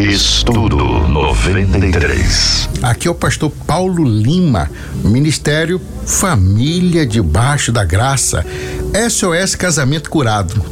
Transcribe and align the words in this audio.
Estudo 0.00 0.78
93. 1.08 2.70
Aqui 2.80 3.06
é 3.06 3.10
o 3.10 3.14
pastor 3.14 3.50
Paulo 3.66 4.02
Lima, 4.02 4.70
Ministério 5.04 5.78
Família 6.06 7.04
Debaixo 7.04 7.70
da 7.70 7.84
Graça, 7.84 8.44
SOS 9.10 9.54
Casamento 9.56 10.08
Curado. 10.08 10.64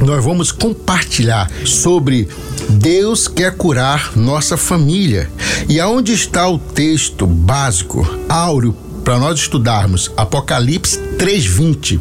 Nós 0.00 0.24
vamos 0.24 0.50
compartilhar 0.50 1.50
sobre 1.66 2.26
Deus 2.70 3.28
quer 3.28 3.54
curar 3.54 4.16
nossa 4.16 4.56
família. 4.56 5.30
E 5.68 5.78
aonde 5.78 6.14
está 6.14 6.48
o 6.48 6.58
texto 6.58 7.26
básico, 7.26 8.08
áureo, 8.30 8.72
para 9.04 9.18
nós 9.18 9.40
estudarmos? 9.40 10.10
Apocalipse 10.16 10.98
3:20, 11.18 12.00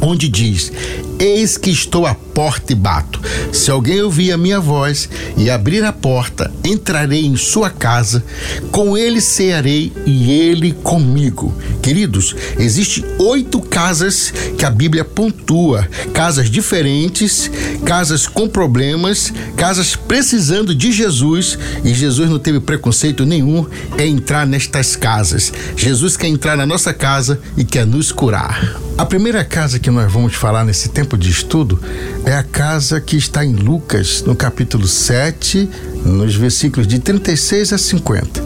onde 0.00 0.28
diz: 0.28 0.70
Eis 1.18 1.56
que 1.56 1.70
estou 1.70 2.06
à 2.06 2.14
porta 2.14 2.72
e 2.72 2.76
bato. 2.76 3.20
Se 3.52 3.70
alguém 3.70 4.02
ouvir 4.02 4.32
a 4.32 4.36
minha 4.36 4.60
voz 4.60 5.08
e 5.36 5.48
abrir 5.48 5.82
a 5.84 5.92
porta, 5.92 6.52
entrarei 6.62 7.24
em 7.24 7.36
sua 7.36 7.70
casa, 7.70 8.22
com 8.70 8.98
ele 8.98 9.20
cearei 9.20 9.92
e 10.04 10.30
ele 10.30 10.72
comigo. 10.72 11.54
Queridos, 11.80 12.34
existem 12.58 13.04
oito 13.18 13.60
casas 13.60 14.32
que 14.58 14.64
a 14.64 14.70
Bíblia 14.70 15.04
pontua: 15.04 15.88
casas 16.12 16.50
diferentes, 16.50 17.50
casas 17.84 18.26
com 18.26 18.46
problemas, 18.46 19.32
casas 19.56 19.96
precisando 19.96 20.74
de 20.74 20.92
Jesus, 20.92 21.58
e 21.84 21.94
Jesus 21.94 22.28
não 22.28 22.38
teve 22.38 22.60
preconceito 22.60 23.24
nenhum 23.24 23.64
em 23.98 24.12
entrar 24.12 24.46
nestas 24.46 24.96
casas. 24.96 25.52
Jesus 25.76 26.16
quer 26.16 26.28
entrar 26.28 26.56
na 26.56 26.66
nossa 26.66 26.92
casa 26.92 27.40
e 27.56 27.64
quer 27.64 27.86
nos 27.86 28.12
curar. 28.12 28.78
A 28.98 29.04
primeira 29.04 29.44
casa 29.44 29.78
que 29.78 29.90
nós 29.90 30.10
vamos 30.10 30.34
falar 30.34 30.64
nesse 30.64 30.88
tempo 30.88 31.05
de 31.14 31.30
estudo 31.30 31.78
é 32.24 32.32
a 32.32 32.42
casa 32.42 32.98
que 33.02 33.18
está 33.18 33.44
em 33.44 33.52
Lucas, 33.52 34.24
no 34.26 34.34
capítulo 34.34 34.88
7, 34.88 35.68
nos 36.06 36.34
versículos 36.34 36.88
de 36.88 36.98
36 36.98 37.74
a 37.74 37.78
50. 37.78 38.42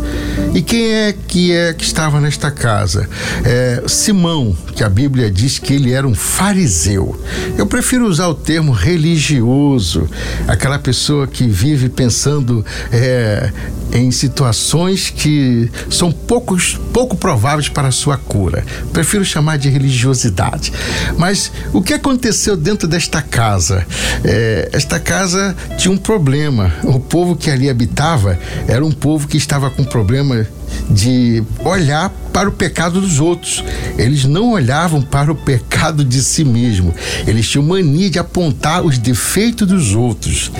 E 0.53 0.61
quem 0.63 0.93
é 0.93 1.13
que 1.13 1.53
é 1.53 1.73
que 1.73 1.85
estava 1.85 2.21
nesta 2.21 2.51
casa? 2.51 3.09
É 3.45 3.83
Simão, 3.87 4.57
que 4.75 4.83
a 4.83 4.89
Bíblia 4.89 5.31
diz 5.31 5.61
que 5.61 5.75
ele 5.75 5.93
era 5.93 6.07
um 6.07 6.15
fariseu. 6.15 7.19
Eu 7.57 7.67
prefiro 7.67 8.07
usar 8.07 8.27
o 8.27 8.35
termo 8.35 8.73
religioso, 8.73 10.09
aquela 10.49 10.79
pessoa 10.79 11.29
que 11.29 11.47
vive 11.47 11.89
pensando 11.89 12.67
é, 12.91 13.53
em 13.93 14.11
situações 14.11 15.09
que 15.09 15.71
são 15.89 16.11
poucos, 16.11 16.79
pouco 16.93 17.17
prováveis 17.17 17.69
para 17.69 17.89
a 17.89 17.93
sua 17.93 18.17
cura. 18.17 18.65
Prefiro 18.93 19.25
chamar 19.25 19.57
de 19.57 19.69
religiosidade. 19.69 20.73
Mas 21.17 21.53
o 21.73 21.81
que 21.81 21.95
aconteceu 21.95 22.57
dentro 22.57 22.89
desta 22.89 23.23
casa? 23.23 23.87
É, 24.25 24.69
esta 24.73 24.99
casa 24.99 25.57
tinha 25.79 25.93
um 25.93 25.97
problema. 25.97 26.73
O 26.83 26.99
povo 26.99 27.37
que 27.37 27.51
ali 27.51 27.71
habitava 27.71 28.39
era 28.67 28.85
um 28.85 28.93
povo 28.93 29.29
que 29.29 29.37
estava 29.37 29.71
com 29.71 29.85
problema 29.85 30.40
de 30.89 31.43
olhar 31.65 32.11
para 32.33 32.49
o 32.49 32.53
pecado 32.53 33.01
dos 33.01 33.21
outros. 33.21 33.65
Eles 33.97 34.25
não 34.25 34.53
olhavam 34.53 35.03
para 35.03 35.31
o 35.33 35.35
pecado 35.35 36.05
de 36.05 36.23
si 36.23 36.45
mesmo. 36.45 36.95
Eles 37.27 37.49
tinham 37.49 37.65
mania 37.65 38.11
de 38.11 38.19
apontar 38.19 38.85
os 38.85 38.99
defeitos 38.99 39.67
dos 39.67 39.95
outros. 39.95 40.51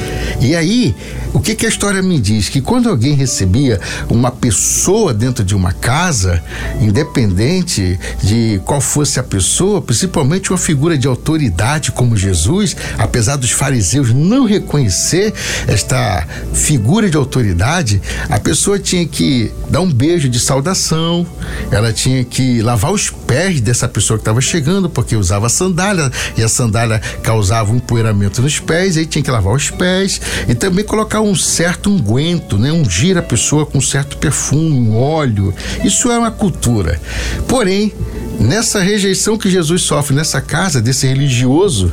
E 0.41 0.55
aí, 0.55 0.95
o 1.33 1.41
que, 1.41 1.55
que 1.55 1.67
a 1.67 1.69
história 1.69 2.03
me 2.03 2.19
diz? 2.19 2.49
Que 2.49 2.61
quando 2.61 2.89
alguém 2.89 3.15
recebia 3.15 3.81
uma 4.09 4.31
pessoa 4.31 5.15
dentro 5.15 5.45
de 5.45 5.55
uma 5.55 5.73
casa, 5.73 6.43
independente 6.81 7.99
de 8.23 8.61
qual 8.65 8.81
fosse 8.81 9.21
a 9.21 9.23
pessoa, 9.23 9.81
principalmente 9.81 10.51
uma 10.51 10.59
figura 10.59 10.97
de 10.97 11.07
autoridade 11.07 11.93
como 11.93 12.17
Jesus, 12.17 12.77
apesar 12.99 13.37
dos 13.37 13.51
fariseus 13.51 14.13
não 14.13 14.45
reconhecer 14.45 15.33
esta 15.67 16.27
figura 16.53 17.09
de 17.09 17.17
autoridade, 17.17 18.01
a 18.29 18.39
pessoa 18.39 18.79
tinha 18.79 19.07
que 19.07 19.53
dar 19.69 19.81
um 19.81 19.93
beijo 19.93 20.29
de 20.29 20.41
saudação, 20.41 21.27
ela 21.71 21.93
tinha 21.93 22.25
que 22.25 22.61
lavar 22.63 22.93
os 22.93 23.11
pés 23.11 23.61
dessa 23.61 23.89
pessoa 23.89 24.19
que 24.19 24.23
estava 24.23 24.41
chegando, 24.41 24.89
porque 24.89 25.17
usava 25.17 25.49
sandália 25.49 26.11
e 26.37 26.43
a 26.43 26.49
sandália 26.49 27.01
causava 27.23 27.73
um 27.73 27.77
empoeiramento 27.77 28.43
nos 28.43 28.59
pés, 28.59 28.97
aí 28.97 29.07
tinha 29.07 29.23
que 29.23 29.31
lavar 29.31 29.55
os 29.55 29.71
pés 29.71 30.21
e 30.49 30.55
também 30.55 30.85
colocar 30.85 31.21
um 31.21 31.35
certo 31.35 31.91
unguento, 31.91 32.59
né? 32.59 32.73
Ungir 32.73 33.17
a 33.17 33.23
pessoa 33.23 33.67
com 33.67 33.79
um 33.79 33.83
certo 33.83 34.17
perfume, 34.19 34.89
um 34.89 34.97
óleo. 34.97 35.55
Isso 35.85 36.11
é 36.11 36.19
uma 36.19 36.31
cultura. 36.31 37.01
Porém, 37.47 37.93
nessa 38.39 38.81
rejeição 38.81 39.37
que 39.37 39.51
Jesus 39.51 39.83
sofre 39.83 40.15
nessa 40.15 40.41
casa 40.41 40.81
desse 40.81 41.07
religioso, 41.07 41.93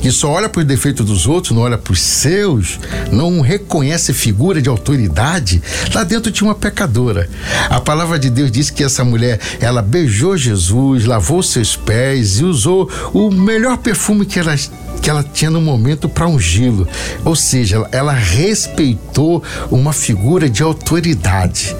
que 0.00 0.10
só 0.10 0.30
olha 0.30 0.48
para 0.48 0.60
os 0.60 0.66
defeitos 0.66 1.04
dos 1.04 1.26
outros, 1.26 1.54
não 1.54 1.62
olha 1.62 1.78
para 1.78 1.92
os 1.92 2.00
seus, 2.00 2.78
não 3.10 3.40
reconhece 3.40 4.12
figura 4.12 4.60
de 4.62 4.68
autoridade, 4.68 5.62
lá 5.94 6.04
dentro 6.04 6.30
tinha 6.30 6.48
uma 6.48 6.54
pecadora. 6.54 7.28
A 7.68 7.80
palavra 7.80 8.18
de 8.18 8.30
Deus 8.30 8.50
diz 8.50 8.70
que 8.70 8.84
essa 8.84 9.04
mulher, 9.04 9.40
ela 9.60 9.82
beijou 9.82 10.36
Jesus, 10.36 11.04
lavou 11.04 11.42
seus 11.42 11.76
pés 11.76 12.38
e 12.38 12.44
usou 12.44 12.90
o 13.12 13.30
melhor 13.30 13.78
perfume 13.78 14.24
que 14.24 14.38
ela 14.38 14.56
que 14.98 15.08
ela 15.08 15.22
tinha 15.22 15.50
no 15.50 15.60
momento 15.60 16.08
para 16.08 16.26
ungí-lo. 16.26 16.86
Ou 17.24 17.36
seja, 17.36 17.86
ela 17.92 18.12
respeitou 18.12 19.42
uma 19.70 19.92
figura 19.92 20.50
de 20.50 20.62
autoridade. 20.62 21.74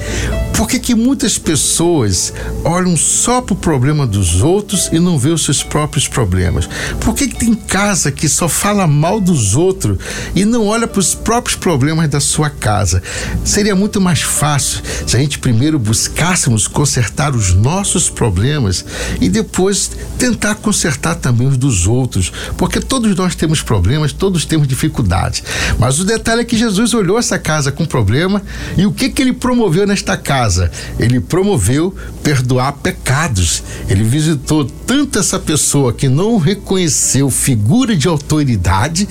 Por 0.56 0.66
que, 0.66 0.78
que 0.78 0.94
muitas 0.94 1.38
pessoas 1.38 2.32
olham 2.64 2.96
só 2.96 3.40
para 3.40 3.54
o 3.54 3.56
problema 3.56 4.06
dos 4.06 4.42
outros 4.42 4.88
e 4.92 4.98
não 4.98 5.18
vê 5.18 5.30
os 5.30 5.44
seus 5.44 5.62
próprios 5.62 6.08
problemas? 6.08 6.68
Por 7.00 7.14
que, 7.14 7.28
que 7.28 7.38
tem 7.38 7.54
casa 7.54 8.07
que 8.10 8.28
só 8.28 8.48
fala 8.48 8.86
mal 8.86 9.20
dos 9.20 9.54
outros 9.54 9.98
e 10.34 10.44
não 10.44 10.66
olha 10.66 10.86
para 10.86 11.00
os 11.00 11.14
próprios 11.14 11.56
problemas 11.56 12.08
da 12.08 12.20
sua 12.20 12.50
casa? 12.50 13.02
Seria 13.44 13.74
muito 13.74 14.00
mais 14.00 14.22
fácil 14.22 14.82
se 15.06 15.16
a 15.16 15.20
gente 15.20 15.38
primeiro 15.38 15.78
buscássemos 15.78 16.66
consertar 16.66 17.34
os 17.34 17.54
nossos 17.54 18.08
problemas 18.08 18.84
e 19.20 19.28
depois 19.28 19.90
tentar 20.18 20.56
consertar 20.56 21.16
também 21.16 21.48
os 21.48 21.56
dos 21.56 21.86
outros, 21.86 22.32
porque 22.56 22.80
todos 22.80 23.14
nós 23.16 23.34
temos 23.34 23.62
problemas, 23.62 24.12
todos 24.12 24.44
temos 24.44 24.68
dificuldades. 24.68 25.42
Mas 25.78 25.98
o 25.98 26.04
detalhe 26.04 26.42
é 26.42 26.44
que 26.44 26.56
Jesus 26.56 26.94
olhou 26.94 27.18
essa 27.18 27.38
casa 27.38 27.72
com 27.72 27.84
problema 27.84 28.42
e 28.76 28.86
o 28.86 28.92
que 28.92 29.08
que 29.08 29.22
ele 29.22 29.32
promoveu 29.32 29.86
nesta 29.86 30.16
casa? 30.16 30.70
ele 30.98 31.20
promoveu 31.20 31.94
perdoar 32.22 32.72
pecados. 32.72 33.62
Ele 33.88 34.02
visitou 34.02 34.64
tanto 34.64 35.18
essa 35.18 35.38
pessoa 35.38 35.92
que 35.92 36.08
não 36.08 36.36
reconheceu 36.38 37.30
figura 37.30 37.96
de 37.98 38.08
autoridade, 38.08 39.08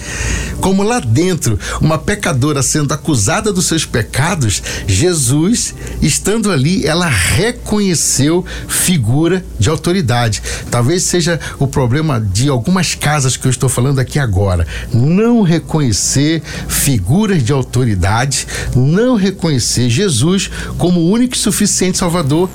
como 0.60 0.82
lá 0.82 1.00
dentro, 1.00 1.60
uma 1.80 1.98
pecadora 1.98 2.64
sendo 2.64 2.94
acusada 2.94 3.54
dos 3.54 3.66
seus 3.68 3.86
pecados, 3.86 4.64
Jesus, 4.88 5.76
estando 6.02 6.52
ali, 6.52 6.86
ela 6.86 7.08
reconheceu 7.08 8.46
figura 8.68 9.46
de 9.60 9.70
autoridade. 9.70 10.42
Talvez 10.72 11.04
seja 11.04 11.40
o 11.60 11.68
problema 11.68 12.20
de 12.20 12.50
algumas 12.50 12.96
casas 12.96 13.38
que 13.38 13.46
eu 13.46 13.52
estou 13.52 13.70
falando 13.70 14.00
aqui 14.00 14.18
agora. 14.18 14.66
Não 14.92 15.42
reconhecer 15.42 16.42
figuras 16.68 17.44
de 17.44 17.52
autoridade, 17.52 18.48
não 18.76 19.16
reconhecer 19.16 19.90
Jesus 19.90 20.50
como 20.78 21.00
o 21.00 21.12
único 21.12 21.36
e 21.36 21.38
suficiente 21.38 21.98
Salvador. 21.98 22.50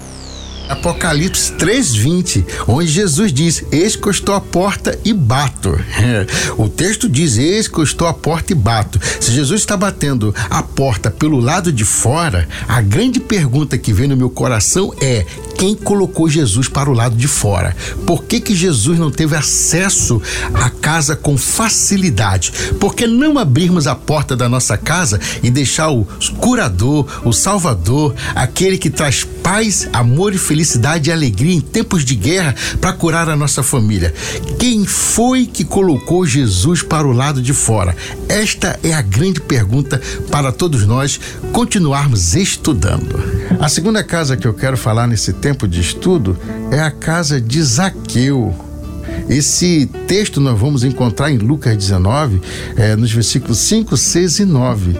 Apocalipse 0.73 1.53
3:20, 1.59 2.47
onde 2.67 2.89
Jesus 2.89 3.31
diz: 3.31 3.63
Eis 3.71 3.95
que 3.95 4.07
eu 4.07 4.11
estou 4.11 4.35
à 4.35 4.41
porta 4.41 4.99
e 5.05 5.13
bato. 5.13 5.79
O 6.57 6.69
texto 6.69 7.09
diz: 7.09 7.37
Eis 7.37 7.69
que 7.69 7.79
eu 7.79 7.85
estou 7.85 8.09
à 8.09 8.15
porta 8.15 8.53
e 8.53 8.55
bato. 8.55 8.99
Se 9.21 9.31
Jesus 9.33 9.61
está 9.61 9.77
batendo 9.77 10.35
a 10.49 10.63
porta 10.63 11.11
pelo 11.11 11.41
lado 11.41 11.73
de 11.73 11.85
fora, 11.85 12.49
a 12.67 12.81
grande 12.81 13.21
pergunta 13.21 13.77
que 13.77 13.93
vem 13.93 14.09
no 14.09 14.17
meu 14.17 14.31
coração 14.31 14.95
é: 15.01 15.27
quem 15.59 15.75
colocou 15.75 16.29
Jesus 16.29 16.69
para 16.69 16.91
o 16.91 16.95
lado 16.95 17.17
de 17.17 17.29
fora? 17.29 17.77
Por 18.07 18.25
que, 18.25 18.41
que 18.41 18.55
Jesus 18.55 18.99
não 18.99 19.11
teve 19.11 19.37
acesso 19.37 20.23
à 20.55 20.71
casa 20.71 21.15
com 21.15 21.37
facilidade? 21.37 22.53
Por 22.81 22.95
que 22.95 23.07
não 23.07 23.39
abrirmos 23.39 23.87
a 23.87 23.95
porta 23.95 24.35
da 24.35 24.49
nossa 24.49 24.79
casa 24.79 25.21
e 25.43 25.51
deixar 25.51 25.91
o 25.91 26.07
curador, 26.39 27.07
o 27.25 27.33
salvador, 27.33 28.15
aquele 28.35 28.79
que 28.79 28.91
traz 28.91 29.25
paz, 29.43 29.89
amor 29.93 30.33
e 30.35 30.39
felicidade 30.39 30.62
e 31.09 31.13
alegria 31.13 31.55
em 31.55 31.61
tempos 31.61 32.05
de 32.05 32.15
guerra 32.15 32.55
para 32.81 32.93
curar 32.93 33.29
a 33.29 33.37
nossa 33.37 33.63
família? 33.63 34.15
Quem 34.59 34.85
foi 34.85 35.47
que 35.47 35.65
colocou 35.65 36.27
Jesus 36.27 36.83
para 36.83 37.07
o 37.07 37.13
lado 37.13 37.43
de 37.43 37.53
fora? 37.53 37.97
Esta 38.29 38.79
é 38.83 38.93
a 38.93 39.03
grande 39.03 39.41
pergunta 39.41 40.01
para 40.31 40.53
todos 40.53 40.87
nós 40.87 41.21
continuarmos 41.53 42.35
estudando. 42.35 43.19
A 43.61 43.69
segunda 43.69 44.03
casa 44.03 44.37
que 44.37 44.47
eu 44.47 44.55
quero 44.55 44.77
falar 44.77 45.07
nesse 45.07 45.33
tempo 45.33 45.69
de 45.69 45.81
estudo 45.81 46.39
é 46.71 46.81
a 46.81 46.91
casa 46.91 47.41
de 47.41 47.63
Zaqueu. 47.63 48.72
Esse 49.29 49.87
texto 50.07 50.41
nós 50.41 50.59
vamos 50.59 50.85
encontrar 50.85 51.31
em 51.31 51.39
Lucas 51.39 51.77
19, 51.77 52.41
é, 52.77 52.97
nos 52.97 53.13
versículos 53.13 53.59
5, 53.59 53.97
6 53.97 54.41
e 54.41 54.45
9. 54.45 54.97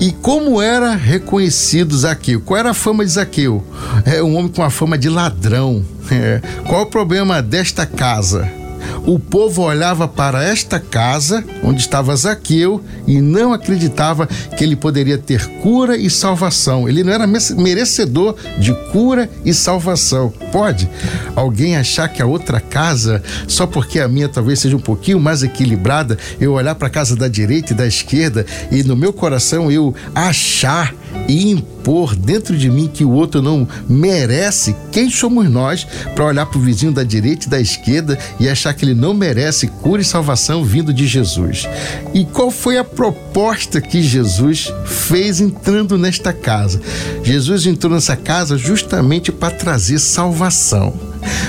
E 0.00 0.12
como 0.12 0.60
era 0.60 0.94
reconhecido 0.94 1.96
Zaqueu? 1.96 2.40
Qual 2.40 2.58
era 2.58 2.70
a 2.70 2.74
fama 2.74 3.04
de 3.04 3.12
Zaqueu? 3.12 3.64
É 4.04 4.22
um 4.22 4.36
homem 4.36 4.52
com 4.52 4.62
a 4.62 4.70
fama 4.70 4.96
de 4.96 5.08
ladrão. 5.08 5.84
É. 6.10 6.42
Qual 6.66 6.82
o 6.82 6.86
problema 6.86 7.40
desta 7.40 7.86
casa? 7.86 8.61
O 9.06 9.18
povo 9.18 9.62
olhava 9.62 10.06
para 10.06 10.44
esta 10.44 10.78
casa 10.78 11.44
onde 11.62 11.80
estava 11.80 12.14
Zaqueu 12.14 12.82
e 13.06 13.20
não 13.20 13.52
acreditava 13.52 14.26
que 14.26 14.62
ele 14.62 14.76
poderia 14.76 15.18
ter 15.18 15.46
cura 15.60 15.96
e 15.96 16.08
salvação. 16.08 16.88
Ele 16.88 17.02
não 17.02 17.12
era 17.12 17.26
merecedor 17.26 18.36
de 18.58 18.72
cura 18.90 19.28
e 19.44 19.52
salvação. 19.52 20.32
Pode 20.50 20.88
alguém 21.34 21.76
achar 21.76 22.08
que 22.08 22.22
a 22.22 22.26
outra 22.26 22.60
casa, 22.60 23.22
só 23.48 23.66
porque 23.66 24.00
a 24.00 24.08
minha 24.08 24.28
talvez 24.28 24.60
seja 24.60 24.76
um 24.76 24.80
pouquinho 24.80 25.20
mais 25.20 25.42
equilibrada, 25.42 26.18
eu 26.40 26.52
olhar 26.52 26.74
para 26.74 26.88
a 26.88 26.90
casa 26.90 27.16
da 27.16 27.28
direita 27.28 27.72
e 27.72 27.76
da 27.76 27.86
esquerda 27.86 28.46
e 28.70 28.82
no 28.82 28.96
meu 28.96 29.12
coração 29.12 29.70
eu 29.70 29.94
achar 30.14 30.94
e 31.28 31.50
impor 31.50 32.14
dentro 32.14 32.56
de 32.56 32.70
mim 32.70 32.90
que 32.92 33.04
o 33.04 33.10
outro 33.10 33.42
não 33.42 33.66
merece, 33.88 34.74
quem 34.90 35.10
somos 35.10 35.48
nós 35.50 35.86
para 36.14 36.24
olhar 36.24 36.46
para 36.46 36.58
o 36.58 36.62
vizinho 36.62 36.92
da 36.92 37.02
direita 37.02 37.46
e 37.46 37.50
da 37.50 37.60
esquerda 37.60 38.18
e 38.38 38.48
achar 38.48 38.74
que 38.74 38.84
ele 38.84 38.94
não 38.94 39.14
merece 39.14 39.66
cura 39.66 40.02
e 40.02 40.04
salvação 40.04 40.64
vindo 40.64 40.92
de 40.92 41.06
Jesus? 41.06 41.66
E 42.14 42.24
qual 42.24 42.50
foi 42.50 42.78
a 42.78 42.84
proposta 42.84 43.80
que 43.80 44.02
Jesus 44.02 44.72
fez 44.84 45.40
entrando 45.40 45.98
nesta 45.98 46.32
casa? 46.32 46.80
Jesus 47.22 47.66
entrou 47.66 47.92
nessa 47.92 48.16
casa 48.16 48.56
justamente 48.56 49.32
para 49.32 49.54
trazer 49.54 49.98
salvação. 49.98 50.92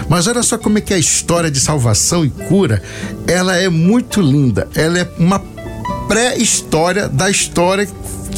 Mas 0.08 0.28
olha 0.28 0.44
só 0.44 0.58
como 0.58 0.78
é 0.78 0.81
que 0.81 0.94
a 0.94 0.98
história 0.98 1.50
de 1.50 1.60
salvação 1.60 2.24
e 2.25 2.30
cura, 2.30 2.81
ela 3.28 3.56
é 3.56 3.70
muito 3.70 4.22
linda. 4.22 4.68
Ela 4.75 5.00
é 5.00 5.12
uma 5.18 5.42
pré-história 6.08 7.08
da 7.08 7.30
história 7.30 7.88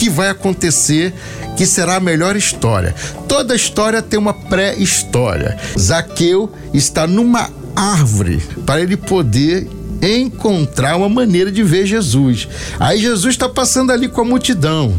que 0.06 0.10
vai 0.10 0.30
acontecer, 0.30 1.12
que 1.58 1.66
será 1.66 1.96
a 1.96 2.00
melhor 2.00 2.36
história. 2.36 2.94
Toda 3.28 3.56
história 3.56 4.04
tem 4.04 4.20
uma 4.20 4.36
pré-história. 4.36 5.58
Zaqueu 5.80 6.52
está 6.72 7.08
numa 7.08 7.50
árvore 7.76 8.40
para 8.68 8.82
ele 8.82 8.96
poder 8.96 9.68
encontrar 10.04 10.96
uma 10.96 11.10
maneira 11.10 11.52
de 11.52 11.64
ver 11.64 11.88
Jesus. 11.88 12.48
Aí 12.80 13.02
Jesus 13.02 13.34
está 13.34 13.50
passando 13.50 13.92
ali 13.92 14.08
com 14.08 14.22
a 14.22 14.26
multidão. 14.26 14.94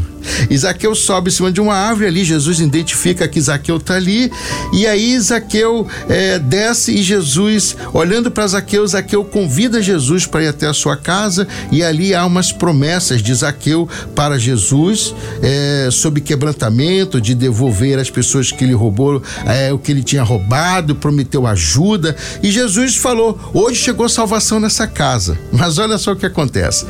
Isaqueu 0.49 0.93
sobe 0.95 1.29
em 1.29 1.33
cima 1.33 1.51
de 1.51 1.61
uma 1.61 1.73
árvore 1.73 2.07
ali, 2.07 2.23
Jesus 2.23 2.59
identifica 2.59 3.27
que 3.27 3.39
Zaqueu 3.39 3.77
está 3.77 3.95
ali, 3.95 4.31
e 4.73 4.85
aí 4.85 5.19
Zaqueu 5.19 5.87
é, 6.09 6.39
desce 6.39 6.91
e 6.91 7.01
Jesus, 7.01 7.75
olhando 7.93 8.29
para 8.31 8.47
Zaqueu, 8.47 8.85
Zaqueu 8.85 9.23
convida 9.23 9.81
Jesus 9.81 10.25
para 10.25 10.43
ir 10.43 10.47
até 10.47 10.67
a 10.67 10.73
sua 10.73 10.97
casa, 10.97 11.47
e 11.71 11.83
ali 11.83 12.13
há 12.13 12.25
umas 12.25 12.51
promessas 12.51 13.21
de 13.21 13.33
Zaqueu 13.33 13.87
para 14.15 14.37
Jesus 14.37 15.13
é, 15.41 15.89
sobre 15.91 16.21
quebrantamento, 16.21 17.21
de 17.21 17.33
devolver 17.33 17.99
às 17.99 18.09
pessoas 18.09 18.51
que 18.51 18.63
ele 18.63 18.73
roubou 18.73 19.21
é, 19.45 19.71
o 19.71 19.79
que 19.79 19.91
ele 19.91 20.03
tinha 20.03 20.23
roubado, 20.23 20.95
prometeu 20.95 21.45
ajuda, 21.47 22.15
e 22.41 22.51
Jesus 22.51 22.95
falou: 22.95 23.39
hoje 23.53 23.79
chegou 23.81 24.07
salvação 24.09 24.59
nessa 24.59 24.87
casa. 24.87 25.37
Mas 25.51 25.77
olha 25.77 25.97
só 25.97 26.11
o 26.11 26.15
que 26.15 26.25
acontece. 26.25 26.85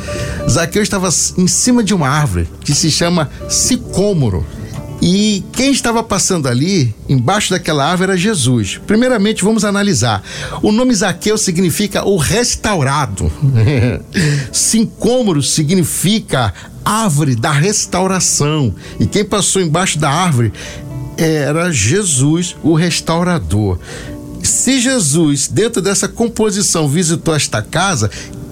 Zaqueu 0.50 0.82
estava 0.82 1.10
em 1.38 1.48
cima 1.48 1.84
de 1.84 1.94
uma 1.94 2.08
árvore 2.08 2.50
que 2.62 2.74
se 2.74 2.90
chama 2.90 3.27
sicômoro. 3.50 4.46
E 5.02 5.44
quem 5.52 5.72
estava 5.72 6.02
passando 6.02 6.48
ali, 6.48 6.94
embaixo 7.08 7.52
daquela 7.52 7.86
árvore, 7.86 8.12
era 8.12 8.20
Jesus. 8.20 8.80
Primeiramente, 8.88 9.44
vamos 9.44 9.64
analisar. 9.64 10.24
O 10.64 10.72
nome 10.72 10.94
Zaqueu 10.96 11.38
significa 11.38 12.04
o 12.04 12.18
restaurado. 12.18 13.32
Sicômoro 14.52 15.44
significa 15.44 16.54
árvore 16.84 17.36
da 17.36 17.52
restauração. 17.52 18.74
E 19.00 19.06
quem 19.06 19.24
passou 19.24 19.62
embaixo 19.62 20.00
da 20.00 20.10
árvore 20.10 20.52
era 21.16 21.72
Jesus, 21.72 22.56
o 22.64 22.74
restaurador. 22.74 23.80
Se 24.42 24.80
Jesus, 24.80 25.48
dentro 25.48 25.82
dessa 25.82 26.08
composição, 26.08 26.88
visitou 26.88 27.36
esta 27.36 27.62
casa, 27.62 28.10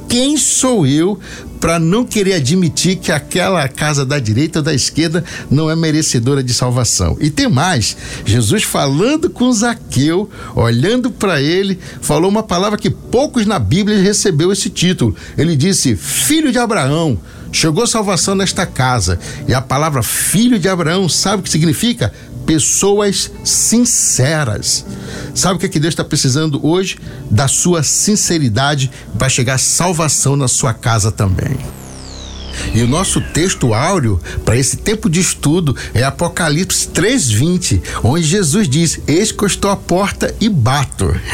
quem 0.07 0.38
sou 0.38 0.86
eu 0.86 1.19
para 1.60 1.80
não 1.80 2.06
querer 2.06 2.34
admitir 2.34 2.98
que 2.98 3.12
aquela 3.12 3.68
casa 3.68 4.06
da 4.06 4.19
direita 4.19 4.60
ou 4.60 4.63
da 4.63 4.74
esquerda 4.74 5.24
não 5.50 5.69
é 5.69 5.75
merecedora 5.75 6.44
de 6.44 6.54
salvação? 6.54 7.18
E 7.19 7.30
tem 7.30 7.50
mais: 7.50 7.96
Jesus 8.25 8.63
falando 8.63 9.30
com 9.30 9.52
Zaqueu, 9.52 10.30
olhando 10.56 11.10
para 11.12 11.42
ele, 11.42 11.80
falou 12.02 12.30
uma 12.30 12.44
palavra 12.44 12.78
que 12.78 12.90
poucos 12.90 13.46
na 13.46 13.60
Bíblia 13.60 14.02
recebeu 14.02 14.52
esse 14.52 14.69
título. 14.69 15.16
Ele 15.38 15.56
disse: 15.56 15.96
Filho 15.96 16.52
de 16.52 16.60
Abraão. 16.60 17.19
Chegou 17.52 17.88
salvação 17.88 18.36
nesta 18.36 18.66
casa. 18.66 19.18
E 19.48 19.54
a 19.54 19.62
palavra 19.62 20.04
filho 20.04 20.60
de 20.60 20.68
Abraão, 20.68 21.07
sabe 21.07 21.40
o 21.40 21.44
que 21.44 21.50
significa? 21.50 22.12
Pessoas 22.45 23.31
sinceras. 23.44 24.86
Sabe 25.33 25.56
o 25.56 25.59
que, 25.59 25.65
é 25.65 25.69
que 25.69 25.80
Deus 25.80 25.94
está 25.94 26.03
precisando 26.03 26.59
hoje? 26.65 26.97
Da 27.30 27.47
sua 27.47 27.83
sinceridade 27.83 28.92
para 29.18 29.30
chegar 29.30 29.57
salvação 29.57 30.36
na 30.36 30.47
sua 30.47 30.74
casa 30.74 31.12
também. 31.12 31.57
E 32.74 32.81
o 32.81 32.88
nosso 32.88 33.21
texto 33.21 33.74
áureo 33.74 34.19
para 34.44 34.57
esse 34.57 34.77
tempo 34.77 35.09
de 35.09 35.19
estudo 35.19 35.75
é 35.94 36.03
Apocalipse 36.03 36.88
3:20, 36.89 37.81
onde 38.03 38.24
Jesus 38.24 38.68
diz: 38.68 39.00
Eis 39.07 39.31
que 39.31 39.44
eu 39.44 39.47
estou 39.47 39.71
à 39.71 39.75
porta 39.75 40.33
e 40.39 40.50
bato. 40.50 41.13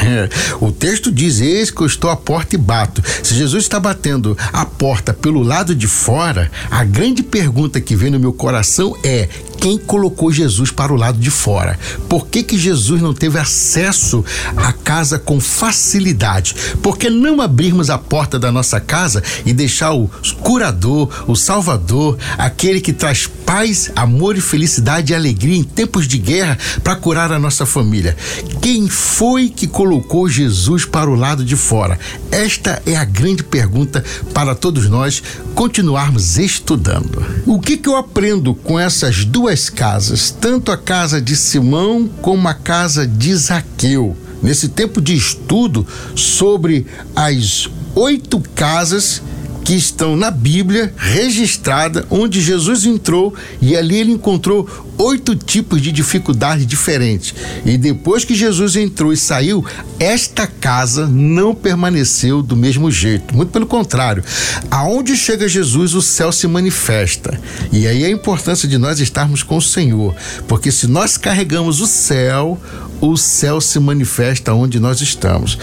O 0.60 0.70
texto 0.70 1.10
diz: 1.10 1.40
Eis 1.40 1.70
que 1.70 1.80
eu 1.80 1.86
estou 1.86 2.10
à 2.10 2.16
porta 2.16 2.54
e 2.54 2.58
bato. 2.58 3.02
Se 3.22 3.34
Jesus 3.34 3.64
está 3.64 3.80
batendo 3.80 4.36
a 4.52 4.64
porta 4.64 5.12
pelo 5.12 5.42
lado 5.42 5.74
de 5.74 5.86
fora, 5.86 6.50
a 6.70 6.84
grande 6.84 7.22
pergunta 7.22 7.80
que 7.80 7.96
vem 7.96 8.10
no 8.10 8.20
meu 8.20 8.32
coração 8.32 8.96
é: 9.02 9.28
quem 9.62 9.78
colocou 9.78 10.32
Jesus 10.32 10.72
para 10.72 10.92
o 10.92 10.96
lado 10.96 11.20
de 11.20 11.30
fora? 11.30 11.78
Por 12.08 12.26
que, 12.26 12.42
que 12.42 12.58
Jesus 12.58 13.00
não 13.00 13.14
teve 13.14 13.38
acesso 13.38 14.24
à 14.56 14.72
casa 14.72 15.20
com 15.20 15.38
facilidade? 15.38 16.52
Por 16.82 16.98
que 16.98 17.08
não 17.08 17.40
abrirmos 17.40 17.88
a 17.88 17.96
porta 17.96 18.40
da 18.40 18.50
nossa 18.50 18.80
casa 18.80 19.22
e 19.46 19.52
deixar 19.52 19.92
o 19.92 20.10
curador, 20.40 21.08
o 21.28 21.36
salvador, 21.36 22.18
aquele 22.36 22.80
que 22.80 22.92
traz 22.92 23.28
paz, 23.28 23.92
amor 23.94 24.36
e 24.36 24.40
felicidade 24.40 25.12
e 25.12 25.14
alegria 25.14 25.56
em 25.56 25.62
tempos 25.62 26.08
de 26.08 26.18
guerra 26.18 26.58
para 26.82 26.96
curar 26.96 27.30
a 27.30 27.38
nossa 27.38 27.64
família? 27.64 28.16
Quem 28.60 28.88
foi 28.88 29.48
que 29.48 29.68
colocou 29.68 30.28
Jesus 30.28 30.84
para 30.84 31.08
o 31.08 31.14
lado 31.14 31.44
de 31.44 31.54
fora? 31.54 32.00
Esta 32.32 32.82
é 32.84 32.96
a 32.96 33.04
grande 33.04 33.44
pergunta 33.44 34.02
para 34.34 34.56
todos 34.56 34.88
nós 34.88 35.22
continuarmos 35.54 36.36
estudando. 36.36 37.24
O 37.46 37.60
que, 37.60 37.76
que 37.76 37.88
eu 37.88 37.96
aprendo 37.96 38.56
com 38.56 38.80
essas 38.80 39.24
duas 39.24 39.51
duas 39.52 39.68
casas, 39.68 40.30
tanto 40.30 40.72
a 40.72 40.78
casa 40.78 41.20
de 41.20 41.36
Simão 41.36 42.08
como 42.22 42.48
a 42.48 42.54
casa 42.54 43.06
de 43.06 43.34
Zaqueu. 43.34 44.16
Nesse 44.42 44.68
tempo 44.68 44.98
de 44.98 45.14
estudo 45.14 45.86
sobre 46.16 46.86
as 47.14 47.68
oito 47.94 48.40
casas 48.54 49.20
que 49.64 49.74
estão 49.74 50.16
na 50.16 50.30
Bíblia 50.30 50.92
registrada 50.96 52.06
onde 52.10 52.40
Jesus 52.40 52.84
entrou 52.84 53.34
e 53.60 53.76
ali 53.76 53.96
ele 53.96 54.12
encontrou 54.12 54.68
oito 54.98 55.34
tipos 55.34 55.80
de 55.80 55.90
dificuldades 55.90 56.66
diferentes. 56.66 57.34
E 57.64 57.76
depois 57.76 58.24
que 58.24 58.34
Jesus 58.34 58.76
entrou 58.76 59.12
e 59.12 59.16
saiu, 59.16 59.64
esta 59.98 60.46
casa 60.46 61.06
não 61.06 61.54
permaneceu 61.54 62.42
do 62.42 62.56
mesmo 62.56 62.90
jeito. 62.90 63.34
Muito 63.34 63.50
pelo 63.50 63.66
contrário. 63.66 64.22
Aonde 64.70 65.16
chega 65.16 65.48
Jesus, 65.48 65.94
o 65.94 66.02
céu 66.02 66.32
se 66.32 66.46
manifesta. 66.46 67.38
E 67.72 67.86
aí 67.86 68.04
a 68.04 68.10
importância 68.10 68.68
de 68.68 68.78
nós 68.78 69.00
estarmos 69.00 69.42
com 69.42 69.56
o 69.56 69.62
Senhor, 69.62 70.14
porque 70.46 70.70
se 70.70 70.86
nós 70.86 71.16
carregamos 71.16 71.80
o 71.80 71.86
céu, 71.86 72.60
o 73.00 73.16
céu 73.16 73.60
se 73.60 73.78
manifesta 73.78 74.54
onde 74.54 74.78
nós 74.78 75.00
estamos. 75.00 75.58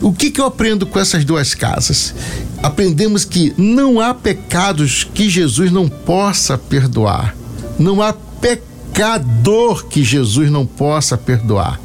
O 0.00 0.12
que, 0.12 0.30
que 0.30 0.40
eu 0.40 0.46
aprendo 0.46 0.86
com 0.86 0.98
essas 0.98 1.24
duas 1.24 1.54
casas? 1.54 2.14
Aprendemos 2.62 3.24
que 3.24 3.52
não 3.56 4.00
há 4.00 4.14
pecados 4.14 5.08
que 5.12 5.28
Jesus 5.28 5.72
não 5.72 5.88
possa 5.88 6.56
perdoar. 6.56 7.34
Não 7.78 8.00
há 8.00 8.12
pecador 8.12 9.86
que 9.86 10.04
Jesus 10.04 10.50
não 10.50 10.64
possa 10.64 11.16
perdoar. 11.16 11.80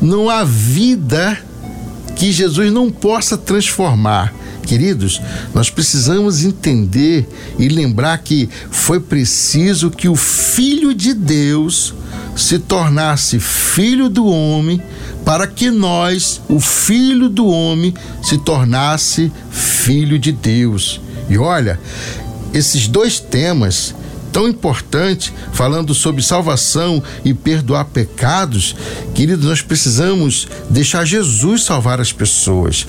Não 0.00 0.30
há 0.30 0.44
vida 0.44 1.38
que 2.14 2.30
Jesus 2.30 2.72
não 2.72 2.90
possa 2.90 3.36
transformar. 3.36 4.32
Queridos, 4.62 5.20
nós 5.54 5.70
precisamos 5.70 6.44
entender 6.44 7.28
e 7.58 7.68
lembrar 7.68 8.18
que 8.18 8.48
foi 8.70 8.98
preciso 8.98 9.90
que 9.90 10.08
o 10.08 10.16
Filho 10.16 10.92
de 10.92 11.14
Deus 11.14 11.94
se 12.36 12.58
tornasse 12.58 13.38
filho 13.40 14.10
do 14.10 14.26
homem, 14.26 14.82
para 15.26 15.48
que 15.48 15.72
nós, 15.72 16.40
o 16.48 16.60
filho 16.60 17.28
do 17.28 17.48
homem, 17.48 17.92
se 18.22 18.38
tornasse 18.38 19.32
filho 19.50 20.20
de 20.20 20.30
Deus. 20.30 21.00
E 21.28 21.36
olha, 21.36 21.80
esses 22.54 22.86
dois 22.86 23.18
temas 23.18 23.92
tão 24.32 24.46
importantes, 24.46 25.32
falando 25.52 25.92
sobre 25.94 26.22
salvação 26.22 27.02
e 27.24 27.34
perdoar 27.34 27.86
pecados, 27.86 28.76
queridos, 29.16 29.46
nós 29.46 29.62
precisamos 29.62 30.46
deixar 30.70 31.04
Jesus 31.04 31.64
salvar 31.64 32.00
as 32.00 32.12
pessoas 32.12 32.86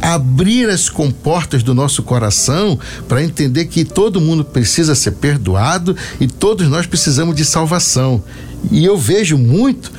abrir 0.00 0.68
as 0.68 0.88
comportas 0.88 1.62
do 1.64 1.74
nosso 1.74 2.04
coração 2.04 2.78
para 3.08 3.22
entender 3.22 3.64
que 3.64 3.84
todo 3.84 4.20
mundo 4.20 4.44
precisa 4.44 4.94
ser 4.94 5.12
perdoado 5.12 5.96
e 6.20 6.28
todos 6.28 6.68
nós 6.68 6.86
precisamos 6.86 7.34
de 7.34 7.44
salvação. 7.44 8.22
E 8.70 8.84
eu 8.84 8.96
vejo 8.96 9.36
muito 9.36 9.90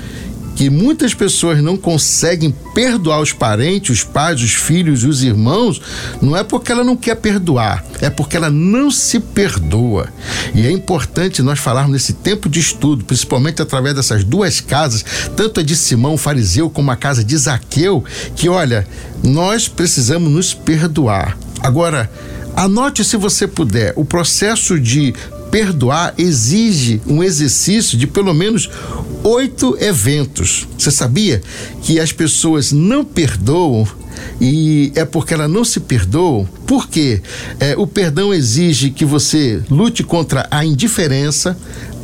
que 0.59 0.69
muitas 0.69 1.13
pessoas 1.13 1.63
não 1.63 1.77
conseguem 1.77 2.53
perdoar 2.75 3.21
os 3.21 3.31
parentes, 3.31 3.99
os 3.99 4.03
pais, 4.03 4.41
os 4.41 4.51
filhos, 4.51 5.05
os 5.05 5.23
irmãos, 5.23 5.81
não 6.21 6.35
é 6.35 6.43
porque 6.43 6.69
ela 6.69 6.83
não 6.83 6.97
quer 6.97 7.15
perdoar, 7.15 7.81
é 8.01 8.09
porque 8.09 8.35
ela 8.35 8.49
não 8.49 8.91
se 8.91 9.21
perdoa. 9.21 10.09
E 10.53 10.67
é 10.67 10.69
importante 10.69 11.41
nós 11.41 11.59
falarmos 11.59 11.93
nesse 11.93 12.11
tempo 12.11 12.49
de 12.49 12.59
estudo, 12.59 13.05
principalmente 13.05 13.61
através 13.61 13.95
dessas 13.95 14.25
duas 14.25 14.59
casas, 14.59 15.05
tanto 15.33 15.61
a 15.61 15.63
de 15.63 15.77
Simão, 15.77 16.17
fariseu, 16.17 16.69
como 16.69 16.91
a 16.91 16.97
casa 16.97 17.23
de 17.23 17.37
Zaqueu, 17.37 18.03
que 18.35 18.49
olha, 18.49 18.85
nós 19.23 19.69
precisamos 19.69 20.29
nos 20.29 20.53
perdoar. 20.53 21.37
Agora, 21.61 22.11
anote 22.53 23.05
se 23.05 23.15
você 23.15 23.47
puder, 23.47 23.93
o 23.95 24.03
processo 24.03 24.77
de 24.77 25.13
perdoar 25.49 26.13
exige 26.17 27.01
um 27.07 27.23
exercício 27.23 27.97
de 27.97 28.07
pelo 28.07 28.33
menos 28.33 28.69
oito 29.23 29.77
eventos. 29.79 30.67
Você 30.77 30.91
sabia 30.91 31.41
que 31.81 31.99
as 31.99 32.11
pessoas 32.11 32.71
não 32.71 33.03
perdoam 33.03 33.88
e 34.39 34.91
é 34.95 35.05
porque 35.05 35.33
elas 35.33 35.49
não 35.49 35.63
se 35.63 35.79
perdoam? 35.79 36.47
Por 36.65 36.88
quê? 36.88 37.21
É, 37.59 37.75
o 37.77 37.85
perdão 37.85 38.33
exige 38.33 38.89
que 38.89 39.05
você 39.05 39.61
lute 39.69 40.03
contra 40.03 40.47
a 40.49 40.63
indiferença, 40.65 41.57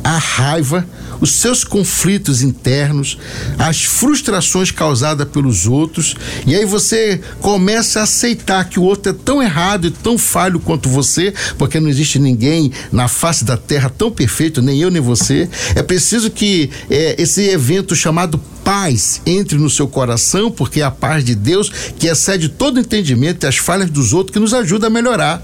a 0.06 0.18
raiva, 0.18 0.86
os 1.20 1.32
seus 1.32 1.64
conflitos 1.64 2.40
internos, 2.40 3.18
as 3.58 3.82
frustrações 3.82 4.70
causadas 4.70 5.26
pelos 5.28 5.66
outros, 5.66 6.14
e 6.46 6.54
aí 6.54 6.64
você 6.64 7.20
começa 7.40 7.98
a 7.98 8.02
aceitar 8.04 8.68
que 8.68 8.78
o 8.78 8.84
outro 8.84 9.10
é 9.10 9.12
tão 9.12 9.42
errado 9.42 9.88
e 9.88 9.90
tão 9.90 10.16
falho 10.16 10.60
quanto 10.60 10.88
você, 10.88 11.34
porque 11.58 11.80
não 11.80 11.88
existe 11.88 12.20
ninguém 12.20 12.70
na 12.92 13.08
face 13.08 13.44
da 13.44 13.56
terra 13.56 13.90
tão 13.90 14.08
perfeito, 14.08 14.62
nem 14.62 14.78
eu 14.78 14.92
nem 14.92 15.02
você. 15.02 15.50
É 15.74 15.82
preciso 15.82 16.30
que 16.30 16.70
é, 16.88 17.20
esse 17.20 17.42
evento 17.48 17.96
chamado 17.96 18.40
paz 18.66 19.22
entre 19.24 19.56
no 19.58 19.70
seu 19.70 19.86
coração, 19.86 20.50
porque 20.50 20.80
é 20.80 20.82
a 20.82 20.90
paz 20.90 21.24
de 21.24 21.36
Deus 21.36 21.70
que 21.96 22.08
excede 22.08 22.48
todo 22.48 22.80
entendimento 22.80 23.44
e 23.44 23.46
as 23.46 23.56
falhas 23.56 23.88
dos 23.88 24.12
outros 24.12 24.32
que 24.32 24.40
nos 24.40 24.52
ajuda 24.52 24.88
a 24.88 24.90
melhorar. 24.90 25.40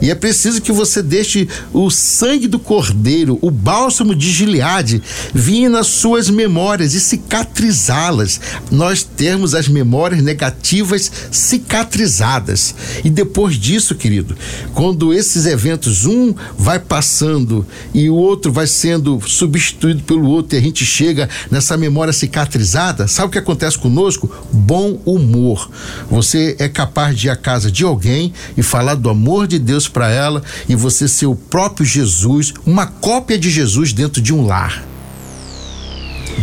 E 0.00 0.10
é 0.10 0.14
preciso 0.14 0.62
que 0.62 0.72
você 0.72 1.02
deixe 1.02 1.46
o 1.70 1.90
sangue 1.90 2.48
do 2.48 2.58
cordeiro, 2.58 3.38
o 3.42 3.50
bálsamo 3.50 4.01
de 4.14 4.30
Gileade, 4.30 5.02
vir 5.32 5.68
nas 5.68 5.86
suas 5.86 6.28
memórias 6.28 6.94
e 6.94 7.00
cicatrizá-las. 7.00 8.40
Nós 8.70 9.02
temos 9.02 9.54
as 9.54 9.68
memórias 9.68 10.22
negativas 10.22 11.10
cicatrizadas. 11.30 12.74
E 13.04 13.10
depois 13.10 13.56
disso, 13.56 13.94
querido, 13.94 14.36
quando 14.74 15.12
esses 15.12 15.46
eventos, 15.46 16.04
um 16.04 16.34
vai 16.58 16.78
passando 16.78 17.66
e 17.94 18.10
o 18.10 18.14
outro 18.14 18.50
vai 18.50 18.66
sendo 18.66 19.20
substituído 19.26 20.02
pelo 20.02 20.28
outro, 20.28 20.56
e 20.56 20.58
a 20.58 20.62
gente 20.62 20.84
chega 20.84 21.28
nessa 21.50 21.76
memória 21.76 22.12
cicatrizada 22.12 23.06
sabe 23.06 23.28
o 23.28 23.30
que 23.30 23.38
acontece 23.38 23.78
conosco? 23.78 24.30
Bom 24.52 25.00
humor. 25.04 25.70
Você 26.10 26.56
é 26.58 26.68
capaz 26.68 27.16
de 27.16 27.26
ir 27.26 27.30
à 27.30 27.36
casa 27.36 27.70
de 27.70 27.84
alguém 27.84 28.32
e 28.56 28.62
falar 28.62 28.94
do 28.94 29.10
amor 29.10 29.46
de 29.46 29.58
Deus 29.58 29.88
para 29.88 30.10
ela 30.10 30.42
e 30.68 30.74
você 30.74 31.06
ser 31.06 31.26
o 31.26 31.34
próprio 31.34 31.84
Jesus, 31.84 32.52
uma 32.64 32.86
cópia 32.86 33.38
de 33.38 33.50
Jesus 33.50 33.91
dentro 33.92 34.20
de 34.20 34.32
um 34.34 34.46
lar. 34.46 34.82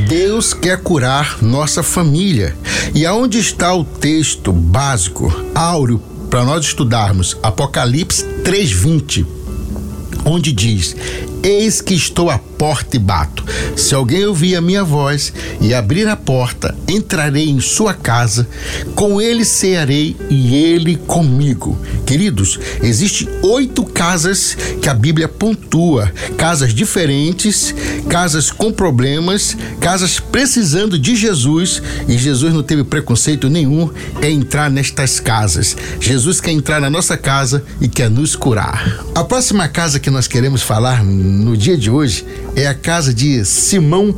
Deus 0.07 0.53
quer 0.53 0.81
curar 0.81 1.41
nossa 1.41 1.83
família. 1.83 2.55
E 2.93 3.05
aonde 3.05 3.39
está 3.39 3.73
o 3.73 3.83
texto 3.83 4.51
básico, 4.51 5.33
áureo, 5.53 5.99
para 6.29 6.43
nós 6.43 6.65
estudarmos? 6.65 7.37
Apocalipse 7.41 8.23
3:20, 8.43 9.25
onde 10.25 10.51
diz: 10.51 10.95
Eis 11.41 11.81
que 11.81 11.93
estou 11.93 12.29
à 12.29 12.37
porta 12.37 12.97
e 12.97 12.99
bato. 12.99 13.45
Se 13.77 13.95
alguém 13.95 14.25
ouvir 14.25 14.55
a 14.55 14.61
minha 14.61 14.83
voz 14.83 15.31
e 15.61 15.73
abrir 15.73 16.07
a 16.09 16.15
porta, 16.15 16.75
entrarei 16.87 17.49
em 17.49 17.61
sua 17.61 17.93
casa, 17.93 18.45
com 18.93 19.21
ele 19.21 19.45
cearei 19.45 20.17
e 20.29 20.55
ele 20.55 20.97
comigo. 20.97 21.77
Queridos, 22.05 22.59
existem 22.83 23.29
oito 23.41 23.85
casas 23.85 24.57
que 24.81 24.89
a 24.89 24.93
Bíblia 24.93 25.29
pontua, 25.29 26.11
casas 26.37 26.73
diferentes, 26.73 27.73
casas 28.09 28.51
com 28.51 28.71
problemas, 28.73 29.55
casas 29.79 30.19
precisando 30.19 30.99
de 30.99 31.15
Jesus 31.15 31.81
e 32.07 32.17
Jesus 32.17 32.53
não 32.53 32.63
teve 32.63 32.83
preconceito 32.83 33.49
nenhum 33.49 33.89
em 34.21 34.35
entrar 34.35 34.69
nestas 34.69 35.19
casas. 35.19 35.77
Jesus 36.01 36.41
quer 36.41 36.51
entrar 36.51 36.81
na 36.81 36.89
nossa 36.89 37.15
casa 37.15 37.63
e 37.79 37.87
quer 37.87 38.09
nos 38.09 38.35
curar. 38.35 39.05
A 39.15 39.23
próxima 39.23 39.67
casa 39.69 39.99
que 39.99 40.09
nós 40.09 40.27
queremos 40.27 40.61
falar 40.61 41.03
no 41.29 41.55
dia 41.55 41.77
de 41.77 41.89
hoje 41.89 42.25
é 42.55 42.67
a 42.67 42.73
casa 42.73 43.13
de 43.13 43.45
Simão 43.45 44.13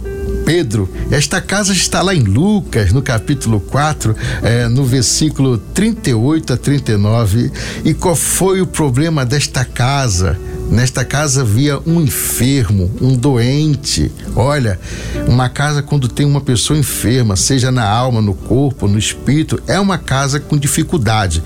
Pedro. 0.46 0.90
Esta 1.12 1.40
casa 1.40 1.74
está 1.74 2.02
lá 2.02 2.16
em 2.16 2.24
Lucas, 2.24 2.92
no 2.92 3.02
capítulo 3.02 3.60
4, 3.60 4.16
é, 4.42 4.68
no 4.68 4.84
versículo 4.84 5.58
38 5.58 6.54
a 6.54 6.58
39. 6.58 7.52
E 7.86 7.94
qual 7.94 8.16
foi 8.16 8.62
o 8.62 8.68
problema 8.68 9.26
desta 9.26 9.64
casa? 9.64 10.40
Nesta 10.72 11.04
casa 11.04 11.42
havia 11.42 11.80
um 11.86 12.00
enfermo, 12.00 12.90
um 13.02 13.14
doente. 13.14 14.10
Olha, 14.34 14.80
uma 15.28 15.50
casa 15.50 15.84
quando 15.84 16.08
tem 16.08 16.26
uma 16.26 16.40
pessoa 16.40 16.80
enferma, 16.80 17.36
seja 17.36 17.70
na 17.70 17.86
alma, 17.86 18.22
no 18.22 18.34
corpo, 18.34 18.88
no 18.88 18.98
espírito, 18.98 19.62
é 19.68 19.78
uma 19.78 19.98
casa 19.98 20.40
com 20.40 20.58
dificuldade. 20.58 21.44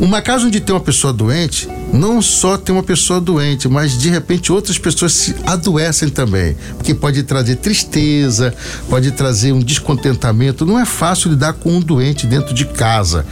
Uma 0.00 0.22
casa 0.22 0.46
onde 0.46 0.58
tem 0.58 0.74
uma 0.74 0.80
pessoa 0.80 1.12
doente, 1.12 1.68
não 1.92 2.22
só 2.22 2.56
tem 2.56 2.74
uma 2.74 2.82
pessoa 2.82 3.20
doente, 3.20 3.68
mas 3.68 3.98
de 3.98 4.08
repente 4.08 4.50
outras 4.50 4.78
pessoas 4.78 5.12
se 5.12 5.34
adoecem 5.44 6.08
também, 6.08 6.56
porque 6.78 6.94
pode 6.94 7.22
trazer 7.24 7.56
tristeza, 7.56 8.54
pode 8.88 9.10
trazer 9.10 9.52
um 9.52 9.60
descontentamento. 9.60 10.64
Não 10.64 10.78
é 10.78 10.86
fácil 10.86 11.30
lidar 11.30 11.52
com 11.52 11.76
um 11.76 11.80
doente 11.80 12.26
dentro 12.26 12.54
de 12.54 12.64
casa. 12.64 13.26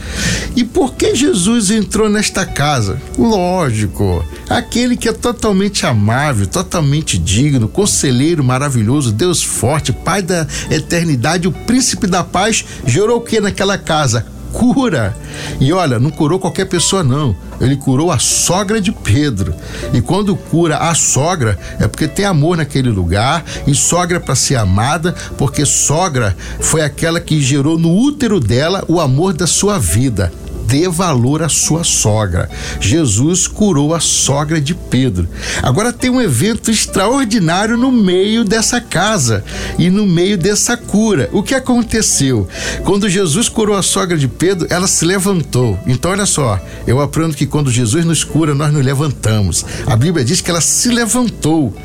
E 0.55 0.63
por 0.63 0.93
que 0.93 1.15
Jesus 1.15 1.71
entrou 1.71 2.07
nesta 2.07 2.45
casa? 2.45 3.01
Lógico, 3.17 4.23
aquele 4.57 4.97
que 4.97 5.07
é 5.07 5.13
totalmente 5.13 5.85
amável, 5.85 6.45
totalmente 6.45 7.17
digno, 7.17 7.67
conselheiro 7.67 8.43
maravilhoso, 8.43 9.11
Deus 9.11 9.41
forte, 9.41 9.91
Pai 9.91 10.21
da 10.21 10.47
eternidade, 10.69 11.47
o 11.47 11.51
príncipe 11.51 12.07
da 12.07 12.23
paz, 12.23 12.65
gerou 12.85 13.17
o 13.17 13.21
que 13.21 13.39
naquela 13.39 13.77
casa? 13.77 14.25
Cura. 14.51 15.15
E 15.61 15.71
olha, 15.71 15.97
não 15.97 16.09
curou 16.09 16.37
qualquer 16.37 16.65
pessoa, 16.65 17.03
não. 17.03 17.35
Ele 17.61 17.77
curou 17.77 18.11
a 18.11 18.19
sogra 18.19 18.81
de 18.81 18.91
Pedro. 18.91 19.53
E 19.93 20.01
quando 20.01 20.35
cura 20.35 20.77
a 20.77 20.93
sogra, 20.93 21.57
é 21.79 21.87
porque 21.87 22.07
tem 22.07 22.25
amor 22.25 22.57
naquele 22.57 22.89
lugar. 22.89 23.45
E 23.65 23.73
sogra 23.73 24.19
para 24.19 24.35
ser 24.35 24.55
amada, 24.55 25.15
porque 25.37 25.65
sogra 25.65 26.35
foi 26.59 26.81
aquela 26.81 27.21
que 27.21 27.41
gerou 27.41 27.79
no 27.79 27.95
útero 27.95 28.41
dela 28.41 28.83
o 28.89 28.99
amor 28.99 29.31
da 29.33 29.47
sua 29.47 29.79
vida 29.79 30.33
dê 30.71 30.87
valor 30.87 31.43
à 31.43 31.49
sua 31.49 31.83
sogra. 31.83 32.49
Jesus 32.79 33.45
curou 33.45 33.93
a 33.93 33.99
sogra 33.99 34.61
de 34.61 34.73
Pedro. 34.73 35.27
Agora 35.61 35.91
tem 35.91 36.09
um 36.09 36.21
evento 36.21 36.71
extraordinário 36.71 37.75
no 37.75 37.91
meio 37.91 38.45
dessa 38.45 38.79
casa 38.79 39.43
e 39.77 39.89
no 39.89 40.05
meio 40.07 40.37
dessa 40.37 40.77
cura. 40.77 41.29
O 41.33 41.43
que 41.43 41.53
aconteceu? 41.53 42.47
Quando 42.85 43.09
Jesus 43.09 43.49
curou 43.49 43.75
a 43.75 43.81
sogra 43.81 44.17
de 44.17 44.29
Pedro, 44.29 44.65
ela 44.69 44.87
se 44.87 45.03
levantou. 45.03 45.77
Então, 45.85 46.11
olha 46.11 46.25
só, 46.25 46.57
eu 46.87 47.01
aprendo 47.01 47.35
que 47.35 47.45
quando 47.45 47.69
Jesus 47.69 48.05
nos 48.05 48.23
cura, 48.23 48.55
nós 48.55 48.71
nos 48.71 48.85
levantamos. 48.85 49.65
A 49.85 49.97
Bíblia 49.97 50.23
diz 50.23 50.39
que 50.39 50.49
ela 50.49 50.61
se 50.61 50.87
levantou. 50.87 51.75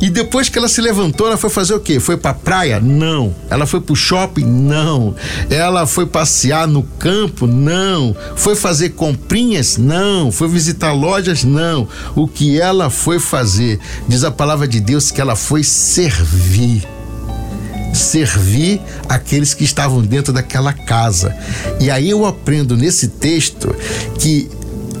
E 0.00 0.10
depois 0.10 0.48
que 0.48 0.58
ela 0.58 0.68
se 0.68 0.80
levantou, 0.80 1.28
ela 1.28 1.36
foi 1.36 1.50
fazer 1.50 1.74
o 1.74 1.80
quê? 1.80 2.00
Foi 2.00 2.16
para 2.16 2.34
praia? 2.34 2.80
Não. 2.80 3.32
Ela 3.48 3.64
foi 3.64 3.80
para 3.80 3.92
o 3.92 3.96
shopping? 3.96 4.44
Não. 4.44 5.14
Ela 5.48 5.86
foi 5.86 6.04
passear 6.04 6.66
no 6.66 6.82
campo? 6.82 7.46
Não. 7.46 8.16
Foi 8.36 8.54
fazer 8.54 8.90
comprinhas? 8.90 9.76
Não. 9.76 10.30
Foi 10.30 10.48
visitar 10.48 10.92
lojas? 10.92 11.44
Não. 11.44 11.88
O 12.14 12.26
que 12.26 12.60
ela 12.60 12.90
foi 12.90 13.18
fazer? 13.18 13.78
Diz 14.08 14.24
a 14.24 14.30
palavra 14.30 14.66
de 14.66 14.80
Deus 14.80 15.10
que 15.10 15.20
ela 15.20 15.36
foi 15.36 15.62
servir 15.62 16.86
servir 17.94 18.80
aqueles 19.08 19.54
que 19.54 19.64
estavam 19.64 20.02
dentro 20.02 20.32
daquela 20.32 20.72
casa. 20.72 21.34
E 21.80 21.90
aí 21.90 22.10
eu 22.10 22.26
aprendo 22.26 22.76
nesse 22.76 23.08
texto 23.08 23.74
que 24.18 24.50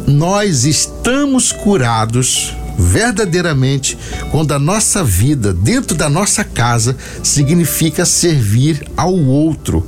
nós 0.06 0.64
estamos 0.64 1.50
curados 1.50 2.54
verdadeiramente 2.78 3.96
quando 4.30 4.52
a 4.52 4.58
nossa 4.58 5.02
vida 5.04 5.52
dentro 5.52 5.96
da 5.96 6.08
nossa 6.08 6.44
casa 6.44 6.96
significa 7.22 8.04
servir 8.04 8.86
ao 8.96 9.14
outro. 9.14 9.86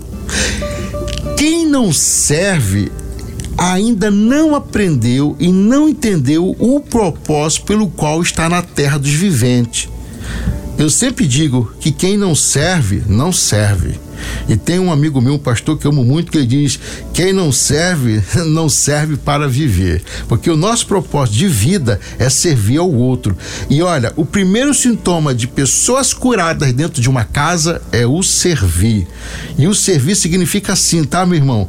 Quem 1.36 1.66
não 1.66 1.92
serve 1.92 2.90
ainda 3.56 4.10
não 4.10 4.54
aprendeu 4.54 5.36
e 5.38 5.50
não 5.50 5.88
entendeu 5.88 6.54
o 6.58 6.80
propósito 6.80 7.66
pelo 7.66 7.88
qual 7.88 8.22
está 8.22 8.48
na 8.48 8.62
terra 8.62 8.98
dos 8.98 9.12
viventes. 9.12 9.88
Eu 10.78 10.90
sempre 10.90 11.26
digo 11.26 11.72
que 11.80 11.90
quem 11.90 12.18
não 12.18 12.34
serve, 12.34 13.02
não 13.08 13.32
serve. 13.32 13.98
E 14.48 14.56
tem 14.56 14.78
um 14.78 14.92
amigo 14.92 15.20
meu, 15.20 15.34
um 15.34 15.38
pastor 15.38 15.78
que 15.78 15.86
eu 15.86 15.90
amo 15.90 16.04
muito, 16.04 16.30
que 16.30 16.38
ele 16.38 16.46
diz: 16.46 16.78
quem 17.14 17.32
não 17.32 17.50
serve, 17.50 18.22
não 18.46 18.68
serve 18.68 19.16
para 19.16 19.48
viver. 19.48 20.02
Porque 20.28 20.50
o 20.50 20.56
nosso 20.56 20.86
propósito 20.86 21.36
de 21.36 21.48
vida 21.48 22.00
é 22.18 22.28
servir 22.28 22.78
ao 22.78 22.92
outro. 22.92 23.36
E 23.70 23.82
olha, 23.82 24.12
o 24.16 24.24
primeiro 24.24 24.74
sintoma 24.74 25.34
de 25.34 25.46
pessoas 25.46 26.12
curadas 26.12 26.72
dentro 26.72 27.00
de 27.00 27.08
uma 27.08 27.24
casa 27.24 27.80
é 27.90 28.06
o 28.06 28.22
servir. 28.22 29.06
E 29.58 29.66
o 29.66 29.74
servir 29.74 30.14
significa 30.14 30.74
assim, 30.74 31.04
tá, 31.04 31.24
meu 31.24 31.36
irmão? 31.36 31.68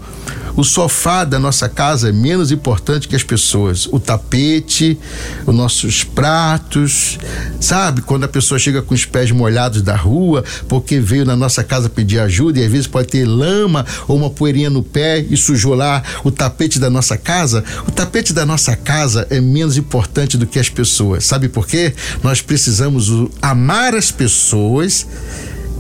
O 0.57 0.63
sofá 0.63 1.23
da 1.23 1.37
nossa 1.37 1.69
casa 1.69 2.09
é 2.09 2.11
menos 2.11 2.51
importante 2.51 3.07
que 3.07 3.15
as 3.15 3.21
pessoas. 3.21 3.87
O 3.91 3.99
tapete, 3.99 4.97
os 5.45 5.53
nossos 5.53 6.03
pratos, 6.03 7.19
sabe? 7.61 8.01
Quando 8.01 8.23
a 8.23 8.27
pessoa 8.27 8.57
chega 8.57 8.81
com 8.81 8.95
os 8.95 9.05
pés 9.05 9.29
molhados 9.29 9.83
da 9.83 9.95
rua, 9.95 10.43
porque 10.67 10.99
veio 10.99 11.23
na 11.25 11.35
nossa 11.35 11.63
casa 11.63 11.87
pedir 11.87 12.17
ajuda 12.17 12.59
e 12.59 12.65
às 12.65 12.71
vezes 12.71 12.87
pode 12.87 13.07
ter 13.07 13.23
lama 13.23 13.85
ou 14.07 14.17
uma 14.17 14.31
poeirinha 14.31 14.71
no 14.71 14.81
pé 14.81 15.23
e 15.29 15.37
sujou 15.37 15.75
lá 15.75 16.01
o 16.23 16.31
tapete 16.31 16.79
da 16.79 16.89
nossa 16.89 17.15
casa. 17.17 17.63
O 17.87 17.91
tapete 17.91 18.33
da 18.33 18.43
nossa 18.43 18.75
casa 18.75 19.27
é 19.29 19.39
menos 19.39 19.77
importante 19.77 20.39
do 20.39 20.47
que 20.47 20.57
as 20.57 20.69
pessoas. 20.69 21.23
Sabe 21.23 21.49
por 21.49 21.67
quê? 21.67 21.93
Nós 22.23 22.41
precisamos 22.41 23.11
amar 23.43 23.93
as 23.93 24.09
pessoas 24.09 25.05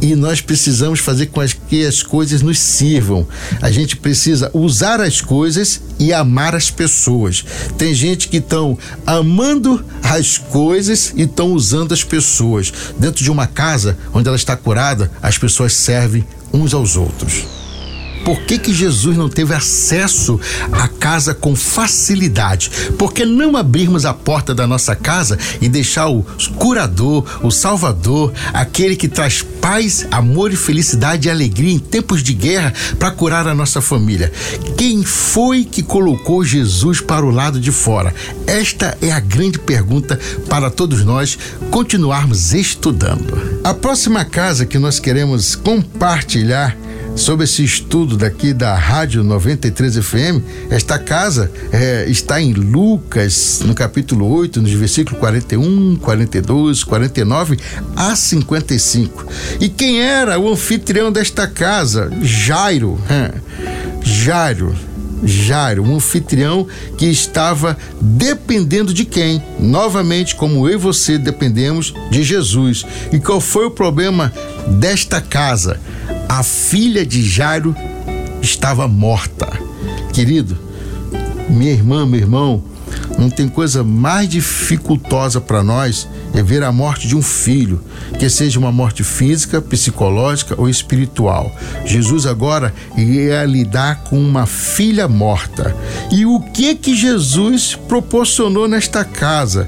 e 0.01 0.15
nós 0.15 0.41
precisamos 0.41 0.99
fazer 0.99 1.27
com 1.27 1.41
que 1.69 1.85
as 1.85 2.03
coisas 2.03 2.41
nos 2.41 2.59
sirvam. 2.59 3.27
A 3.61 3.71
gente 3.71 3.95
precisa 3.95 4.51
usar 4.53 5.01
as 5.01 5.21
coisas 5.21 5.81
e 5.99 6.13
amar 6.13 6.55
as 6.55 6.69
pessoas. 6.69 7.43
Tem 7.77 7.93
gente 7.93 8.27
que 8.27 8.37
estão 8.37 8.77
amando 9.05 9.83
as 10.03 10.37
coisas 10.37 11.13
e 11.15 11.23
estão 11.23 11.51
usando 11.53 11.93
as 11.93 12.03
pessoas. 12.03 12.71
Dentro 12.97 13.23
de 13.23 13.31
uma 13.31 13.47
casa 13.47 13.97
onde 14.13 14.27
ela 14.27 14.37
está 14.37 14.55
curada, 14.55 15.11
as 15.21 15.37
pessoas 15.37 15.73
servem 15.73 16.25
uns 16.53 16.73
aos 16.73 16.95
outros. 16.95 17.56
Por 18.23 18.41
que, 18.41 18.57
que 18.57 18.73
Jesus 18.73 19.15
não 19.15 19.29
teve 19.29 19.53
acesso 19.53 20.39
à 20.71 20.87
casa 20.87 21.33
com 21.33 21.55
facilidade? 21.55 22.69
Por 22.97 23.13
que 23.13 23.25
não 23.25 23.55
abrirmos 23.55 24.05
a 24.05 24.13
porta 24.13 24.53
da 24.53 24.67
nossa 24.67 24.95
casa 24.95 25.37
e 25.61 25.69
deixar 25.69 26.07
o 26.09 26.25
curador, 26.57 27.25
o 27.43 27.51
salvador, 27.51 28.33
aquele 28.53 28.95
que 28.95 29.07
traz 29.07 29.41
paz, 29.41 30.05
amor 30.11 30.51
e 30.51 30.55
felicidade 30.55 31.27
e 31.27 31.31
alegria 31.31 31.73
em 31.73 31.79
tempos 31.79 32.21
de 32.23 32.33
guerra 32.33 32.73
para 32.99 33.11
curar 33.11 33.47
a 33.47 33.55
nossa 33.55 33.81
família? 33.81 34.31
Quem 34.77 35.03
foi 35.03 35.63
que 35.63 35.81
colocou 35.81 36.43
Jesus 36.43 37.01
para 37.01 37.25
o 37.25 37.31
lado 37.31 37.59
de 37.59 37.71
fora? 37.71 38.13
Esta 38.45 38.97
é 39.01 39.11
a 39.11 39.19
grande 39.19 39.59
pergunta 39.59 40.19
para 40.49 40.69
todos 40.69 41.03
nós 41.03 41.37
continuarmos 41.71 42.53
estudando. 42.53 43.61
A 43.63 43.73
próxima 43.73 44.25
casa 44.25 44.65
que 44.65 44.77
nós 44.77 44.99
queremos 44.99 45.55
compartilhar 45.55 46.75
sobre 47.17 47.45
esse 47.45 47.63
estudo 47.63 48.15
daqui 48.15 48.53
da 48.53 48.75
Rádio 48.75 49.23
93 49.23 49.97
FM. 49.97 50.41
Esta 50.69 50.99
casa 50.99 51.51
é, 51.71 52.05
está 52.07 52.39
em 52.39 52.53
Lucas, 52.53 53.61
no 53.65 53.73
capítulo 53.73 54.29
8, 54.29 54.61
nos 54.61 54.71
versículos 54.71 55.19
41, 55.19 55.97
42, 55.97 56.83
49 56.83 57.57
a 57.95 58.15
55. 58.15 59.25
E 59.59 59.67
quem 59.67 59.99
era 59.99 60.39
o 60.39 60.51
anfitrião 60.51 61.11
desta 61.11 61.47
casa? 61.47 62.11
Jairo. 62.21 62.99
Jairo. 64.03 64.86
Jairo, 65.23 65.83
um 65.83 65.95
anfitrião 65.95 66.67
que 66.97 67.05
estava 67.05 67.77
dependendo 67.99 68.93
de 68.93 69.05
quem? 69.05 69.41
Novamente, 69.59 70.35
como 70.35 70.67
eu 70.67 70.75
e 70.75 70.77
você 70.77 71.17
dependemos 71.17 71.93
de 72.11 72.23
Jesus. 72.23 72.85
E 73.11 73.19
qual 73.19 73.41
foi 73.41 73.65
o 73.65 73.71
problema 73.71 74.31
desta 74.79 75.19
casa? 75.19 75.79
a 76.27 76.43
filha 76.43 77.05
de 77.05 77.23
Jairo 77.23 77.75
estava 78.41 78.87
morta. 78.87 79.47
Querido, 80.13 80.57
minha 81.49 81.71
irmã, 81.71 82.05
meu 82.05 82.19
irmão, 82.19 82.63
não 83.17 83.29
tem 83.29 83.47
coisa 83.47 83.83
mais 83.83 84.29
dificultosa 84.29 85.41
para 85.41 85.63
nós 85.63 86.07
é 86.33 86.43
ver 86.43 86.63
a 86.63 86.71
morte 86.71 87.07
de 87.07 87.15
um 87.15 87.21
filho, 87.21 87.81
que 88.19 88.29
seja 88.29 88.59
uma 88.59 88.71
morte 88.71 89.03
física, 89.03 89.61
psicológica 89.61 90.55
ou 90.57 90.69
espiritual. 90.69 91.53
Jesus 91.85 92.25
agora 92.25 92.73
ia 92.95 93.43
lidar 93.45 94.03
com 94.03 94.19
uma 94.19 94.45
filha 94.45 95.07
morta. 95.07 95.75
E 96.11 96.25
o 96.25 96.39
que 96.39 96.75
que 96.75 96.95
Jesus 96.95 97.75
proporcionou 97.87 98.67
nesta 98.67 99.03
casa? 99.03 99.67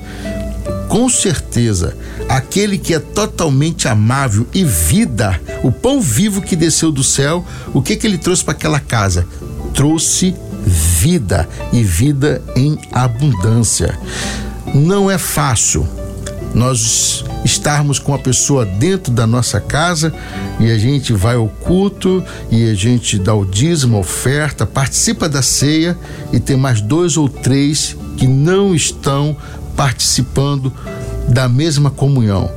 Com 0.88 1.10
certeza, 1.10 1.96
aquele 2.28 2.78
que 2.78 2.94
é 2.94 3.00
totalmente 3.00 3.88
amável 3.88 4.46
e 4.54 4.64
vida, 4.64 5.40
o 5.64 5.72
pão 5.72 6.02
vivo 6.02 6.42
que 6.42 6.56
desceu 6.56 6.92
do 6.92 7.04
céu, 7.04 7.46
o 7.74 7.82
que 7.82 7.96
que 7.96 8.06
ele 8.06 8.18
trouxe 8.18 8.44
para 8.44 8.54
aquela 8.54 8.80
casa? 8.80 9.28
Trouxe 9.74 10.36
vida 10.70 11.50
e 11.74 11.84
vida 11.84 12.42
em 12.56 12.78
abundância. 12.92 13.98
Não 14.74 15.10
é 15.10 15.18
fácil 15.18 15.88
nós 16.54 17.24
estarmos 17.44 18.00
com 18.00 18.14
a 18.14 18.20
pessoa 18.20 18.66
dentro 18.66 19.12
da 19.12 19.26
nossa 19.26 19.60
casa 19.60 20.14
e 20.60 20.72
a 20.72 20.78
gente 20.78 21.14
vai 21.14 21.36
ao 21.36 21.48
culto 21.48 22.24
e 22.52 22.70
a 22.70 22.74
gente 22.74 23.18
dá 23.18 23.34
o 23.34 23.46
dízimo, 23.46 24.00
oferta, 24.00 24.66
participa 24.66 25.30
da 25.30 25.42
ceia 25.42 25.98
e 26.34 26.40
tem 26.40 26.58
mais 26.58 26.82
dois 26.82 27.18
ou 27.18 27.30
três 27.30 27.96
que 28.18 28.28
não 28.28 28.76
estão 28.76 29.36
participando 29.76 30.74
da 31.28 31.48
mesma 31.48 31.90
comunhão. 31.90 32.52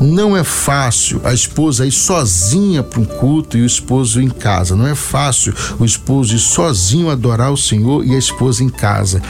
Não 0.00 0.36
é 0.36 0.44
fácil 0.44 1.20
a 1.24 1.32
esposa 1.32 1.86
ir 1.86 1.92
sozinha 1.92 2.82
para 2.82 3.00
um 3.00 3.04
culto 3.04 3.56
e 3.56 3.62
o 3.62 3.66
esposo 3.66 4.20
em 4.20 4.28
casa. 4.28 4.76
Não 4.76 4.86
é 4.86 4.94
fácil 4.94 5.54
o 5.78 5.84
esposo 5.84 6.34
ir 6.34 6.38
sozinho 6.38 7.10
adorar 7.10 7.52
o 7.52 7.56
Senhor 7.56 8.04
e 8.04 8.14
a 8.14 8.18
esposa 8.18 8.62
em 8.62 8.68
casa. 8.68 9.22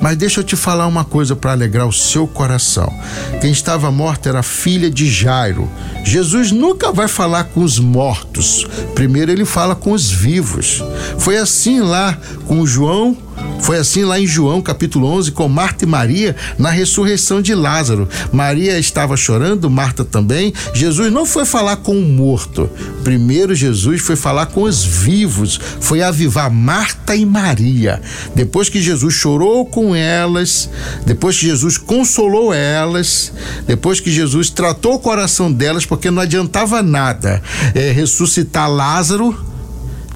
Mas 0.00 0.16
deixa 0.16 0.40
eu 0.40 0.44
te 0.44 0.56
falar 0.56 0.86
uma 0.86 1.04
coisa 1.04 1.36
para 1.36 1.52
alegrar 1.52 1.86
o 1.86 1.92
seu 1.92 2.26
coração. 2.26 2.92
Quem 3.40 3.50
estava 3.50 3.90
morta 3.90 4.28
era 4.28 4.40
a 4.40 4.42
filha 4.42 4.90
de 4.90 5.08
Jairo. 5.08 5.68
Jesus 6.04 6.50
nunca 6.50 6.92
vai 6.92 7.08
falar 7.08 7.44
com 7.44 7.62
os 7.62 7.78
mortos. 7.78 8.66
Primeiro 8.94 9.30
ele 9.30 9.44
fala 9.44 9.74
com 9.74 9.92
os 9.92 10.10
vivos. 10.10 10.82
Foi 11.18 11.36
assim 11.36 11.80
lá 11.80 12.18
com 12.46 12.66
João 12.66 13.16
foi 13.60 13.76
assim 13.76 14.02
lá 14.02 14.18
em 14.18 14.26
João, 14.26 14.62
capítulo 14.62 15.06
11, 15.08 15.32
com 15.32 15.46
Marta 15.46 15.84
e 15.84 15.86
Maria 15.86 16.34
na 16.58 16.70
ressurreição 16.70 17.42
de 17.42 17.54
Lázaro. 17.54 18.08
Maria 18.32 18.78
estava 18.78 19.14
chorando, 19.14 19.68
Marta 19.68 20.06
também. 20.06 20.54
Jesus 20.72 21.12
não 21.12 21.26
foi 21.26 21.44
falar 21.44 21.76
com 21.76 21.94
o 21.98 22.02
morto. 22.02 22.70
Primeiro, 23.04 23.54
Jesus 23.54 24.00
foi 24.00 24.16
falar 24.16 24.46
com 24.46 24.62
os 24.62 24.82
vivos, 24.82 25.60
foi 25.80 26.00
avivar 26.00 26.50
Marta 26.50 27.14
e 27.14 27.26
Maria. 27.26 28.00
Depois 28.34 28.70
que 28.70 28.80
Jesus 28.80 29.12
chorou 29.12 29.66
com 29.66 29.94
elas, 29.94 30.70
depois 31.04 31.36
que 31.36 31.46
Jesus 31.46 31.76
consolou 31.76 32.54
elas, 32.54 33.32
depois 33.66 34.00
que 34.00 34.10
Jesus 34.10 34.48
tratou 34.48 34.94
o 34.94 34.98
coração 34.98 35.52
delas, 35.52 35.84
porque 35.84 36.10
não 36.10 36.22
adiantava 36.22 36.82
nada 36.82 37.42
é, 37.74 37.90
ressuscitar 37.92 38.70
Lázaro 38.70 39.57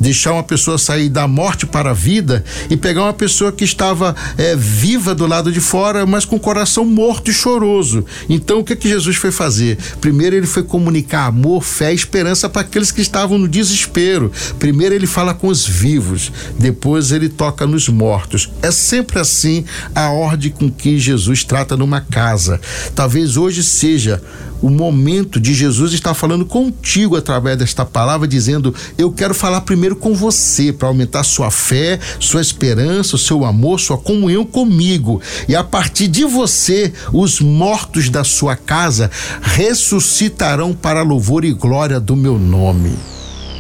deixar 0.03 0.33
uma 0.33 0.43
pessoa 0.43 0.77
sair 0.77 1.09
da 1.09 1.29
morte 1.29 1.65
para 1.65 1.91
a 1.91 1.95
vida 1.95 2.45
e 2.69 2.77
pegar 2.77 3.05
uma 3.05 3.13
pessoa 3.13 3.53
que 3.53 3.65
estava 3.65 4.15
é, 4.37 4.57
viva 4.57 5.15
do 5.15 5.27
lado 5.27 5.53
de 5.53 5.61
fora, 5.61 6.05
mas 6.05 6.25
com 6.25 6.37
o 6.37 6.41
coração 6.41 6.85
morto 6.85 7.31
e 7.31 7.33
choroso. 7.33 8.05
Então 8.29 8.59
o 8.59 8.65
que 8.65 8.75
que 8.75 8.89
Jesus 8.89 9.17
foi 9.17 9.31
fazer? 9.31 9.79
Primeiro 10.01 10.35
ele 10.35 10.47
foi 10.47 10.65
comunicar 10.65 11.27
amor, 11.27 11.63
fé 11.63 11.93
e 11.93 11.95
esperança 11.95 12.49
para 12.49 12.63
aqueles 12.63 12.91
que 12.91 13.01
estavam 13.01 13.39
no 13.39 13.47
desespero. 13.47 14.33
Primeiro 14.59 14.95
ele 14.95 15.07
fala 15.07 15.33
com 15.33 15.47
os 15.47 15.67
vivos, 15.67 16.33
depois 16.59 17.13
ele 17.13 17.29
toca 17.29 17.65
nos 17.65 17.89
mortos. 17.89 18.51
É 18.61 18.73
sempre 18.73 19.21
assim 19.21 19.65
a 19.95 20.11
ordem 20.11 20.51
com 20.51 20.69
que 20.69 20.99
Jesus 20.99 21.45
trata 21.45 21.77
numa 21.77 22.01
casa. 22.01 22.61
Talvez 22.95 23.37
hoje 23.37 23.63
seja 23.63 24.21
o 24.63 24.71
momento 24.71 25.41
de 25.41 25.53
Jesus 25.53 25.93
estar 25.93 26.15
falando 26.15 26.47
contigo 26.47 27.17
através 27.17 27.59
desta 27.59 27.85
palavra, 27.85 28.29
dizendo: 28.29 28.73
Eu 28.97 29.11
quero 29.11 29.35
falar 29.35 29.63
primeiro 29.63 29.97
com 29.97 30.15
você, 30.15 30.73
para 30.73 30.87
aumentar 30.87 31.25
sua 31.25 31.51
fé, 31.51 31.99
sua 32.21 32.41
esperança, 32.41 33.19
seu 33.19 33.45
amor, 33.45 33.81
sua 33.81 33.99
comunhão 33.99 34.47
comigo. 34.47 35.21
E 35.49 35.57
a 35.57 35.65
partir 35.65 36.07
de 36.07 36.25
você, 36.25 36.93
os 37.13 37.41
mortos 37.41 38.09
da 38.09 38.23
sua 38.23 38.55
casa 38.55 39.11
ressuscitarão 39.43 40.73
para 40.73 41.03
louvor 41.03 41.45
e 41.45 41.53
glória 41.53 41.99
do 41.99 42.15
meu 42.15 42.39
nome. 42.39 42.93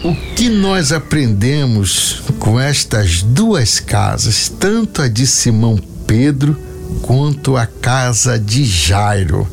O 0.04 0.14
que 0.34 0.48
nós 0.48 0.92
aprendemos 0.92 2.22
com 2.38 2.58
estas 2.58 3.22
duas 3.22 3.78
casas, 3.78 4.48
tanto 4.48 5.02
a 5.02 5.08
de 5.08 5.26
Simão 5.26 5.78
Pedro 6.06 6.56
quanto 7.02 7.56
a 7.56 7.66
casa 7.66 8.38
de 8.38 8.64
Jairo? 8.64 9.48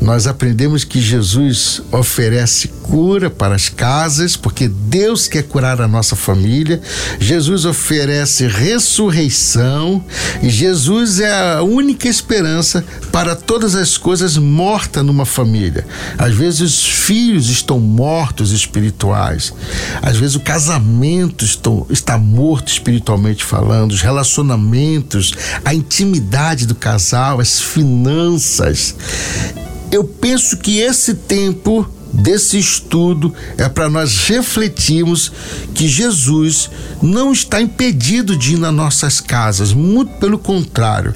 Nós 0.00 0.26
aprendemos 0.26 0.84
que 0.84 1.00
Jesus 1.00 1.82
oferece 1.92 2.68
cura 2.90 3.30
para 3.30 3.54
as 3.54 3.68
casas, 3.68 4.36
porque 4.36 4.66
Deus 4.66 5.28
quer 5.28 5.44
curar 5.44 5.80
a 5.80 5.86
nossa 5.86 6.16
família. 6.16 6.82
Jesus 7.20 7.64
oferece 7.64 8.48
ressurreição 8.48 10.04
e 10.42 10.50
Jesus 10.50 11.20
é 11.20 11.54
a 11.54 11.62
única 11.62 12.08
esperança 12.08 12.84
para 13.12 13.36
todas 13.36 13.76
as 13.76 13.96
coisas 13.96 14.36
mortas 14.36 15.04
numa 15.04 15.24
família. 15.24 15.86
Às 16.18 16.34
vezes 16.34 16.60
os 16.60 16.84
filhos 16.84 17.48
estão 17.48 17.78
mortos 17.78 18.50
espirituais. 18.50 19.54
Às 20.02 20.16
vezes 20.16 20.34
o 20.34 20.40
casamento 20.40 21.44
está 21.90 22.18
morto 22.18 22.72
espiritualmente 22.72 23.44
falando, 23.44 23.92
os 23.92 24.02
relacionamentos, 24.02 25.32
a 25.64 25.72
intimidade 25.72 26.66
do 26.66 26.74
casal, 26.74 27.40
as 27.40 27.60
finanças. 27.60 28.96
Eu 29.92 30.02
penso 30.02 30.56
que 30.56 30.78
esse 30.78 31.14
tempo 31.14 31.88
desse 32.12 32.58
estudo 32.58 33.32
é 33.56 33.68
para 33.68 33.88
nós 33.88 34.16
refletirmos 34.26 35.32
que 35.74 35.88
Jesus 35.88 36.70
não 37.02 37.32
está 37.32 37.60
impedido 37.60 38.36
de 38.36 38.54
ir 38.54 38.58
nas 38.58 38.74
nossas 38.74 39.20
casas, 39.20 39.72
muito 39.72 40.12
pelo 40.18 40.38
contrário. 40.38 41.14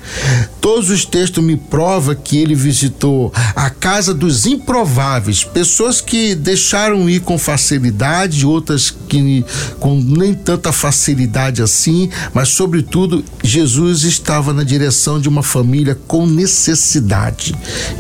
Todos 0.61 0.91
os 0.91 1.05
textos 1.05 1.45
me 1.45 1.57
provam 1.57 2.15
que 2.15 2.39
ele 2.39 2.55
visitou 2.55 3.33
a 3.55 3.69
casa 3.69 4.15
dos 4.15 4.47
improváveis, 4.47 5.45
pessoas 5.45 6.01
que 6.01 6.35
deixaram 6.35 7.09
ir 7.09 7.21
com 7.21 7.39
facilidade, 7.39 8.47
outras 8.47 8.91
que 8.91 9.45
com 9.79 10.01
nem 10.01 10.33
tanta 10.35 10.73
facilidade 10.73 11.63
assim, 11.63 12.09
mas 12.33 12.49
sobretudo 12.49 13.25
Jesus 13.43 14.05
estava 14.05 14.53
na 14.53 14.63
direção 14.63 15.21
de 15.21 15.29
uma 15.29 15.43
família 15.43 15.99
com 16.07 16.27
necessidade. 16.27 17.55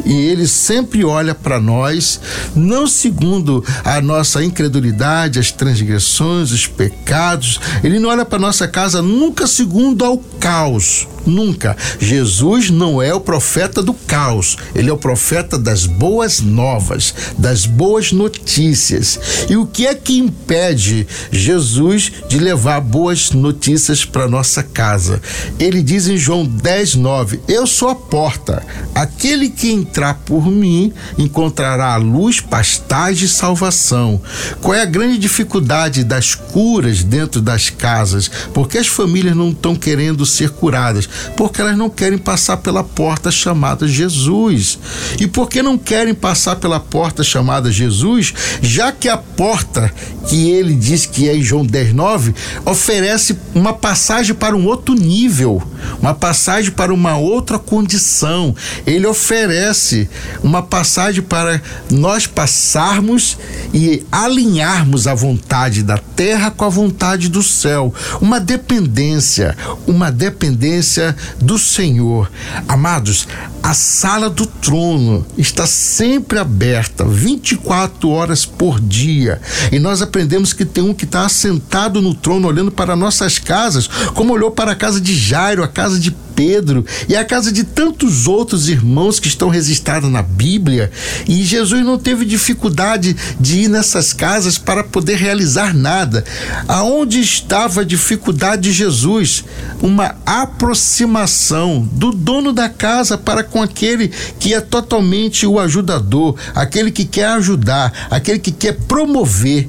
E 0.04 0.12
ele 0.12 0.48
sempre 0.48 1.04
olha 1.04 1.34
para 1.34 1.60
nós, 1.60 2.20
não 2.54 2.83
não 2.84 2.88
segundo 2.88 3.64
a 3.82 4.00
nossa 4.02 4.44
incredulidade, 4.44 5.38
as 5.38 5.50
transgressões, 5.50 6.52
os 6.52 6.66
pecados. 6.66 7.58
Ele 7.82 7.98
não 7.98 8.10
olha 8.10 8.26
para 8.26 8.38
nossa 8.38 8.68
casa 8.68 9.00
nunca 9.00 9.46
segundo 9.46 10.04
ao 10.04 10.18
caos. 10.38 11.08
Nunca. 11.26 11.76
Jesus 11.98 12.70
não 12.70 13.00
é 13.00 13.14
o 13.14 13.20
profeta 13.20 13.82
do 13.82 13.94
caos, 13.94 14.56
ele 14.74 14.90
é 14.90 14.92
o 14.92 14.98
profeta 14.98 15.58
das 15.58 15.86
boas 15.86 16.40
novas, 16.40 17.14
das 17.38 17.66
boas 17.66 18.12
notícias. 18.12 19.18
E 19.48 19.56
o 19.56 19.66
que 19.66 19.86
é 19.86 19.94
que 19.94 20.18
impede 20.18 21.06
Jesus 21.30 22.12
de 22.28 22.38
levar 22.38 22.80
boas 22.80 23.30
notícias 23.30 24.04
para 24.04 24.28
nossa 24.28 24.62
casa? 24.62 25.20
Ele 25.58 25.82
diz 25.82 26.08
em 26.08 26.16
João 26.16 26.44
10, 26.44 26.96
9: 26.96 27.40
Eu 27.48 27.66
sou 27.66 27.88
a 27.88 27.94
porta. 27.94 28.62
Aquele 28.94 29.48
que 29.48 29.70
entrar 29.70 30.14
por 30.26 30.46
mim 30.46 30.92
encontrará 31.18 31.94
a 31.94 31.96
luz, 31.96 32.40
pastagem 32.40 33.24
e 33.24 33.28
salvação. 33.28 34.20
Qual 34.60 34.74
é 34.74 34.82
a 34.82 34.86
grande 34.86 35.18
dificuldade 35.18 36.04
das 36.04 36.34
curas 36.34 37.02
dentro 37.02 37.40
das 37.40 37.70
casas? 37.70 38.30
Porque 38.52 38.78
as 38.78 38.86
famílias 38.86 39.36
não 39.36 39.50
estão 39.50 39.74
querendo 39.74 40.24
ser 40.26 40.50
curadas 40.50 41.08
porque 41.36 41.60
elas 41.60 41.76
não 41.76 41.90
querem 41.90 42.18
passar 42.18 42.58
pela 42.58 42.82
porta 42.82 43.30
chamada 43.30 43.86
Jesus. 43.86 44.78
E 45.18 45.26
porque 45.26 45.62
não 45.62 45.76
querem 45.76 46.14
passar 46.14 46.56
pela 46.56 46.80
porta 46.80 47.22
chamada 47.22 47.70
Jesus, 47.70 48.32
já 48.62 48.92
que 48.92 49.08
a 49.08 49.16
porta 49.16 49.92
que 50.28 50.50
ele 50.50 50.74
diz 50.74 51.06
que 51.06 51.28
é 51.28 51.36
em 51.36 51.42
João 51.42 51.66
10:9 51.66 52.34
oferece 52.64 53.36
uma 53.54 53.72
passagem 53.72 54.34
para 54.34 54.56
um 54.56 54.66
outro 54.66 54.94
nível, 54.94 55.62
uma 56.00 56.14
passagem 56.14 56.70
para 56.70 56.92
uma 56.92 57.16
outra 57.16 57.58
condição. 57.58 58.54
Ele 58.86 59.06
oferece 59.06 60.08
uma 60.42 60.62
passagem 60.62 61.22
para 61.22 61.60
nós 61.90 62.26
passarmos 62.26 63.36
e 63.72 64.04
alinharmos 64.10 65.06
a 65.06 65.14
vontade 65.14 65.82
da 65.82 65.98
terra 65.98 66.50
com 66.50 66.64
a 66.64 66.68
vontade 66.68 67.28
do 67.28 67.42
céu, 67.42 67.92
uma 68.20 68.40
dependência, 68.40 69.56
uma 69.86 70.10
dependência 70.10 71.03
do 71.40 71.58
Senhor. 71.58 72.30
Amados, 72.68 73.26
a 73.62 73.74
sala 73.74 74.28
do 74.30 74.46
trono 74.46 75.26
está 75.36 75.66
sempre 75.66 76.38
aberta, 76.38 77.04
24 77.04 78.08
horas 78.08 78.44
por 78.44 78.80
dia. 78.80 79.40
E 79.72 79.78
nós 79.78 80.02
aprendemos 80.02 80.52
que 80.52 80.64
tem 80.64 80.84
um 80.84 80.94
que 80.94 81.04
está 81.04 81.24
assentado 81.24 82.00
no 82.00 82.14
trono, 82.14 82.46
olhando 82.46 82.70
para 82.70 82.94
nossas 82.94 83.38
casas, 83.38 83.88
como 84.14 84.32
olhou 84.32 84.50
para 84.50 84.72
a 84.72 84.76
casa 84.76 85.00
de 85.00 85.14
Jairo, 85.14 85.62
a 85.62 85.68
casa 85.68 85.98
de 85.98 86.10
Pedro 86.34 86.84
e 87.08 87.16
a 87.16 87.24
casa 87.24 87.50
de 87.52 87.64
tantos 87.64 88.26
outros 88.26 88.68
irmãos 88.68 89.18
que 89.18 89.28
estão 89.28 89.48
registrados 89.48 90.10
na 90.10 90.22
Bíblia. 90.22 90.90
E 91.26 91.42
Jesus 91.42 91.84
não 91.84 91.98
teve 91.98 92.24
dificuldade 92.24 93.16
de 93.40 93.60
ir 93.60 93.68
nessas 93.68 94.12
casas 94.12 94.58
para 94.58 94.84
poder 94.84 95.16
realizar 95.16 95.74
nada. 95.74 96.24
Aonde 96.68 97.20
estava 97.20 97.80
a 97.80 97.84
dificuldade 97.84 98.62
de 98.62 98.72
Jesus? 98.72 99.44
Uma 99.80 100.16
aproximação 100.24 101.88
do 101.92 102.12
dono 102.12 102.52
da 102.52 102.68
casa 102.68 103.16
para 103.16 103.44
com 103.44 103.62
aquele 103.62 104.10
que 104.38 104.54
é 104.54 104.60
totalmente 104.60 105.46
o 105.46 105.58
ajudador, 105.58 106.36
aquele 106.54 106.90
que 106.90 107.04
quer 107.04 107.26
ajudar, 107.26 108.08
aquele 108.10 108.38
que 108.38 108.52
quer 108.52 108.72
promover. 108.72 109.68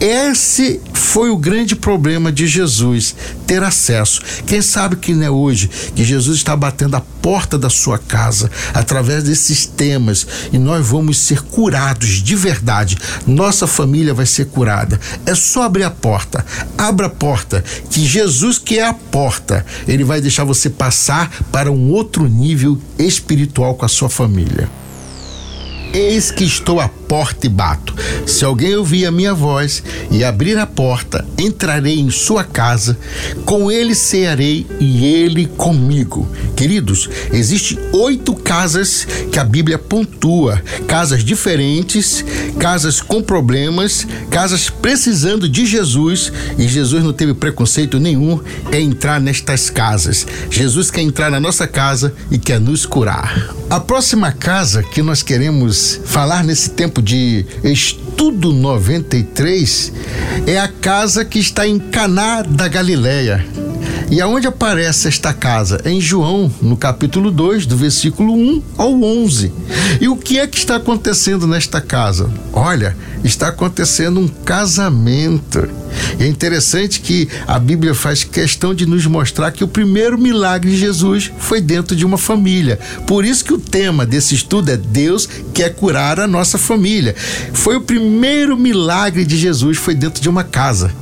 Esse 0.00 0.80
foi 0.94 1.28
o 1.28 1.36
grande 1.36 1.76
problema 1.76 2.32
de 2.32 2.46
Jesus, 2.46 3.14
ter 3.46 3.62
acesso. 3.62 4.22
Quem 4.46 4.62
sabe 4.62 4.96
que 4.96 5.12
não 5.12 5.26
é 5.26 5.30
hoje 5.30 5.68
que 5.94 6.02
Jesus 6.02 6.38
está 6.38 6.56
batendo 6.56 6.96
a 6.96 7.02
porta 7.20 7.58
da 7.58 7.68
sua 7.68 7.98
casa 7.98 8.50
através 8.72 9.24
desses 9.24 9.66
temas 9.66 10.26
e 10.50 10.58
nós 10.58 10.86
vamos 10.86 11.18
ser 11.18 11.42
curados 11.42 12.22
de 12.22 12.34
verdade. 12.34 12.96
Nossa 13.26 13.66
família 13.66 14.14
vai 14.14 14.24
ser 14.24 14.46
curada. 14.46 14.98
É 15.26 15.34
só 15.34 15.64
abrir 15.64 15.84
a 15.84 15.90
porta. 15.90 16.46
Abra 16.78 17.08
a 17.08 17.10
porta, 17.10 17.62
que 17.90 18.06
Jesus 18.06 18.58
que 18.58 18.78
é 18.78 18.86
a 18.86 18.94
porta, 18.94 19.66
ele 19.86 20.02
vai 20.02 20.22
deixar 20.22 20.44
você 20.44 20.70
passar 20.70 21.30
para 21.52 21.70
um 21.70 21.90
outro 21.90 22.26
nível 22.26 22.80
espiritual 22.98 23.74
com 23.74 23.84
a 23.84 23.88
sua 23.88 24.08
família. 24.08 24.66
Eis 25.92 26.30
que 26.30 26.44
estou 26.44 26.80
à 26.80 26.88
porta 27.10 27.44
e 27.44 27.48
bato. 27.48 27.92
Se 28.24 28.44
alguém 28.44 28.76
ouvir 28.76 29.04
a 29.04 29.10
minha 29.10 29.34
voz 29.34 29.82
e 30.12 30.22
abrir 30.22 30.56
a 30.56 30.64
porta, 30.64 31.26
entrarei 31.36 31.98
em 31.98 32.08
sua 32.08 32.44
casa, 32.44 32.96
com 33.44 33.68
ele 33.68 33.96
cearei 33.96 34.64
e 34.78 35.04
ele 35.04 35.46
comigo. 35.46 36.28
Queridos, 36.54 37.10
existem 37.32 37.80
oito 37.92 38.32
casas 38.32 39.08
que 39.32 39.40
a 39.40 39.44
Bíblia 39.44 39.76
pontua: 39.76 40.62
casas 40.86 41.24
diferentes, 41.24 42.24
casas 42.60 43.00
com 43.00 43.20
problemas, 43.20 44.06
casas 44.30 44.70
precisando 44.70 45.48
de 45.48 45.66
Jesus, 45.66 46.32
e 46.56 46.68
Jesus 46.68 47.02
não 47.02 47.12
teve 47.12 47.34
preconceito 47.34 47.98
nenhum 47.98 48.38
em 48.70 48.86
entrar 48.86 49.20
nestas 49.20 49.68
casas. 49.68 50.24
Jesus 50.48 50.92
quer 50.92 51.00
entrar 51.00 51.28
na 51.28 51.40
nossa 51.40 51.66
casa 51.66 52.14
e 52.30 52.38
quer 52.38 52.60
nos 52.60 52.86
curar. 52.86 53.52
A 53.68 53.80
próxima 53.80 54.30
casa 54.32 54.82
que 54.82 55.02
nós 55.02 55.22
queremos 55.22 56.00
falar 56.04 56.44
nesse 56.44 56.70
tempo 56.70 56.99
de 57.00 57.44
Estudo 57.62 58.52
93 58.52 59.92
é 60.46 60.58
a 60.58 60.68
casa 60.68 61.24
que 61.24 61.38
está 61.38 61.66
em 61.66 61.78
Caná 61.78 62.42
da 62.42 62.68
Galileia. 62.68 63.44
E 64.10 64.20
aonde 64.20 64.48
aparece 64.48 65.06
esta 65.06 65.32
casa? 65.32 65.80
Em 65.84 66.00
João, 66.00 66.50
no 66.60 66.76
capítulo 66.76 67.30
2, 67.30 67.64
do 67.64 67.76
versículo 67.76 68.34
1 68.34 68.62
ao 68.76 69.00
11. 69.00 69.52
E 70.00 70.08
o 70.08 70.16
que 70.16 70.36
é 70.36 70.48
que 70.48 70.58
está 70.58 70.76
acontecendo 70.76 71.46
nesta 71.46 71.80
casa? 71.80 72.28
Olha, 72.52 72.96
está 73.22 73.48
acontecendo 73.48 74.18
um 74.18 74.26
casamento. 74.26 75.68
E 76.18 76.24
é 76.24 76.26
interessante 76.26 77.00
que 77.00 77.28
a 77.46 77.56
Bíblia 77.56 77.94
faz 77.94 78.24
questão 78.24 78.74
de 78.74 78.84
nos 78.84 79.06
mostrar 79.06 79.52
que 79.52 79.62
o 79.62 79.68
primeiro 79.68 80.18
milagre 80.18 80.72
de 80.72 80.76
Jesus 80.76 81.30
foi 81.38 81.60
dentro 81.60 81.94
de 81.94 82.04
uma 82.04 82.18
família. 82.18 82.80
Por 83.06 83.24
isso 83.24 83.44
que 83.44 83.52
o 83.52 83.58
tema 83.58 84.04
desse 84.04 84.34
estudo 84.34 84.72
é 84.72 84.76
Deus 84.76 85.28
quer 85.54 85.72
curar 85.74 86.18
a 86.18 86.26
nossa 86.26 86.58
família. 86.58 87.14
Foi 87.52 87.76
o 87.76 87.80
primeiro 87.80 88.56
milagre 88.56 89.24
de 89.24 89.36
Jesus 89.36 89.78
foi 89.78 89.94
dentro 89.94 90.20
de 90.20 90.28
uma 90.28 90.42
casa. 90.42 90.92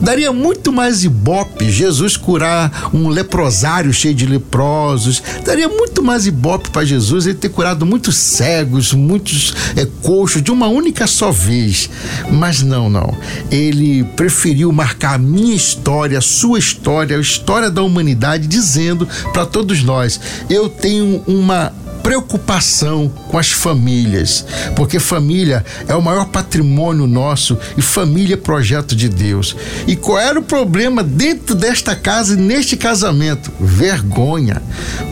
Daria 0.00 0.32
muito 0.32 0.72
mais 0.72 1.04
ibope 1.04 1.70
Jesus 1.70 2.16
curar 2.16 2.49
um 2.92 3.08
leprosário 3.08 3.92
cheio 3.92 4.14
de 4.14 4.26
leprosos. 4.26 5.22
Daria 5.44 5.68
muito 5.68 6.02
mais 6.02 6.26
ibope 6.26 6.70
para 6.70 6.84
Jesus 6.84 7.26
ele 7.26 7.34
ter 7.36 7.48
curado 7.48 7.84
muitos 7.86 8.16
cegos, 8.16 8.92
muitos 8.92 9.54
é, 9.76 9.86
coxos 10.02 10.42
de 10.42 10.50
uma 10.50 10.68
única 10.68 11.06
só 11.06 11.30
vez. 11.30 11.90
Mas 12.30 12.62
não, 12.62 12.88
não. 12.88 13.16
Ele 13.50 14.04
preferiu 14.16 14.72
marcar 14.72 15.14
a 15.14 15.18
minha 15.18 15.54
história, 15.54 16.18
a 16.18 16.22
sua 16.22 16.58
história, 16.58 17.16
a 17.16 17.20
história 17.20 17.70
da 17.70 17.82
humanidade, 17.82 18.46
dizendo 18.46 19.06
para 19.32 19.46
todos 19.46 19.82
nós: 19.82 20.20
eu 20.48 20.68
tenho 20.68 21.22
uma 21.26 21.72
preocupação 22.10 23.08
com 23.28 23.38
as 23.38 23.52
famílias, 23.52 24.44
porque 24.74 24.98
família 24.98 25.64
é 25.86 25.94
o 25.94 26.02
maior 26.02 26.24
patrimônio 26.24 27.06
nosso 27.06 27.56
e 27.76 27.82
família 27.82 28.34
é 28.34 28.36
projeto 28.36 28.96
de 28.96 29.08
Deus. 29.08 29.54
E 29.86 29.94
qual 29.94 30.18
era 30.18 30.36
o 30.36 30.42
problema 30.42 31.04
dentro 31.04 31.54
desta 31.54 31.94
casa 31.94 32.34
e 32.34 32.36
neste 32.36 32.76
casamento? 32.76 33.52
Vergonha. 33.60 34.60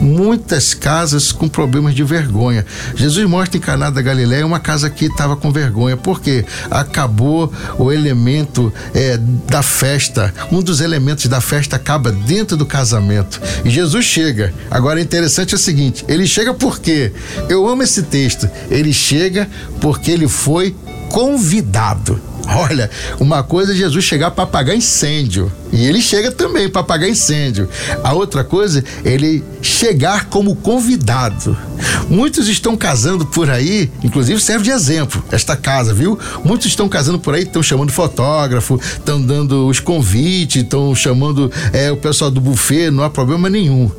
Muitas 0.01 0.75
casas 0.75 1.31
com 1.31 1.47
problemas 1.47 1.95
de 1.95 2.03
vergonha. 2.03 2.67
Jesus 2.97 3.29
mostra 3.29 3.59
em 3.59 3.61
Caná 3.61 3.91
da 3.91 4.03
Galileia 4.03 4.45
uma 4.45 4.59
casa 4.59 4.91
que 4.91 5.05
estava 5.05 5.37
com 5.37 5.53
vergonha, 5.53 5.97
porque 5.97 6.45
acabou 6.69 7.53
o 7.79 7.93
elemento 7.93 8.73
é, 8.93 9.17
da 9.49 9.63
festa. 9.63 10.35
Um 10.51 10.61
dos 10.61 10.81
elementos 10.81 11.27
da 11.27 11.41
festa 11.41 11.77
acaba 11.77 12.11
dentro 12.11 12.57
do 12.57 12.67
casamento. 12.67 13.41
E 13.65 13.71
Jesus 13.71 14.05
chega. 14.05 14.53
Agora 14.69 14.99
é 14.99 15.03
interessante 15.05 15.55
o 15.55 15.59
seguinte: 15.59 16.05
ele 16.09 16.27
chega 16.27 16.53
porque 16.53 16.88
eu 17.48 17.66
amo 17.68 17.83
esse 17.83 18.03
texto. 18.03 18.48
Ele 18.70 18.92
chega 18.92 19.48
porque 19.81 20.11
ele 20.11 20.29
foi 20.29 20.74
convidado. 21.11 22.20
Olha, 22.57 22.91
uma 23.21 23.43
coisa 23.43 23.73
é 23.73 23.77
Jesus 23.77 24.05
chegar 24.05 24.31
para 24.31 24.45
apagar 24.45 24.75
incêndio. 24.75 25.53
E 25.71 25.85
ele 25.85 26.01
chega 26.01 26.33
também 26.33 26.69
para 26.69 26.81
apagar 26.81 27.09
incêndio. 27.09 27.69
A 28.03 28.15
outra 28.15 28.43
coisa, 28.43 28.83
ele 29.05 29.45
chegar 29.61 30.27
como 30.27 30.57
convidado. 30.57 31.57
Muitos 32.09 32.49
estão 32.49 32.77
casando 32.77 33.27
por 33.27 33.51
aí, 33.51 33.91
inclusive 34.03 34.41
serve 34.41 34.65
de 34.65 34.71
exemplo 34.71 35.23
esta 35.31 35.55
casa, 35.57 35.93
viu? 35.93 36.19
Muitos 36.43 36.67
estão 36.67 36.89
casando 36.89 37.19
por 37.19 37.35
aí, 37.35 37.43
estão 37.43 37.63
chamando 37.63 37.93
fotógrafo, 37.93 38.81
estão 38.83 39.21
dando 39.21 39.67
os 39.67 39.79
convites, 39.79 40.63
estão 40.63 40.95
chamando 40.95 41.53
é, 41.73 41.93
o 41.93 41.97
pessoal 41.97 42.31
do 42.31 42.41
buffet, 42.41 42.91
não 42.91 43.05
há 43.05 43.11
problema 43.11 43.51
nenhum. 43.51 43.91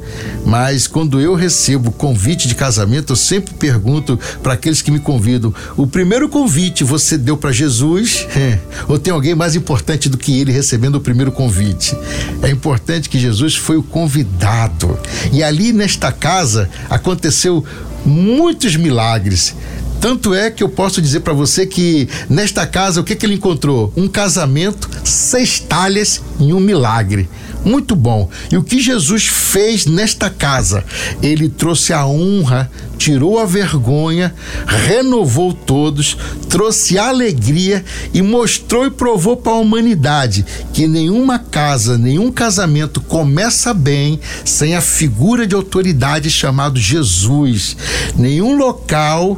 Mas 0.46 0.88
quando 0.88 1.22
eu 1.22 1.36
recebo 1.36 1.92
convite 1.92 2.48
de 2.48 2.56
casamento, 2.56 3.14
eu 3.14 3.16
sempre 3.16 3.54
pergunto 3.54 4.20
para 4.42 4.54
aqueles 4.54 4.82
que 4.82 4.90
me 4.90 5.00
convidam: 5.00 5.54
o 5.78 5.86
primeiro 5.86 6.28
convite 6.28 6.84
você 6.84 7.18
deu 7.18 7.38
para 7.38 7.52
Jesus? 7.52 8.28
É, 8.40 8.58
ou 8.88 8.98
tem 8.98 9.12
alguém 9.12 9.36
mais 9.36 9.54
importante 9.54 10.08
do 10.08 10.18
que 10.18 10.40
ele 10.40 10.50
recebendo 10.50 10.96
o 10.96 11.02
primeiro 11.02 11.30
convite? 11.30 11.94
É 12.42 12.50
importante 12.50 13.10
que 13.10 13.20
Jesus 13.20 13.54
foi 13.54 13.76
o 13.76 13.84
convidado. 13.84 14.98
E 15.34 15.44
ali 15.44 15.74
nesta 15.74 16.10
casa 16.10 16.70
aconteceu 16.90 17.66
muitos 18.06 18.78
milagres. 18.78 19.54
Tanto 20.02 20.34
é 20.34 20.50
que 20.50 20.64
eu 20.64 20.70
posso 20.70 21.02
dizer 21.02 21.20
para 21.22 21.34
você 21.34 21.66
que 21.66 22.08
nesta 22.30 22.66
casa 22.66 23.02
o 23.02 23.04
que, 23.04 23.16
que 23.16 23.26
ele 23.26 23.36
encontrou? 23.36 23.92
Um 23.98 24.08
casamento, 24.08 24.90
seis 25.04 25.60
talhas 25.60 26.22
e 26.40 26.54
um 26.54 26.60
milagre. 26.60 27.30
Muito 27.66 27.96
bom. 27.96 28.30
E 28.50 28.56
o 28.56 28.64
que 28.64 28.80
Jesus 28.80 29.28
fez 29.28 29.86
nesta 29.86 30.30
casa? 30.30 30.86
Ele 31.22 31.50
trouxe 31.50 31.92
a 31.92 32.06
honra, 32.08 32.72
tirou 32.98 33.38
a 33.38 33.46
vergonha, 33.46 34.34
renovou 34.66 35.54
todos, 35.54 36.18
trouxe 36.48 36.98
alegria 36.98 37.84
e 38.14 38.22
mostrou 38.22 38.86
e 38.86 38.90
provou 38.90 39.36
para 39.36 39.52
a 39.52 39.60
humanidade 39.60 40.46
que 40.74 40.88
nenhuma 40.88 41.38
casa, 41.38 41.98
nenhum 41.98 42.32
casamento 42.32 43.02
começa 43.02 43.74
bem 43.74 44.20
sem 44.46 44.76
a 44.76 44.82
figura 44.82 45.46
de 45.46 45.56
autoridade 45.56 46.30
chamado 46.30 46.80
Jesus. 46.80 47.76
Nenhum 48.16 48.58
local 48.58 49.38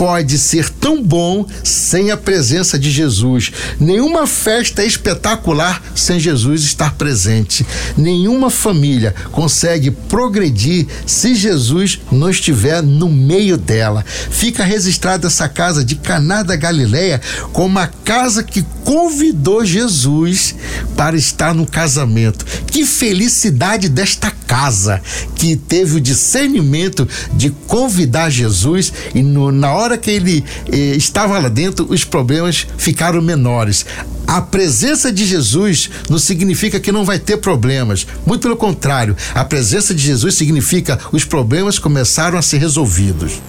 pode 0.00 0.38
ser 0.38 0.70
tão 0.70 1.02
bom 1.02 1.44
sem 1.62 2.10
a 2.10 2.16
presença 2.16 2.78
de 2.78 2.90
Jesus. 2.90 3.52
Nenhuma 3.78 4.26
festa 4.26 4.80
é 4.80 4.86
espetacular 4.86 5.82
sem 5.94 6.18
Jesus 6.18 6.62
estar 6.62 6.94
presente. 6.94 7.66
Nenhuma 7.98 8.48
família 8.48 9.14
consegue 9.30 9.90
progredir 9.90 10.86
se 11.04 11.34
Jesus 11.34 12.00
não 12.10 12.30
estiver 12.30 12.82
no 12.82 13.10
meio 13.10 13.58
dela. 13.58 14.02
Fica 14.30 14.64
registrada 14.64 15.26
essa 15.26 15.46
casa 15.50 15.84
de 15.84 15.96
Caná 15.96 16.42
da 16.42 16.56
Galileia 16.56 17.20
como 17.52 17.78
a 17.78 17.86
casa 17.86 18.42
que 18.42 18.64
convidou 18.84 19.64
Jesus 19.64 20.54
para 20.96 21.16
estar 21.16 21.54
no 21.54 21.66
casamento. 21.66 22.44
Que 22.66 22.84
felicidade 22.84 23.88
desta 23.88 24.30
casa 24.30 25.00
que 25.34 25.56
teve 25.56 25.96
o 25.96 26.00
discernimento 26.00 27.08
de 27.32 27.50
convidar 27.66 28.30
Jesus 28.30 28.92
e 29.14 29.22
no, 29.22 29.50
na 29.52 29.72
hora 29.72 29.96
que 29.96 30.10
ele 30.10 30.44
eh, 30.70 30.94
estava 30.96 31.38
lá 31.38 31.48
dentro, 31.48 31.86
os 31.88 32.04
problemas 32.04 32.66
ficaram 32.76 33.22
menores. 33.22 33.86
A 34.26 34.40
presença 34.40 35.12
de 35.12 35.26
Jesus 35.26 35.90
não 36.08 36.18
significa 36.18 36.78
que 36.78 36.92
não 36.92 37.04
vai 37.04 37.18
ter 37.18 37.38
problemas. 37.38 38.06
Muito 38.24 38.42
pelo 38.42 38.56
contrário, 38.56 39.16
a 39.34 39.44
presença 39.44 39.94
de 39.94 40.02
Jesus 40.02 40.34
significa 40.34 40.98
os 41.12 41.24
problemas 41.24 41.78
começaram 41.78 42.38
a 42.38 42.42
ser 42.42 42.58
resolvidos. 42.58 43.40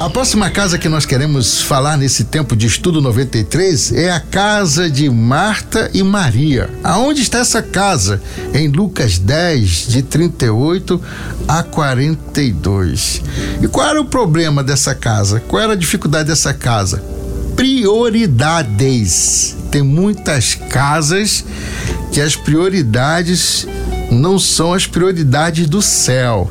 A 0.00 0.08
próxima 0.08 0.48
casa 0.48 0.78
que 0.78 0.88
nós 0.88 1.04
queremos 1.04 1.60
falar 1.60 1.96
nesse 1.96 2.22
tempo 2.22 2.54
de 2.54 2.68
estudo 2.68 3.00
93 3.00 3.92
é 3.94 4.12
a 4.12 4.20
casa 4.20 4.88
de 4.88 5.10
Marta 5.10 5.90
e 5.92 6.04
Maria. 6.04 6.70
Aonde 6.84 7.20
está 7.20 7.40
essa 7.40 7.60
casa? 7.60 8.22
Em 8.54 8.68
Lucas 8.68 9.18
10, 9.18 9.88
de 9.88 10.02
38 10.02 11.02
a 11.48 11.64
42. 11.64 13.22
E 13.60 13.66
qual 13.66 13.88
era 13.88 14.00
o 14.00 14.04
problema 14.04 14.62
dessa 14.62 14.94
casa? 14.94 15.40
Qual 15.40 15.60
era 15.60 15.72
a 15.72 15.76
dificuldade 15.76 16.28
dessa 16.28 16.54
casa? 16.54 17.02
Prioridades. 17.56 19.56
Tem 19.72 19.82
muitas 19.82 20.54
casas 20.54 21.44
que 22.12 22.20
as 22.20 22.36
prioridades 22.36 23.66
não 24.12 24.38
são 24.38 24.72
as 24.72 24.86
prioridades 24.86 25.66
do 25.66 25.82
céu. 25.82 26.48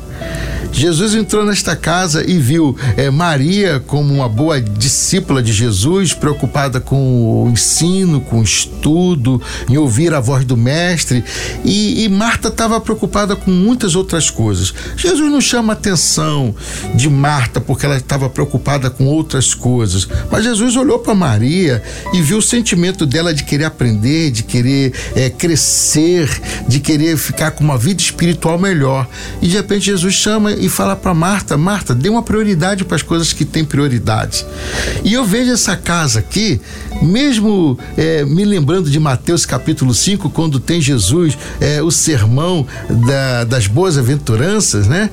Jesus 0.72 1.14
entrou 1.14 1.44
nesta 1.44 1.74
casa 1.74 2.24
e 2.28 2.38
viu 2.38 2.76
é, 2.96 3.10
Maria 3.10 3.82
como 3.86 4.14
uma 4.14 4.28
boa 4.28 4.60
discípula 4.60 5.42
de 5.42 5.52
Jesus, 5.52 6.12
preocupada 6.12 6.80
com 6.80 7.44
o 7.44 7.50
ensino, 7.50 8.20
com 8.20 8.40
o 8.40 8.42
estudo, 8.42 9.40
em 9.68 9.76
ouvir 9.76 10.14
a 10.14 10.20
voz 10.20 10.44
do 10.44 10.56
Mestre, 10.56 11.24
e, 11.64 12.04
e 12.04 12.08
Marta 12.08 12.48
estava 12.48 12.80
preocupada 12.80 13.34
com 13.34 13.50
muitas 13.50 13.94
outras 13.94 14.30
coisas. 14.30 14.72
Jesus 14.96 15.30
não 15.30 15.40
chama 15.40 15.72
a 15.72 15.76
atenção 15.76 16.54
de 16.94 17.08
Marta 17.08 17.60
porque 17.60 17.86
ela 17.86 17.96
estava 17.96 18.28
preocupada 18.28 18.90
com 18.90 19.06
outras 19.06 19.54
coisas, 19.54 20.08
mas 20.30 20.44
Jesus 20.44 20.76
olhou 20.76 20.98
para 20.98 21.14
Maria 21.14 21.82
e 22.12 22.22
viu 22.22 22.38
o 22.38 22.42
sentimento 22.42 23.06
dela 23.06 23.34
de 23.34 23.44
querer 23.44 23.64
aprender, 23.64 24.30
de 24.30 24.42
querer 24.42 24.92
é, 25.14 25.30
crescer, 25.30 26.28
de 26.68 26.80
querer 26.80 27.16
ficar 27.16 27.52
com 27.52 27.64
uma 27.64 27.78
vida 27.78 28.00
espiritual 28.00 28.58
melhor. 28.58 29.08
E 29.40 29.48
de 29.48 29.56
repente 29.56 29.86
Jesus 29.86 30.14
chama 30.14 30.52
e 30.58 30.68
fala 30.68 30.96
para 30.96 31.14
Marta: 31.14 31.56
Marta, 31.56 31.94
dê 31.94 32.08
uma 32.08 32.22
prioridade 32.22 32.84
para 32.84 32.96
as 32.96 33.02
coisas 33.02 33.32
que 33.32 33.44
têm 33.44 33.64
prioridade. 33.64 34.44
E 35.04 35.14
eu 35.14 35.24
vejo 35.24 35.52
essa 35.52 35.76
casa 35.76 36.18
aqui, 36.20 36.60
mesmo 37.02 37.78
é, 37.96 38.24
me 38.24 38.44
lembrando 38.44 38.90
de 38.90 38.98
Mateus 38.98 39.46
capítulo 39.46 39.94
5, 39.94 40.30
quando 40.30 40.58
tem 40.58 40.80
Jesus, 40.80 41.36
é, 41.60 41.82
o 41.82 41.90
sermão 41.90 42.66
da, 42.88 43.44
das 43.44 43.66
boas 43.66 43.96
aventuranças, 43.96 44.86
né? 44.86 45.10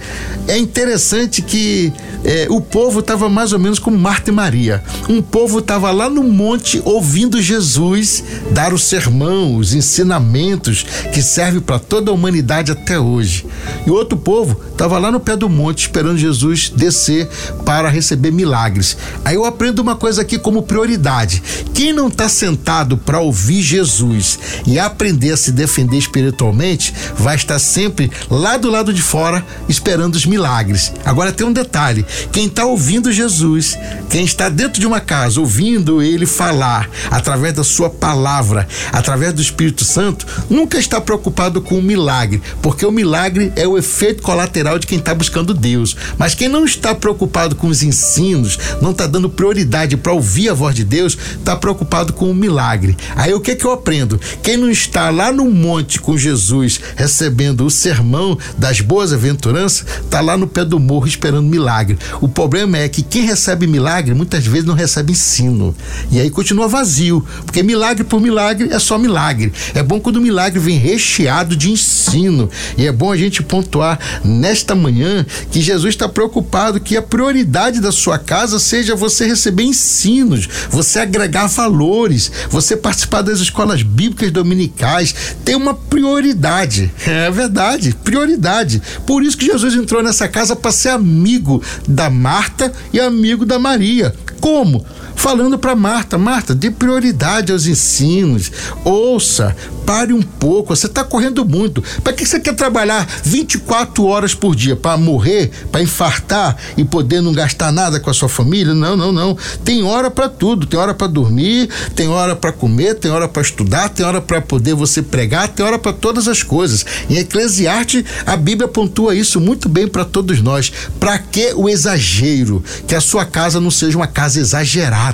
É 0.48 0.58
interessante 0.58 1.41
que 1.41 1.93
é, 2.24 2.48
o 2.50 2.60
povo 2.60 3.00
estava 3.00 3.30
mais 3.30 3.54
ou 3.54 3.60
menos 3.60 3.80
como 3.80 3.98
Marta 3.98 4.30
e 4.30 4.34
Maria. 4.34 4.84
Um 5.08 5.21
povo 5.21 5.60
estava 5.60 5.91
lá 5.91 6.10
no 6.10 6.24
monte 6.24 6.82
ouvindo 6.84 7.41
Jesus 7.41 8.24
dar 8.52 8.74
o 8.74 8.80
sermão, 8.80 9.58
os 9.58 9.74
ensinamentos 9.74 10.86
que 11.13 11.21
servem 11.21 11.62
para 11.62 11.80
toda 11.80 12.12
a 12.12 12.13
humanidade 12.13 12.71
até 12.71 13.00
hoje. 13.00 13.45
E 13.86 13.91
outro 13.91 14.17
povo 14.17 14.60
estava 14.71 14.98
lá 14.98 15.12
no 15.12 15.19
pé 15.19 15.36
do 15.36 15.48
monte 15.48 15.82
esperando 15.82 16.17
Jesus 16.17 16.69
descer 16.69 17.28
para 17.65 17.89
receber 17.89 18.32
milagres. 18.32 18.98
Aí 19.24 19.36
eu 19.36 19.45
aprendo 19.45 19.80
uma 19.80 19.95
coisa 19.95 20.21
aqui 20.21 20.38
como 20.38 20.63
prioridade. 20.63 21.43
Quem 21.75 21.91
não 21.91 22.07
está 22.07 22.29
sentado 22.29 22.95
para 22.95 23.19
ouvir 23.19 23.61
Jesus 23.61 24.39
e 24.65 24.79
aprender 24.79 25.33
a 25.33 25.38
se 25.38 25.51
defender 25.51 25.97
espiritualmente, 25.97 26.93
vai 27.17 27.35
estar 27.35 27.59
sempre 27.59 28.09
lá 28.29 28.55
do 28.55 28.71
lado 28.71 28.93
de 28.93 29.01
fora 29.01 29.45
esperando 29.67 30.15
os 30.15 30.25
milagres. 30.25 30.93
Agora 31.03 31.33
tem 31.33 31.45
um 31.45 31.51
detalhe: 31.51 32.05
quem 32.31 32.45
está 32.45 32.63
ouvindo 32.63 33.11
Jesus, 33.11 33.77
quem 34.09 34.23
está 34.23 34.47
dentro 34.47 34.79
de 34.79 34.88
uma 34.88 35.01
casa 35.01 35.41
ouvindo 35.41 36.01
ele 36.01 36.25
falar 36.25 36.89
através 37.11 37.53
da 37.53 37.63
sua 37.63 37.89
palavra, 37.89 38.65
através 38.93 39.33
do 39.33 39.41
Espírito 39.41 39.83
Santo, 39.83 40.25
nunca 40.49 40.79
está 40.79 41.01
preocupado 41.01 41.61
com 41.61 41.77
o 41.77 41.83
milagre, 41.83 42.41
porque 42.61 42.85
o 42.85 42.91
milagre 42.91 43.51
é 43.57 43.67
o 43.67 43.77
efeito 43.77 44.23
colateral 44.23 44.79
de 44.79 44.88
quem 44.88 44.97
está 44.97 45.13
buscando 45.13 45.53
Deus. 45.53 45.93
Mas 46.17 46.33
quem 46.33 46.47
não 46.47 46.63
está 46.63 46.95
preocupado 46.95 47.53
com 47.53 47.67
os 47.67 47.83
ensinos, 47.83 48.57
não 48.81 48.91
está 48.91 49.05
dando 49.05 49.29
prioridade 49.29 49.97
para 49.97 50.13
ouvir 50.13 50.47
a 50.47 50.53
voz 50.53 50.73
de 50.73 50.85
Deus, 50.85 51.17
está 51.38 51.64
preocupado 51.65 52.13
com 52.13 52.30
o 52.30 52.36
milagre. 52.36 52.95
Aí 53.15 53.34
o 53.34 53.39
que 53.39 53.56
que 53.56 53.65
eu 53.65 53.71
aprendo? 53.71 54.21
Quem 54.43 54.56
não 54.56 54.69
está 54.69 55.10
lá 55.10 55.32
no 55.32 55.49
monte 55.49 55.99
com 55.99 56.15
Jesus 56.15 56.80
recebendo 56.95 57.65
o 57.65 57.71
sermão 57.71 58.38
das 58.56 58.82
boas 58.82 59.12
aventuranças, 59.12 59.84
está 60.04 60.21
lá 60.21 60.38
no 60.38 60.45
pé 60.45 60.63
do 60.63 60.80
morro 60.80 61.08
esperando 61.08 61.47
milagre. 61.47 61.97
O 62.21 62.30
problema 62.30 62.78
é 62.78 62.88
que 62.88 63.01
quem 63.01 63.23
recebe 63.23 63.65
milagre 63.65 64.13
muitas 64.13 64.45
vezes 64.45 64.63
não 64.63 64.75
recebe 64.75 65.13
ensino. 65.13 65.75
E 66.12 66.19
aí 66.19 66.30
continua 66.30 66.67
vazio, 66.67 67.25
porque 67.43 67.63
milagre 67.63 68.04
por 68.04 68.21
milagre 68.21 68.69
é 68.71 68.78
só 68.78 68.99
milagre. 68.99 69.51
É 69.73 69.82
bom 69.82 69.99
quando 69.99 70.17
o 70.17 70.21
milagre 70.21 70.60
vem 70.60 70.78
recheado 70.78 71.56
de 71.56 71.71
ensino. 71.71 72.47
E 72.78 72.86
é 72.86 72.91
bom 72.91 73.12
a 73.12 73.17
gente 73.17 73.41
pontuar 73.41 73.99
nesta 74.23 74.75
manhã 74.75 75.25
que 75.49 75.62
Jesus 75.62 75.95
está 75.95 76.08
preocupado 76.08 76.80
que 76.80 76.95
a 76.95 77.01
prioridade 77.01 77.82
da 77.82 77.91
sua 77.91 78.19
casa 78.19 78.60
seja 78.60 78.95
você 78.95 79.25
receber 79.25 79.63
ensinos, 79.63 80.47
você 80.69 80.99
agregar 80.99 81.55
valores, 81.56 82.32
você 82.50 82.76
participar 82.76 83.22
das 83.22 83.39
escolas 83.39 83.82
bíblicas 83.82 84.32
dominicais. 84.32 85.15
Tem 85.44 85.56
uma 85.56 85.74
prioridade. 85.74 86.91
É 87.06 87.30
verdade, 87.32 87.96
prioridade. 88.04 88.82
Por 89.06 89.24
isso 89.24 89.38
que 89.38 89.46
Jesus 89.46 89.74
entrou 89.76 90.04
nessa 90.04 90.28
casa 90.28 90.56
para 90.56 90.72
ser 90.72 90.89
amigo 90.89 91.62
da 91.88 92.10
Marta 92.10 92.72
e 92.91 93.00
amigo 93.00 93.46
da 93.46 93.58
Maria. 93.58 94.13
Como? 94.39 94.86
Falando 95.15 95.58
para 95.58 95.75
Marta: 95.75 96.17
Marta, 96.17 96.54
dê 96.54 96.69
prioridade 96.69 97.51
aos 97.51 97.65
ensinos, 97.65 98.51
ouça, 98.84 99.56
pare 99.86 100.13
um 100.13 100.21
pouco, 100.21 100.75
você 100.75 100.88
está 100.88 101.04
correndo 101.04 101.45
muito. 101.45 101.84
Para 102.04 102.13
que 102.13 102.25
você 102.25 102.39
quer 102.39 102.54
trabalhar 102.54 103.08
24 103.23 104.06
horas 104.06 104.36
por 104.36 104.56
dia? 104.56 104.75
Para 104.75 104.97
morrer, 104.97 105.51
para 105.71 105.82
infartar 105.82 106.56
e 106.78 106.84
poder 106.84 107.21
não 107.21 107.34
gastar 107.34 107.71
nada 107.71 107.99
com 107.99 108.10
a 108.10 108.13
sua 108.13 108.30
família? 108.30 108.73
Não, 108.73 108.95
não, 108.95 109.12
não. 109.12 109.38
Tem 109.63 109.84
hora 109.84 110.12
para 110.12 110.30
tudo: 110.30 110.65
tem 110.67 110.80
hora 110.80 110.93
para 110.93 111.08
dormir, 111.08 111.69
tem 111.95 112.08
hora 112.08 112.36
para 112.36 112.51
comer, 112.51 112.95
tem 112.95 113.10
hora 113.10 113.28
para 113.28 113.41
estudar, 113.41 113.89
tem 113.89 114.06
hora 114.06 114.21
para 114.21 114.41
poder 114.41 114.75
você 114.75 115.01
pregar, 115.01 115.47
tem 115.47 115.65
hora 115.65 115.80
para 115.80 115.93
todas 115.93 116.28
as 116.28 116.43
coisas. 116.43 116.86
Em 117.10 117.17
Eclesiastes, 117.17 118.04
a 118.25 118.36
Bíblia 118.36 118.67
pontua 118.67 119.15
isso 119.15 119.39
muito 119.39 119.69
bem 119.69 119.88
para 119.88 120.06
todos 120.06 120.41
nós. 120.41 120.71
Para 120.99 121.17
que 121.17 121.54
o 121.56 121.69
exagero? 121.69 122.63
Que 122.88 122.95
a 122.95 123.01
sua 123.01 123.25
casa 123.25 123.60
não 123.60 123.71
seja 123.71 123.97
uma 123.97 124.08
casa 124.08 124.39
exagerada 124.39 125.05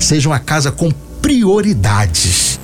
seja 0.00 0.28
uma 0.28 0.38
casa 0.38 0.70
com 0.70 0.90
prioridades. 1.20 2.58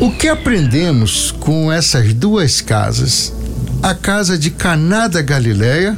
O 0.00 0.10
que 0.10 0.26
aprendemos 0.26 1.30
com 1.30 1.70
essas 1.70 2.12
duas 2.14 2.60
casas? 2.60 3.32
A 3.82 3.94
casa 3.94 4.36
de 4.36 4.50
Caná 4.50 5.06
da 5.06 5.22
Galileia 5.22 5.96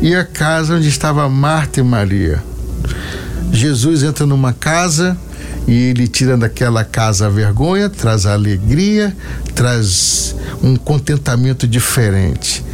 e 0.00 0.14
a 0.14 0.24
casa 0.24 0.76
onde 0.76 0.88
estava 0.88 1.28
Marta 1.28 1.80
e 1.80 1.82
Maria. 1.82 2.42
Jesus 3.50 4.02
entra 4.02 4.26
numa 4.26 4.52
casa 4.52 5.16
e 5.66 5.72
ele 5.72 6.08
tira 6.08 6.36
daquela 6.36 6.84
casa 6.84 7.26
a 7.26 7.28
vergonha, 7.30 7.88
traz 7.88 8.26
a 8.26 8.32
alegria, 8.32 9.16
traz 9.54 10.34
um 10.62 10.76
contentamento 10.76 11.66
diferente. 11.66 12.64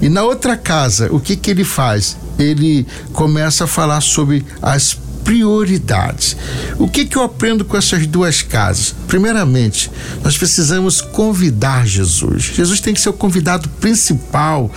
E 0.00 0.08
na 0.08 0.22
outra 0.22 0.56
casa, 0.56 1.08
o 1.12 1.20
que 1.20 1.36
que 1.36 1.50
ele 1.50 1.64
faz? 1.64 2.16
Ele 2.38 2.86
começa 3.12 3.64
a 3.64 3.66
falar 3.66 4.00
sobre 4.00 4.44
as 4.62 4.96
prioridades. 5.28 6.34
O 6.78 6.88
que, 6.88 7.04
que 7.04 7.14
eu 7.14 7.22
aprendo 7.22 7.62
com 7.62 7.76
essas 7.76 8.06
duas 8.06 8.40
casas? 8.40 8.94
Primeiramente, 9.06 9.90
nós 10.24 10.38
precisamos 10.38 11.02
convidar 11.02 11.86
Jesus. 11.86 12.44
Jesus 12.44 12.80
tem 12.80 12.94
que 12.94 13.00
ser 13.00 13.10
o 13.10 13.12
convidado 13.12 13.68
principal. 13.78 14.72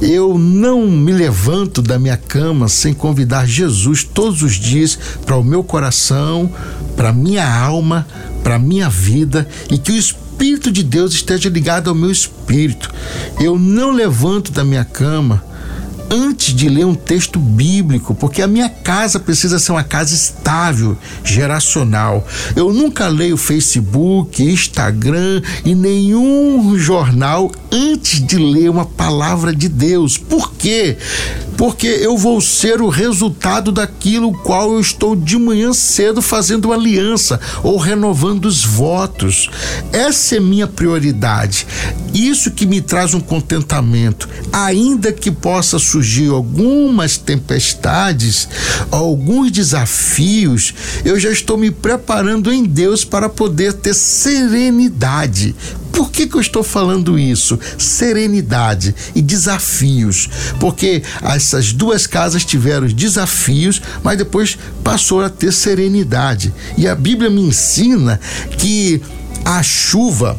Eu 0.00 0.38
não 0.38 0.88
me 0.88 1.10
levanto 1.10 1.82
da 1.82 1.98
minha 1.98 2.16
cama 2.16 2.68
sem 2.68 2.94
convidar 2.94 3.44
Jesus 3.44 4.04
todos 4.04 4.40
os 4.44 4.54
dias 4.54 4.96
para 5.26 5.34
o 5.34 5.42
meu 5.42 5.64
coração, 5.64 6.48
para 6.96 7.12
minha 7.12 7.52
alma, 7.52 8.06
para 8.44 8.56
minha 8.56 8.88
vida 8.88 9.48
e 9.68 9.78
que 9.78 9.90
o 9.90 9.96
Espírito 9.96 10.70
de 10.70 10.84
Deus 10.84 11.12
esteja 11.12 11.48
ligado 11.48 11.90
ao 11.90 11.96
meu 11.96 12.12
espírito. 12.12 12.88
Eu 13.40 13.58
não 13.58 13.90
levanto 13.90 14.52
da 14.52 14.62
minha 14.62 14.84
cama 14.84 15.47
antes 16.10 16.54
de 16.54 16.68
ler 16.68 16.86
um 16.86 16.94
texto 16.94 17.38
bíblico, 17.38 18.14
porque 18.14 18.42
a 18.42 18.46
minha 18.46 18.68
casa 18.68 19.18
precisa 19.18 19.58
ser 19.58 19.72
uma 19.72 19.84
casa 19.84 20.14
estável, 20.14 20.96
geracional. 21.24 22.26
Eu 22.56 22.72
nunca 22.72 23.08
leio 23.08 23.36
Facebook, 23.36 24.42
Instagram 24.42 25.42
e 25.64 25.74
nenhum 25.74 26.78
jornal 26.78 27.50
antes 27.70 28.24
de 28.24 28.36
ler 28.36 28.70
uma 28.70 28.84
palavra 28.84 29.54
de 29.54 29.68
Deus. 29.68 30.16
Por 30.16 30.52
quê? 30.52 30.96
Porque 31.58 31.88
eu 31.88 32.16
vou 32.16 32.40
ser 32.40 32.80
o 32.80 32.88
resultado 32.88 33.72
daquilo 33.72 34.32
qual 34.32 34.74
eu 34.74 34.80
estou 34.80 35.16
de 35.16 35.36
manhã 35.36 35.72
cedo 35.72 36.22
fazendo 36.22 36.72
aliança 36.72 37.40
ou 37.64 37.76
renovando 37.76 38.44
os 38.44 38.64
votos. 38.64 39.50
Essa 39.92 40.36
é 40.36 40.40
minha 40.40 40.68
prioridade. 40.68 41.66
Isso 42.14 42.52
que 42.52 42.64
me 42.64 42.80
traz 42.80 43.12
um 43.12 43.20
contentamento, 43.20 44.28
ainda 44.52 45.12
que 45.12 45.32
possa 45.32 45.80
surgir 45.80 46.30
algumas 46.30 47.16
tempestades, 47.16 48.48
alguns 48.90 49.50
desafios, 49.50 50.72
eu 51.04 51.18
já 51.18 51.30
estou 51.30 51.58
me 51.58 51.72
preparando 51.72 52.52
em 52.52 52.64
Deus 52.64 53.04
para 53.04 53.28
poder 53.28 53.72
ter 53.72 53.94
serenidade. 53.94 55.56
Por 55.92 56.10
que, 56.10 56.26
que 56.26 56.36
eu 56.36 56.40
estou 56.40 56.62
falando 56.62 57.18
isso? 57.18 57.58
Serenidade 57.78 58.94
e 59.14 59.22
desafios. 59.22 60.28
Porque 60.60 61.02
essas 61.22 61.72
duas 61.72 62.06
casas 62.06 62.44
tiveram 62.44 62.86
desafios, 62.86 63.80
mas 64.02 64.18
depois 64.18 64.58
passou 64.82 65.22
a 65.22 65.28
ter 65.28 65.52
serenidade. 65.52 66.52
E 66.76 66.86
a 66.86 66.94
Bíblia 66.94 67.30
me 67.30 67.40
ensina 67.42 68.20
que 68.56 69.00
a 69.44 69.62
chuva, 69.62 70.38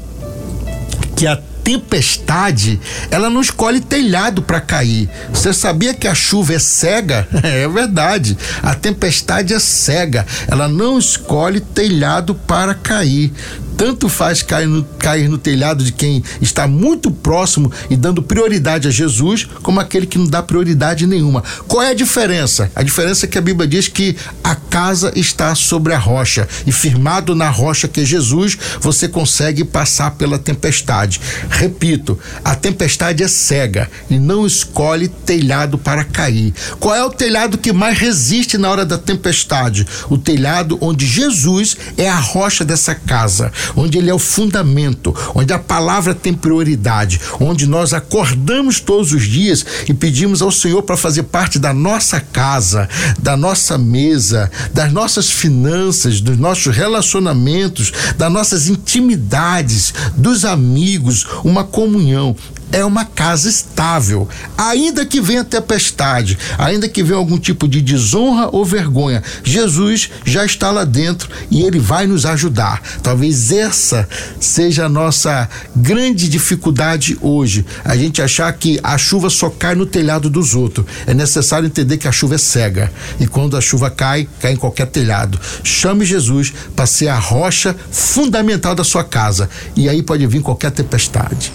que 1.15 1.25
a 1.25 1.39
tempestade, 1.69 2.79
ela 3.11 3.29
não 3.29 3.41
escolhe 3.41 3.79
telhado 3.79 4.41
para 4.41 4.59
cair. 4.59 5.07
Você 5.31 5.53
sabia 5.53 5.93
que 5.93 6.07
a 6.07 6.15
chuva 6.15 6.53
é 6.53 6.59
cega? 6.59 7.27
É 7.43 7.67
verdade. 7.67 8.37
A 8.63 8.73
tempestade 8.73 9.53
é 9.53 9.59
cega. 9.59 10.25
Ela 10.47 10.67
não 10.67 10.97
escolhe 10.97 11.59
telhado 11.59 12.33
para 12.33 12.73
cair 12.73 13.31
tanto 13.79 14.09
faz 14.09 14.41
cair 14.41 14.67
no, 14.67 14.83
cair 14.83 15.29
no 15.29 15.37
telhado 15.37 15.85
de 15.85 15.93
quem 15.93 16.21
está 16.41 16.67
muito 16.67 17.09
próximo 17.09 17.71
e 17.89 17.95
dando 17.95 18.21
prioridade 18.21 18.89
a 18.89 18.91
Jesus, 18.91 19.47
como 19.63 19.79
aquele 19.79 20.05
que 20.05 20.17
não 20.17 20.27
dá 20.27 20.43
prioridade 20.43 21.07
nenhuma. 21.07 21.41
Qual 21.65 21.81
é 21.81 21.91
a 21.91 21.93
diferença? 21.93 22.69
A 22.75 22.83
diferença 22.83 23.25
é 23.25 23.29
que 23.29 23.37
a 23.37 23.41
Bíblia 23.41 23.65
diz 23.65 23.87
que 23.87 24.17
a 24.43 24.53
casa 24.53 25.13
está 25.15 25.55
sobre 25.55 25.93
a 25.93 25.97
rocha 25.97 26.45
e 26.67 26.73
firmado 26.73 27.33
na 27.33 27.49
rocha 27.49 27.87
que 27.87 28.01
é 28.01 28.05
Jesus, 28.05 28.57
você 28.81 29.07
consegue 29.07 29.63
passar 29.63 30.11
pela 30.11 30.37
tempestade. 30.37 31.21
Repito, 31.49 32.19
a 32.43 32.55
tempestade 32.55 33.23
é 33.23 33.29
cega 33.29 33.89
e 34.09 34.19
não 34.19 34.45
escolhe 34.45 35.07
telhado 35.07 35.77
para 35.77 36.03
cair. 36.03 36.53
Qual 36.81 36.93
é 36.93 37.05
o 37.05 37.09
telhado 37.09 37.57
que 37.57 37.71
mais 37.71 37.97
resiste 37.97 38.57
na 38.57 38.69
hora 38.69 38.85
da 38.85 38.97
tempestade? 38.97 39.87
O 40.09 40.17
telhado 40.17 40.77
onde 40.81 41.07
Jesus 41.07 41.77
é 41.97 42.09
a 42.09 42.19
rocha 42.19 42.65
dessa 42.65 42.93
casa 42.93 43.53
onde 43.75 43.97
ele 43.97 44.09
é 44.09 44.13
o 44.13 44.19
fundamento, 44.19 45.15
onde 45.35 45.53
a 45.53 45.59
palavra 45.59 46.13
tem 46.13 46.33
prioridade, 46.33 47.19
onde 47.39 47.67
nós 47.67 47.93
acordamos 47.93 48.79
todos 48.79 49.11
os 49.11 49.23
dias 49.23 49.65
e 49.87 49.93
pedimos 49.93 50.41
ao 50.41 50.51
Senhor 50.51 50.81
para 50.83 50.97
fazer 50.97 51.23
parte 51.23 51.59
da 51.59 51.73
nossa 51.73 52.19
casa, 52.19 52.87
da 53.19 53.35
nossa 53.35 53.77
mesa, 53.77 54.51
das 54.73 54.91
nossas 54.91 55.29
finanças, 55.29 56.21
dos 56.21 56.37
nossos 56.37 56.75
relacionamentos, 56.75 57.91
das 58.17 58.31
nossas 58.31 58.67
intimidades, 58.67 59.93
dos 60.15 60.45
amigos, 60.45 61.25
uma 61.43 61.63
comunhão 61.63 62.35
é 62.71 62.85
uma 62.85 63.03
casa 63.03 63.49
estável, 63.49 64.27
ainda 64.57 65.05
que 65.05 65.19
venha 65.19 65.43
tempestade, 65.43 66.37
ainda 66.57 66.87
que 66.87 67.01
venha 67.01 67.17
algum 67.17 67.37
tipo 67.37 67.67
de 67.67 67.81
desonra 67.81 68.49
ou 68.51 68.63
vergonha, 68.63 69.23
Jesus 69.43 70.09
já 70.23 70.45
está 70.45 70.71
lá 70.71 70.83
dentro 70.83 71.29
e 71.49 71.63
ele 71.63 71.79
vai 71.79 72.05
nos 72.05 72.25
ajudar. 72.25 72.81
Talvez 73.01 73.51
essa 73.59 74.07
seja 74.39 74.85
a 74.85 74.89
nossa 74.89 75.47
grande 75.75 76.27
dificuldade 76.27 77.17
hoje, 77.21 77.65
a 77.83 77.95
gente 77.95 78.21
achar 78.21 78.51
que 78.53 78.79
a 78.81 78.97
chuva 78.97 79.29
só 79.29 79.49
cai 79.49 79.75
no 79.75 79.85
telhado 79.85 80.29
dos 80.29 80.55
outros. 80.55 80.85
É 81.05 81.13
necessário 81.13 81.67
entender 81.67 81.97
que 81.97 82.07
a 82.07 82.11
chuva 82.11 82.35
é 82.35 82.37
cega 82.37 82.91
e 83.19 83.27
quando 83.27 83.57
a 83.57 83.61
chuva 83.61 83.89
cai, 83.89 84.27
cai 84.39 84.53
em 84.53 84.57
qualquer 84.57 84.87
telhado. 84.87 85.39
Chame 85.63 86.05
Jesus 86.05 86.53
para 86.75 86.85
ser 86.85 87.09
a 87.09 87.19
rocha 87.19 87.75
fundamental 87.91 88.73
da 88.73 88.83
sua 88.83 89.03
casa 89.03 89.49
e 89.75 89.87
aí 89.89 90.01
pode 90.01 90.25
vir 90.25 90.41
qualquer 90.41 90.71
tempestade. 90.71 91.51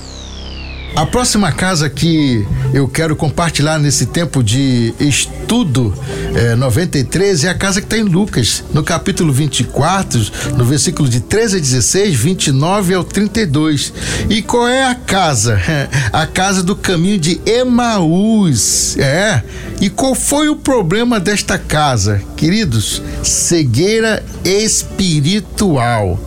A 0.97 1.05
próxima 1.05 1.51
casa 1.51 1.91
que 1.91 2.47
eu 2.73 2.87
quero 2.87 3.17
compartilhar 3.17 3.81
nesse 3.81 4.07
tempo 4.07 4.45
de 4.45 4.95
estudo 5.01 5.93
é, 6.35 6.55
93 6.55 7.45
é 7.45 7.49
a 7.49 7.55
casa 7.55 7.81
que 7.81 7.87
está 7.87 7.99
em 7.99 8.05
Lucas, 8.05 8.63
no 8.73 8.83
capítulo 8.83 9.33
24, 9.33 10.21
no 10.57 10.65
versículo 10.65 11.09
de 11.09 11.19
13 11.21 11.57
a 11.57 11.61
16, 11.61 12.15
29 12.15 12.95
ao 12.95 13.03
32. 13.03 13.93
E 14.31 14.41
qual 14.41 14.69
é 14.69 14.85
a 14.85 14.95
casa? 14.95 15.61
A 16.13 16.27
casa 16.27 16.63
do 16.63 16.77
caminho 16.77 17.19
de 17.19 17.41
Emaús. 17.45 18.97
É. 18.99 19.43
E 19.81 19.91
qual 19.91 20.15
foi 20.15 20.49
o 20.49 20.57
problema 20.57 21.19
desta 21.19 21.59
casa? 21.59 22.23
Queridos, 22.37 23.03
cegueira 23.23 24.25
espiritual. 24.45 26.21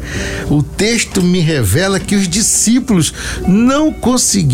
O 0.50 0.62
texto 0.62 1.22
me 1.22 1.40
revela 1.40 2.00
que 2.00 2.16
os 2.16 2.28
discípulos 2.28 3.14
não 3.48 3.92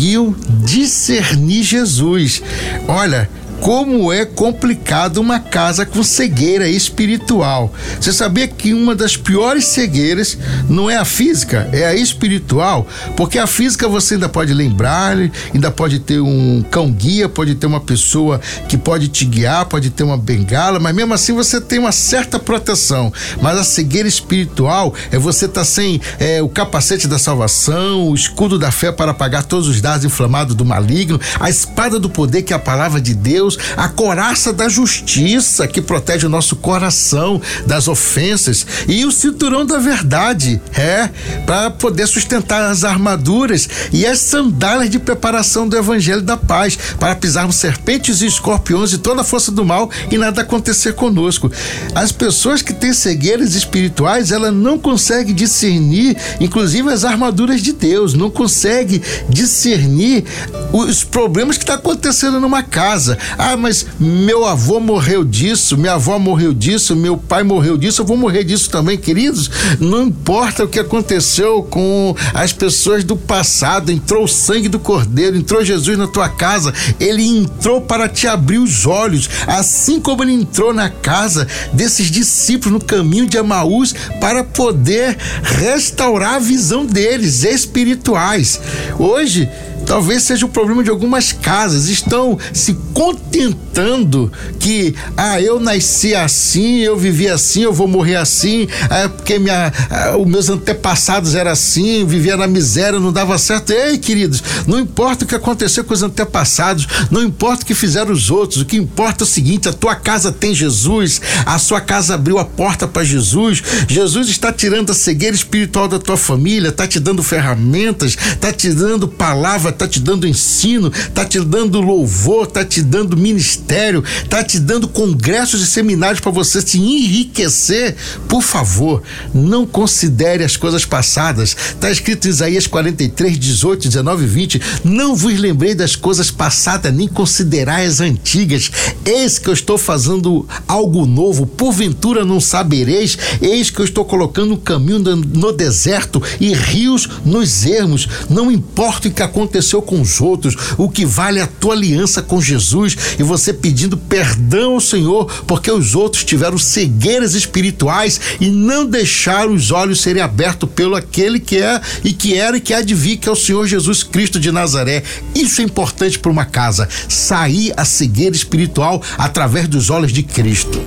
conseguiam 0.04 0.34
discernir 0.64 1.62
Jesus. 1.62 2.42
Olha, 2.86 3.28
como 3.64 4.12
é 4.12 4.26
complicado 4.26 5.16
uma 5.16 5.40
casa 5.40 5.86
com 5.86 6.02
cegueira 6.02 6.68
espiritual. 6.68 7.72
Você 7.98 8.12
sabia 8.12 8.46
que 8.46 8.74
uma 8.74 8.94
das 8.94 9.16
piores 9.16 9.64
cegueiras 9.68 10.36
não 10.68 10.90
é 10.90 10.98
a 10.98 11.04
física, 11.06 11.66
é 11.72 11.86
a 11.86 11.94
espiritual? 11.94 12.86
Porque 13.16 13.38
a 13.38 13.46
física 13.46 13.88
você 13.88 14.14
ainda 14.14 14.28
pode 14.28 14.52
lembrar, 14.52 15.16
ainda 15.54 15.70
pode 15.70 16.00
ter 16.00 16.20
um 16.20 16.62
cão 16.70 16.92
guia, 16.92 17.26
pode 17.26 17.54
ter 17.54 17.66
uma 17.66 17.80
pessoa 17.80 18.38
que 18.68 18.76
pode 18.76 19.08
te 19.08 19.24
guiar, 19.24 19.64
pode 19.64 19.88
ter 19.88 20.02
uma 20.02 20.18
bengala, 20.18 20.78
mas 20.78 20.94
mesmo 20.94 21.14
assim 21.14 21.32
você 21.32 21.58
tem 21.58 21.78
uma 21.78 21.92
certa 21.92 22.38
proteção. 22.38 23.10
Mas 23.40 23.56
a 23.56 23.64
cegueira 23.64 24.06
espiritual 24.06 24.92
é 25.10 25.18
você 25.18 25.46
estar 25.46 25.62
tá 25.62 25.64
sem 25.64 26.02
é, 26.20 26.42
o 26.42 26.50
capacete 26.50 27.08
da 27.08 27.18
salvação, 27.18 28.10
o 28.10 28.14
escudo 28.14 28.58
da 28.58 28.70
fé 28.70 28.92
para 28.92 29.12
apagar 29.12 29.42
todos 29.42 29.68
os 29.68 29.80
dados 29.80 30.04
inflamados 30.04 30.54
do 30.54 30.66
maligno, 30.66 31.18
a 31.40 31.48
espada 31.48 31.98
do 31.98 32.10
poder 32.10 32.42
que 32.42 32.52
é 32.52 32.56
a 32.56 32.58
palavra 32.58 33.00
de 33.00 33.14
Deus 33.14 33.53
Deus, 33.54 33.58
a 33.76 33.88
coraça 33.88 34.52
da 34.52 34.68
justiça 34.68 35.66
que 35.66 35.80
protege 35.80 36.26
o 36.26 36.30
nosso 36.30 36.56
coração 36.56 37.40
das 37.66 37.88
ofensas 37.88 38.66
e 38.88 39.04
o 39.04 39.12
cinturão 39.12 39.64
da 39.64 39.78
verdade, 39.78 40.60
é, 40.76 41.08
para 41.46 41.70
poder 41.70 42.06
sustentar 42.06 42.62
as 42.70 42.84
armaduras 42.84 43.68
e 43.92 44.06
as 44.06 44.18
sandálias 44.18 44.90
de 44.90 44.98
preparação 44.98 45.68
do 45.68 45.76
evangelho 45.76 46.22
da 46.22 46.36
paz, 46.36 46.78
para 46.98 47.14
pisarmos 47.14 47.56
serpentes 47.56 48.20
e 48.20 48.26
escorpiões 48.26 48.92
e 48.92 48.98
toda 48.98 49.22
a 49.22 49.24
força 49.24 49.50
do 49.50 49.64
mal 49.64 49.90
e 50.10 50.18
nada 50.18 50.42
acontecer 50.42 50.94
conosco. 50.94 51.50
As 51.94 52.12
pessoas 52.12 52.62
que 52.62 52.72
têm 52.72 52.92
cegueiras 52.92 53.54
espirituais, 53.54 54.30
ela 54.30 54.50
não 54.50 54.78
consegue 54.78 55.32
discernir, 55.32 56.16
inclusive 56.40 56.90
as 56.92 57.04
armaduras 57.04 57.62
de 57.62 57.72
Deus, 57.72 58.14
não 58.14 58.30
consegue 58.30 59.02
discernir 59.28 60.24
os 60.72 61.04
problemas 61.04 61.56
que 61.56 61.64
está 61.64 61.74
acontecendo 61.74 62.40
numa 62.40 62.62
casa. 62.62 63.18
Ah, 63.38 63.56
mas 63.56 63.86
meu 63.98 64.44
avô 64.44 64.80
morreu 64.80 65.24
disso, 65.24 65.76
minha 65.76 65.94
avó 65.94 66.18
morreu 66.18 66.52
disso, 66.52 66.94
meu 66.94 67.16
pai 67.16 67.42
morreu 67.42 67.76
disso, 67.76 68.02
eu 68.02 68.06
vou 68.06 68.16
morrer 68.16 68.44
disso 68.44 68.70
também, 68.70 68.96
queridos. 68.96 69.50
Não 69.80 70.02
importa 70.02 70.64
o 70.64 70.68
que 70.68 70.78
aconteceu 70.78 71.62
com 71.62 72.14
as 72.32 72.52
pessoas 72.52 73.04
do 73.04 73.16
passado, 73.16 73.90
entrou 73.90 74.24
o 74.24 74.28
sangue 74.28 74.68
do 74.68 74.78
Cordeiro, 74.78 75.36
entrou 75.36 75.64
Jesus 75.64 75.98
na 75.98 76.06
tua 76.06 76.28
casa, 76.28 76.72
ele 77.00 77.22
entrou 77.22 77.80
para 77.80 78.08
te 78.08 78.26
abrir 78.26 78.58
os 78.58 78.86
olhos, 78.86 79.28
assim 79.46 80.00
como 80.00 80.22
ele 80.22 80.32
entrou 80.32 80.72
na 80.72 80.88
casa 80.88 81.46
desses 81.72 82.10
discípulos 82.10 82.72
no 82.72 82.84
caminho 82.84 83.26
de 83.26 83.38
Amaús 83.38 83.94
para 84.20 84.44
poder 84.44 85.16
restaurar 85.42 86.34
a 86.34 86.38
visão 86.38 86.86
deles 86.86 87.42
espirituais. 87.44 88.60
Hoje, 88.98 89.48
Talvez 89.86 90.22
seja 90.22 90.46
o 90.46 90.48
problema 90.48 90.82
de 90.82 90.90
algumas 90.90 91.32
casas. 91.32 91.88
Estão 91.88 92.38
se 92.52 92.74
contentando 92.92 94.32
que, 94.58 94.94
ah, 95.16 95.40
eu 95.40 95.60
nasci 95.60 96.14
assim, 96.14 96.78
eu 96.78 96.96
vivi 96.96 97.28
assim, 97.28 97.62
eu 97.62 97.72
vou 97.72 97.88
morrer 97.88 98.16
assim, 98.16 98.68
é 98.88 99.08
porque 99.08 99.38
minha, 99.38 99.72
ah, 99.90 100.16
os 100.16 100.26
meus 100.26 100.48
antepassados 100.48 101.34
eram 101.34 101.50
assim, 101.50 102.06
vivia 102.06 102.36
na 102.36 102.46
miséria, 102.46 103.00
não 103.00 103.12
dava 103.12 103.36
certo. 103.36 103.72
Ei, 103.72 103.98
queridos, 103.98 104.42
não 104.66 104.78
importa 104.78 105.24
o 105.24 105.28
que 105.28 105.34
aconteceu 105.34 105.84
com 105.84 105.92
os 105.92 106.02
antepassados, 106.02 106.86
não 107.10 107.22
importa 107.22 107.62
o 107.62 107.66
que 107.66 107.74
fizeram 107.74 108.12
os 108.12 108.30
outros, 108.30 108.62
o 108.62 108.64
que 108.64 108.76
importa 108.76 109.24
é 109.24 109.26
o 109.26 109.28
seguinte: 109.28 109.68
a 109.68 109.72
tua 109.72 109.96
casa 109.96 110.32
tem 110.32 110.54
Jesus, 110.54 111.20
a 111.44 111.58
sua 111.58 111.80
casa 111.80 112.14
abriu 112.14 112.38
a 112.38 112.44
porta 112.44 112.86
para 112.86 113.04
Jesus, 113.04 113.62
Jesus 113.88 114.28
está 114.28 114.52
tirando 114.52 114.90
a 114.90 114.94
cegueira 114.94 115.34
espiritual 115.34 115.88
da 115.88 115.98
tua 115.98 116.16
família, 116.16 116.68
está 116.68 116.86
te 116.86 117.00
dando 117.00 117.22
ferramentas, 117.22 118.16
está 118.16 118.52
te 118.52 118.70
dando 118.70 119.08
palavra 119.08 119.73
tá 119.74 119.86
te 119.86 120.00
dando 120.00 120.26
ensino, 120.26 120.90
tá 121.12 121.24
te 121.24 121.40
dando 121.40 121.80
louvor, 121.80 122.46
tá 122.46 122.64
te 122.64 122.80
dando 122.82 123.16
ministério, 123.16 124.02
tá 124.28 124.42
te 124.42 124.58
dando 124.58 124.88
congressos 124.88 125.60
e 125.60 125.66
seminários 125.66 126.20
para 126.20 126.32
você 126.32 126.60
se 126.60 126.78
enriquecer. 126.78 127.96
Por 128.28 128.42
favor, 128.42 129.02
não 129.34 129.66
considere 129.66 130.44
as 130.44 130.56
coisas 130.56 130.84
passadas. 130.84 131.56
Tá 131.80 131.90
escrito 131.90 132.26
em 132.26 132.30
Isaías 132.30 132.66
43, 132.66 133.38
18, 133.38 133.88
19 133.88 134.24
e 134.24 134.26
20. 134.26 134.62
Não 134.84 135.14
vos 135.14 135.38
lembrei 135.38 135.74
das 135.74 135.96
coisas 135.96 136.30
passadas, 136.30 136.94
nem 136.94 137.08
considerai 137.08 137.86
as 137.86 138.00
antigas. 138.00 138.70
Eis 139.04 139.38
que 139.38 139.48
eu 139.48 139.54
estou 139.54 139.76
fazendo 139.76 140.48
algo 140.68 141.06
novo, 141.06 141.46
porventura 141.46 142.24
não 142.24 142.40
sabereis. 142.40 143.18
Eis 143.40 143.70
que 143.70 143.80
eu 143.80 143.84
estou 143.84 144.04
colocando 144.04 144.54
um 144.54 144.56
caminho 144.56 145.00
no 145.00 145.52
deserto 145.52 146.22
e 146.40 146.52
rios 146.52 147.08
nos 147.24 147.64
ermos. 147.64 148.08
Não 148.30 148.50
importa 148.50 149.08
o 149.08 149.10
que 149.10 149.22
aconteceu 149.22 149.63
aconteceu 149.64 149.82
com 149.82 150.00
os 150.00 150.20
outros, 150.20 150.56
o 150.76 150.88
que 150.88 151.06
vale 151.06 151.40
é 151.40 151.42
a 151.42 151.46
tua 151.46 151.74
aliança 151.74 152.22
com 152.22 152.40
Jesus 152.40 152.96
e 153.18 153.22
você 153.22 153.52
pedindo 153.52 153.96
perdão 153.96 154.74
ao 154.74 154.80
Senhor 154.80 155.26
porque 155.46 155.70
os 155.70 155.94
outros 155.94 156.24
tiveram 156.24 156.58
cegueiras 156.58 157.34
espirituais 157.34 158.20
e 158.40 158.50
não 158.50 158.84
deixaram 158.84 159.54
os 159.54 159.70
olhos 159.70 160.00
serem 160.00 160.22
abertos 160.22 160.68
pelo 160.74 160.94
aquele 160.94 161.40
que 161.40 161.58
é 161.58 161.80
e 162.04 162.12
que 162.12 162.34
era 162.34 162.56
e 162.56 162.60
que 162.60 162.74
há 162.74 162.82
de 162.82 162.94
vir, 162.94 163.16
que 163.16 163.28
é 163.28 163.32
o 163.32 163.36
Senhor 163.36 163.66
Jesus 163.66 164.02
Cristo 164.02 164.38
de 164.38 164.52
Nazaré. 164.52 165.02
Isso 165.34 165.60
é 165.60 165.64
importante 165.64 166.18
para 166.18 166.30
uma 166.30 166.44
casa, 166.44 166.88
sair 167.08 167.72
a 167.76 167.84
cegueira 167.84 168.36
espiritual 168.36 169.02
através 169.16 169.66
dos 169.66 169.90
olhos 169.90 170.12
de 170.12 170.22
Cristo. 170.22 170.82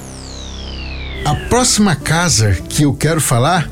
A 1.26 1.36
próxima 1.50 1.96
casa 1.96 2.58
que 2.70 2.84
eu 2.84 2.94
quero 2.94 3.20
falar 3.20 3.70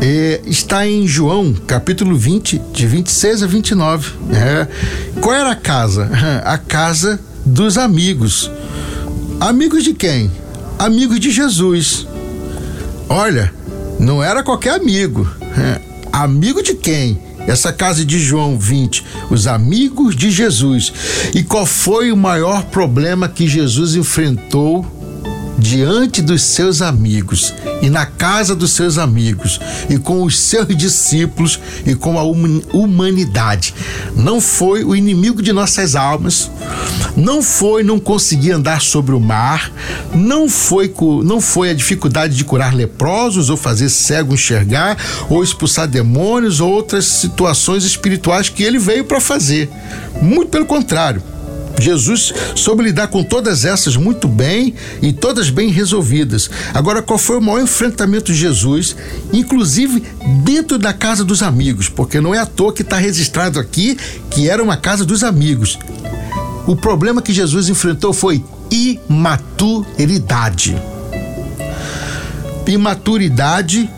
é, 0.00 0.40
está 0.46 0.86
em 0.86 1.06
João, 1.06 1.54
capítulo 1.66 2.16
20, 2.16 2.60
de 2.72 2.86
26 2.86 3.42
a 3.42 3.46
29. 3.46 4.12
É. 4.32 4.68
Qual 5.20 5.34
era 5.34 5.52
a 5.52 5.56
casa? 5.56 6.10
A 6.44 6.58
casa 6.58 7.18
dos 7.44 7.78
amigos. 7.78 8.50
Amigos 9.40 9.84
de 9.84 9.94
quem? 9.94 10.30
Amigos 10.78 11.18
de 11.18 11.30
Jesus. 11.30 12.06
Olha, 13.08 13.52
não 13.98 14.22
era 14.22 14.42
qualquer 14.42 14.74
amigo. 14.74 15.28
É. 15.56 15.80
Amigo 16.12 16.62
de 16.62 16.74
quem? 16.74 17.20
Essa 17.46 17.72
casa 17.72 18.04
de 18.04 18.18
João 18.18 18.58
20, 18.58 19.04
os 19.30 19.46
amigos 19.46 20.16
de 20.16 20.30
Jesus. 20.30 20.92
E 21.34 21.42
qual 21.42 21.66
foi 21.66 22.10
o 22.10 22.16
maior 22.16 22.64
problema 22.64 23.28
que 23.28 23.46
Jesus 23.46 23.94
enfrentou 23.94 24.84
diante 25.58 26.20
dos 26.20 26.42
seus 26.42 26.82
amigos 26.82 27.54
e 27.82 27.88
na 27.88 28.06
casa 28.06 28.54
dos 28.54 28.72
seus 28.72 28.98
amigos 28.98 29.60
e 29.88 29.98
com 29.98 30.22
os 30.22 30.38
seus 30.38 30.68
discípulos 30.76 31.58
e 31.84 31.94
com 31.94 32.18
a 32.18 32.22
humanidade. 32.22 33.74
Não 34.14 34.40
foi 34.40 34.84
o 34.84 34.94
inimigo 34.94 35.42
de 35.42 35.52
nossas 35.52 35.94
almas, 35.94 36.50
não 37.16 37.42
foi 37.42 37.82
não 37.82 37.98
conseguir 37.98 38.52
andar 38.52 38.80
sobre 38.80 39.14
o 39.14 39.20
mar, 39.20 39.70
não 40.14 40.48
foi 40.48 40.92
não 41.24 41.40
foi 41.40 41.70
a 41.70 41.74
dificuldade 41.74 42.36
de 42.36 42.44
curar 42.44 42.74
leprosos 42.74 43.50
ou 43.50 43.56
fazer 43.56 43.88
cego 43.88 44.34
enxergar 44.34 44.96
ou 45.28 45.42
expulsar 45.42 45.86
demônios 45.86 46.60
ou 46.60 46.70
outras 46.70 47.04
situações 47.04 47.84
espirituais 47.84 48.48
que 48.48 48.62
ele 48.62 48.78
veio 48.78 49.04
para 49.04 49.20
fazer. 49.20 49.70
Muito 50.20 50.48
pelo 50.48 50.66
contrário 50.66 51.22
Jesus 51.78 52.32
soube 52.54 52.84
lidar 52.84 53.08
com 53.08 53.22
todas 53.22 53.64
essas 53.64 53.96
muito 53.96 54.28
bem 54.28 54.74
e 55.02 55.12
todas 55.12 55.50
bem 55.50 55.70
resolvidas. 55.70 56.50
Agora, 56.72 57.02
qual 57.02 57.18
foi 57.18 57.38
o 57.38 57.42
maior 57.42 57.62
enfrentamento 57.62 58.32
de 58.32 58.38
Jesus, 58.38 58.96
inclusive 59.32 60.02
dentro 60.42 60.78
da 60.78 60.92
casa 60.92 61.24
dos 61.24 61.42
amigos? 61.42 61.88
Porque 61.88 62.20
não 62.20 62.34
é 62.34 62.38
à 62.38 62.46
toa 62.46 62.72
que 62.72 62.82
está 62.82 62.96
registrado 62.96 63.58
aqui 63.58 63.96
que 64.30 64.48
era 64.48 64.62
uma 64.62 64.76
casa 64.76 65.04
dos 65.04 65.22
amigos. 65.22 65.78
O 66.66 66.74
problema 66.74 67.22
que 67.22 67.32
Jesus 67.32 67.68
enfrentou 67.68 68.12
foi 68.12 68.44
imaturidade. 68.70 70.76
Imaturidade 72.66 73.88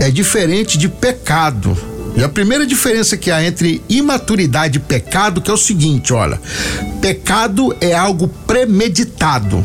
é 0.00 0.10
diferente 0.10 0.76
de 0.76 0.88
pecado. 0.88 1.95
E 2.16 2.24
a 2.24 2.28
primeira 2.28 2.66
diferença 2.66 3.16
que 3.16 3.30
há 3.30 3.44
entre 3.44 3.82
imaturidade 3.88 4.78
e 4.78 4.80
pecado 4.80 5.40
que 5.40 5.50
é 5.50 5.54
o 5.54 5.58
seguinte, 5.58 6.14
olha, 6.14 6.40
pecado 7.00 7.76
é 7.80 7.94
algo 7.94 8.28
premeditado. 8.46 9.62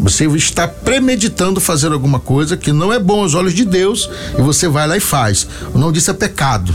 Você 0.00 0.26
está 0.26 0.68
premeditando 0.68 1.60
fazer 1.60 1.92
alguma 1.92 2.20
coisa 2.20 2.56
que 2.56 2.72
não 2.72 2.92
é 2.92 2.98
bom 2.98 3.22
aos 3.22 3.34
olhos 3.34 3.54
de 3.54 3.64
Deus 3.64 4.08
e 4.38 4.42
você 4.42 4.68
vai 4.68 4.86
lá 4.86 4.96
e 4.96 5.00
faz. 5.00 5.46
O 5.74 5.78
nome 5.78 5.94
disso 5.94 6.10
é 6.10 6.14
pecado. 6.14 6.74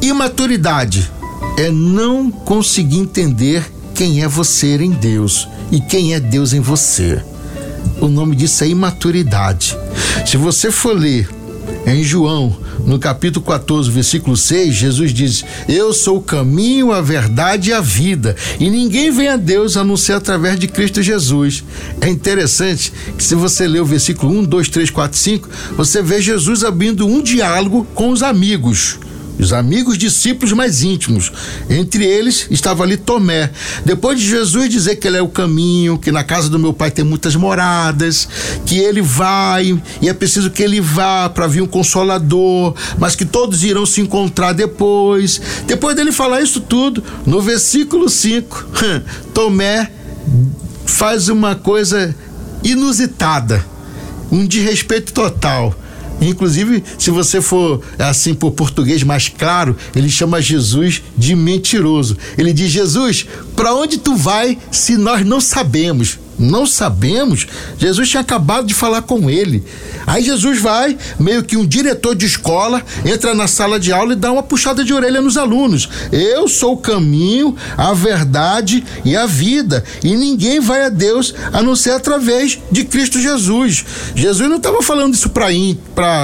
Imaturidade 0.00 1.10
é 1.58 1.70
não 1.70 2.30
conseguir 2.30 2.98
entender 2.98 3.64
quem 3.94 4.22
é 4.22 4.28
você 4.28 4.76
em 4.76 4.90
Deus 4.90 5.48
e 5.72 5.80
quem 5.80 6.14
é 6.14 6.20
Deus 6.20 6.52
em 6.52 6.60
você. 6.60 7.22
O 8.00 8.06
nome 8.06 8.36
disso 8.36 8.64
é 8.64 8.68
imaturidade. 8.68 9.76
Se 10.26 10.36
você 10.36 10.70
for 10.70 10.96
ler 10.96 11.28
em 11.86 12.02
João, 12.02 12.56
no 12.88 12.98
capítulo 12.98 13.44
14, 13.44 13.90
versículo 13.90 14.34
6, 14.34 14.74
Jesus 14.74 15.12
diz: 15.12 15.44
Eu 15.68 15.92
sou 15.92 16.16
o 16.16 16.22
caminho, 16.22 16.90
a 16.90 17.02
verdade 17.02 17.68
e 17.68 17.72
a 17.72 17.80
vida, 17.80 18.34
e 18.58 18.70
ninguém 18.70 19.10
vem 19.10 19.28
a 19.28 19.36
Deus 19.36 19.76
a 19.76 19.84
não 19.84 19.96
ser 19.96 20.14
através 20.14 20.58
de 20.58 20.66
Cristo 20.66 21.02
Jesus. 21.02 21.62
É 22.00 22.08
interessante 22.08 22.90
que, 23.16 23.22
se 23.22 23.34
você 23.34 23.68
ler 23.68 23.82
o 23.82 23.84
versículo 23.84 24.32
1, 24.40 24.44
2, 24.44 24.68
3, 24.70 24.90
4, 24.90 25.18
5, 25.18 25.48
você 25.76 26.02
vê 26.02 26.20
Jesus 26.22 26.64
abrindo 26.64 27.06
um 27.06 27.22
diálogo 27.22 27.86
com 27.94 28.08
os 28.08 28.22
amigos 28.22 28.98
os 29.38 29.52
amigos 29.52 29.96
discípulos 29.96 30.52
mais 30.52 30.82
íntimos. 30.82 31.32
Entre 31.70 32.04
eles 32.04 32.46
estava 32.50 32.82
ali 32.82 32.96
Tomé. 32.96 33.50
Depois 33.84 34.18
de 34.20 34.26
Jesus 34.26 34.68
dizer 34.68 34.96
que 34.96 35.06
ele 35.06 35.16
é 35.16 35.22
o 35.22 35.28
caminho, 35.28 35.98
que 35.98 36.10
na 36.10 36.24
casa 36.24 36.48
do 36.48 36.58
meu 36.58 36.72
pai 36.72 36.90
tem 36.90 37.04
muitas 37.04 37.36
moradas, 37.36 38.28
que 38.66 38.78
ele 38.78 39.00
vai 39.00 39.80
e 40.00 40.08
é 40.08 40.12
preciso 40.12 40.50
que 40.50 40.62
ele 40.62 40.80
vá 40.80 41.28
para 41.28 41.46
vir 41.46 41.62
um 41.62 41.66
consolador, 41.66 42.74
mas 42.98 43.14
que 43.14 43.24
todos 43.24 43.64
irão 43.64 43.86
se 43.86 44.00
encontrar 44.00 44.52
depois. 44.52 45.40
Depois 45.66 45.94
dele 45.94 46.12
falar 46.12 46.40
isso 46.40 46.60
tudo, 46.60 47.02
no 47.24 47.40
versículo 47.40 48.08
5, 48.08 48.66
Tomé 49.32 49.90
faz 50.84 51.28
uma 51.28 51.54
coisa 51.54 52.14
inusitada, 52.62 53.64
um 54.30 54.46
desrespeito 54.46 55.12
total 55.12 55.74
Inclusive, 56.20 56.82
se 56.98 57.10
você 57.10 57.40
for 57.40 57.82
assim 57.98 58.34
por 58.34 58.52
português 58.52 59.02
mais 59.02 59.28
claro, 59.28 59.76
ele 59.94 60.08
chama 60.08 60.40
Jesus 60.40 61.02
de 61.16 61.34
mentiroso. 61.34 62.16
Ele 62.36 62.52
diz: 62.52 62.70
Jesus, 62.70 63.26
para 63.54 63.74
onde 63.74 63.98
tu 63.98 64.16
vai 64.16 64.58
se 64.70 64.96
nós 64.96 65.24
não 65.24 65.40
sabemos? 65.40 66.18
Não 66.38 66.66
sabemos. 66.66 67.46
Jesus 67.78 68.08
tinha 68.08 68.20
acabado 68.20 68.66
de 68.66 68.74
falar 68.74 69.02
com 69.02 69.28
ele. 69.28 69.64
Aí 70.06 70.22
Jesus 70.22 70.60
vai, 70.60 70.96
meio 71.18 71.42
que 71.42 71.56
um 71.56 71.66
diretor 71.66 72.14
de 72.14 72.24
escola, 72.24 72.82
entra 73.04 73.34
na 73.34 73.46
sala 73.46 73.78
de 73.78 73.92
aula 73.92 74.12
e 74.12 74.16
dá 74.16 74.32
uma 74.32 74.42
puxada 74.42 74.84
de 74.84 74.92
orelha 74.92 75.20
nos 75.20 75.36
alunos. 75.36 75.88
Eu 76.12 76.48
sou 76.48 76.74
o 76.74 76.78
caminho, 76.78 77.54
a 77.76 77.92
verdade 77.92 78.84
e 79.04 79.16
a 79.16 79.26
vida. 79.26 79.84
E 80.02 80.16
ninguém 80.16 80.60
vai 80.60 80.84
a 80.84 80.88
Deus 80.88 81.34
a 81.52 81.62
não 81.62 81.76
ser 81.76 81.90
através 81.90 82.58
de 82.70 82.84
Cristo 82.84 83.20
Jesus. 83.20 83.84
Jesus 84.14 84.48
não 84.48 84.56
estava 84.56 84.82
falando 84.82 85.14
isso 85.14 85.30
para 85.30 85.50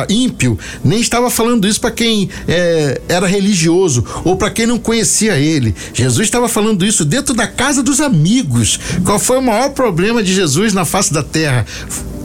ímpio, 0.09 0.59
nem 0.83 1.01
estava 1.01 1.29
falando 1.31 1.67
isso 1.67 1.81
para 1.81 1.91
quem 1.91 2.31
é, 2.47 3.01
era 3.09 3.27
religioso 3.27 4.05
ou 4.25 4.37
para 4.37 4.51
quem 4.51 4.67
não 4.67 4.79
conhecia 4.79 5.37
ele. 5.37 5.75
Jesus 5.93 6.27
estava 6.27 6.49
falando 6.49 6.87
isso 6.87 7.05
dentro 7.05 7.35
da 7.35 7.47
casa 7.47 7.83
dos 7.83 8.01
amigos. 8.01 8.79
Qual 9.05 9.19
foi 9.19 9.39
o 9.39 9.43
maior 9.43 9.71
problema? 9.71 10.04
Problema 10.05 10.23
de 10.23 10.35
Jesus 10.35 10.75
na 10.75 10.85
face 10.85 11.15
da 11.15 11.23
terra, 11.23 11.65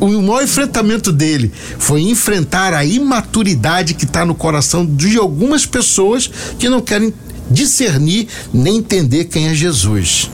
o 0.02 0.10
maior 0.22 0.44
enfrentamento 0.44 1.14
dele 1.14 1.50
foi 1.78 2.02
enfrentar 2.02 2.74
a 2.74 2.84
imaturidade 2.84 3.94
que 3.94 4.04
está 4.04 4.26
no 4.26 4.36
coração 4.36 4.86
de 4.86 5.18
algumas 5.18 5.66
pessoas 5.66 6.30
que 6.60 6.68
não 6.68 6.82
querem 6.82 7.14
discernir 7.50 8.28
nem 8.54 8.80
entender 8.80 9.26
quem 9.26 9.48
é 9.48 9.54
Jesus. 9.54 10.30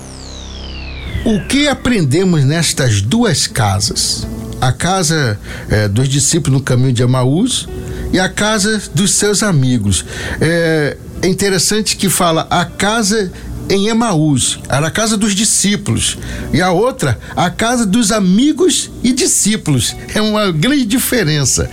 O 1.23 1.39
que 1.47 1.67
aprendemos 1.67 2.43
nestas 2.43 2.99
duas 2.99 3.45
casas? 3.45 4.25
A 4.59 4.71
casa 4.71 5.39
é, 5.69 5.87
dos 5.87 6.09
discípulos 6.09 6.59
no 6.59 6.65
caminho 6.65 6.93
de 6.93 7.03
Emaús 7.03 7.67
e 8.11 8.19
a 8.19 8.27
casa 8.27 8.81
dos 8.95 9.11
seus 9.11 9.43
amigos. 9.43 10.03
É, 10.41 10.97
é 11.21 11.27
interessante 11.27 11.95
que 11.95 12.09
fala 12.09 12.47
a 12.49 12.65
casa 12.65 13.31
em 13.69 13.87
Emaús, 13.87 14.59
era 14.69 14.87
a 14.87 14.91
casa 14.91 15.17
dos 15.17 15.33
discípulos, 15.33 16.17
e 16.53 16.61
a 16.61 16.71
outra, 16.71 17.19
a 17.35 17.49
casa 17.49 17.85
dos 17.85 18.11
amigos 18.11 18.91
e 19.03 19.11
discípulos. 19.11 19.95
É 20.13 20.21
uma 20.21 20.51
grande 20.51 20.85
diferença. 20.85 21.69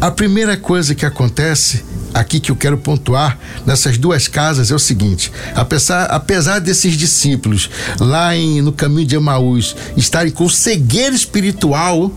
A 0.00 0.10
primeira 0.10 0.56
coisa 0.56 0.94
que 0.94 1.04
acontece 1.04 1.84
aqui 2.14 2.40
que 2.40 2.50
eu 2.50 2.56
quero 2.56 2.78
pontuar 2.78 3.38
nessas 3.66 3.98
duas 3.98 4.26
casas 4.26 4.70
é 4.70 4.74
o 4.74 4.78
seguinte: 4.78 5.30
apesar, 5.54 6.04
apesar 6.06 6.58
desses 6.58 6.94
discípulos 6.94 7.68
lá 8.00 8.34
em, 8.34 8.62
no 8.62 8.72
caminho 8.72 9.06
de 9.06 9.16
Emaús 9.16 9.76
estarem 9.96 10.32
com 10.32 10.48
cegueira 10.48 11.14
espiritual, 11.14 12.10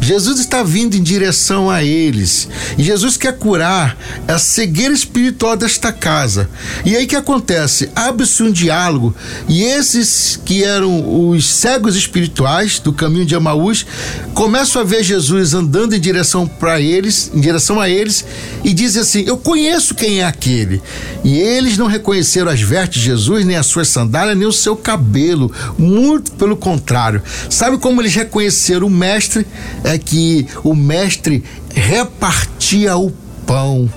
Jesus 0.00 0.38
está 0.38 0.62
vindo 0.62 0.96
em 0.96 1.02
direção 1.02 1.70
a 1.70 1.82
eles. 1.82 2.48
E 2.76 2.82
Jesus 2.82 3.16
quer 3.16 3.36
curar 3.36 3.96
a 4.26 4.38
cegueira 4.38 4.94
espiritual 4.94 5.56
desta 5.56 5.92
casa. 5.92 6.48
E 6.84 6.96
aí 6.96 7.06
que 7.06 7.16
acontece? 7.16 7.90
Abre-se 7.94 8.42
um 8.42 8.50
diálogo 8.50 9.14
e 9.48 9.62
esses 9.62 10.40
que 10.44 10.62
eram 10.62 11.28
os 11.28 11.46
cegos 11.46 11.96
espirituais 11.96 12.78
do 12.78 12.92
caminho 12.92 13.26
de 13.26 13.34
Amaús 13.34 13.86
começam 14.34 14.82
a 14.82 14.84
ver 14.84 15.02
Jesus 15.02 15.54
andando 15.54 15.94
em 15.94 16.00
direção 16.00 16.46
para 16.46 16.80
eles, 16.80 17.30
em 17.34 17.40
direção 17.40 17.80
a 17.80 17.88
eles 17.88 18.24
e 18.62 18.72
dizem 18.72 19.02
assim: 19.02 19.24
"Eu 19.26 19.36
conheço 19.36 19.94
quem 19.94 20.20
é 20.20 20.24
aquele". 20.24 20.82
E 21.22 21.38
eles 21.38 21.78
não 21.78 21.86
reconheceram 21.86 22.50
as 22.50 22.60
vestes 22.60 23.00
de 23.00 23.06
Jesus, 23.06 23.44
nem 23.44 23.56
as 23.56 23.66
suas 23.66 23.88
sandálias, 23.88 24.36
nem 24.36 24.46
o 24.46 24.52
seu 24.52 24.76
cabelo, 24.76 25.50
muito 25.78 26.32
pelo 26.32 26.56
contrário. 26.56 27.22
Sabe 27.48 27.78
como 27.78 28.00
eles 28.00 28.14
reconheceram 28.14 28.86
o 28.86 28.90
mestre? 28.90 29.46
É 29.82 29.98
que 29.98 30.46
o 30.62 30.74
mestre 30.74 31.42
repartia 31.74 32.96
o 32.96 33.10
pão. 33.46 33.88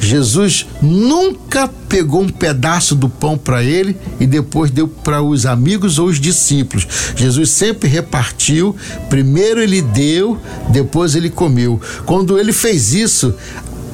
Jesus 0.00 0.66
nunca 0.82 1.68
pegou 1.88 2.22
um 2.22 2.28
pedaço 2.28 2.94
do 2.94 3.08
pão 3.08 3.38
para 3.38 3.62
ele 3.62 3.96
e 4.18 4.26
depois 4.26 4.70
deu 4.70 4.88
para 4.88 5.22
os 5.22 5.46
amigos 5.46 5.98
ou 5.98 6.08
os 6.08 6.20
discípulos. 6.20 6.86
Jesus 7.16 7.50
sempre 7.50 7.88
repartiu, 7.88 8.74
primeiro 9.08 9.62
ele 9.62 9.80
deu, 9.80 10.38
depois 10.70 11.14
ele 11.14 11.30
comeu. 11.30 11.80
Quando 12.04 12.38
ele 12.38 12.52
fez 12.52 12.92
isso, 12.94 13.34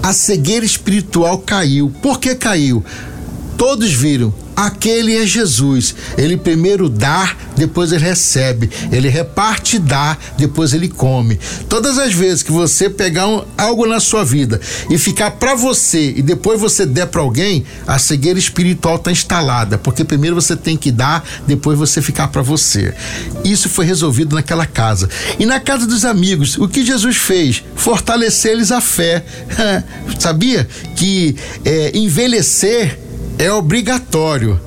a 0.02 0.12
cegueira 0.12 0.64
espiritual 0.64 1.38
caiu. 1.38 1.92
Por 2.00 2.18
que 2.18 2.34
caiu? 2.34 2.84
Todos 3.56 3.92
viram 3.92 4.32
Aquele 4.56 5.14
é 5.14 5.26
Jesus. 5.26 5.94
Ele 6.16 6.34
primeiro 6.34 6.88
dá, 6.88 7.36
depois 7.56 7.92
ele 7.92 8.02
recebe. 8.02 8.70
Ele 8.90 9.10
reparte, 9.10 9.78
dá, 9.78 10.16
depois 10.38 10.72
ele 10.72 10.88
come. 10.88 11.38
Todas 11.68 11.98
as 11.98 12.14
vezes 12.14 12.42
que 12.42 12.50
você 12.50 12.88
pegar 12.88 13.28
um, 13.28 13.44
algo 13.58 13.86
na 13.86 14.00
sua 14.00 14.24
vida 14.24 14.58
e 14.88 14.96
ficar 14.96 15.32
para 15.32 15.54
você 15.54 16.14
e 16.16 16.22
depois 16.22 16.58
você 16.58 16.86
der 16.86 17.06
para 17.06 17.20
alguém, 17.20 17.66
a 17.86 17.98
cegueira 17.98 18.38
espiritual 18.38 18.96
está 18.96 19.12
instalada, 19.12 19.76
porque 19.76 20.04
primeiro 20.04 20.34
você 20.34 20.56
tem 20.56 20.76
que 20.76 20.90
dar, 20.90 21.22
depois 21.46 21.78
você 21.78 22.00
ficar 22.00 22.28
para 22.28 22.40
você. 22.40 22.94
Isso 23.44 23.68
foi 23.68 23.84
resolvido 23.84 24.34
naquela 24.34 24.64
casa. 24.64 25.08
E 25.38 25.44
na 25.44 25.60
casa 25.60 25.86
dos 25.86 26.04
amigos, 26.06 26.56
o 26.56 26.66
que 26.66 26.84
Jesus 26.84 27.16
fez? 27.16 27.62
Fortalecer-lhes 27.74 28.72
a 28.72 28.80
fé. 28.80 29.22
Sabia 30.18 30.66
que 30.96 31.36
é, 31.62 31.90
envelhecer 31.94 33.05
é 33.38 33.52
obrigatório, 33.52 34.60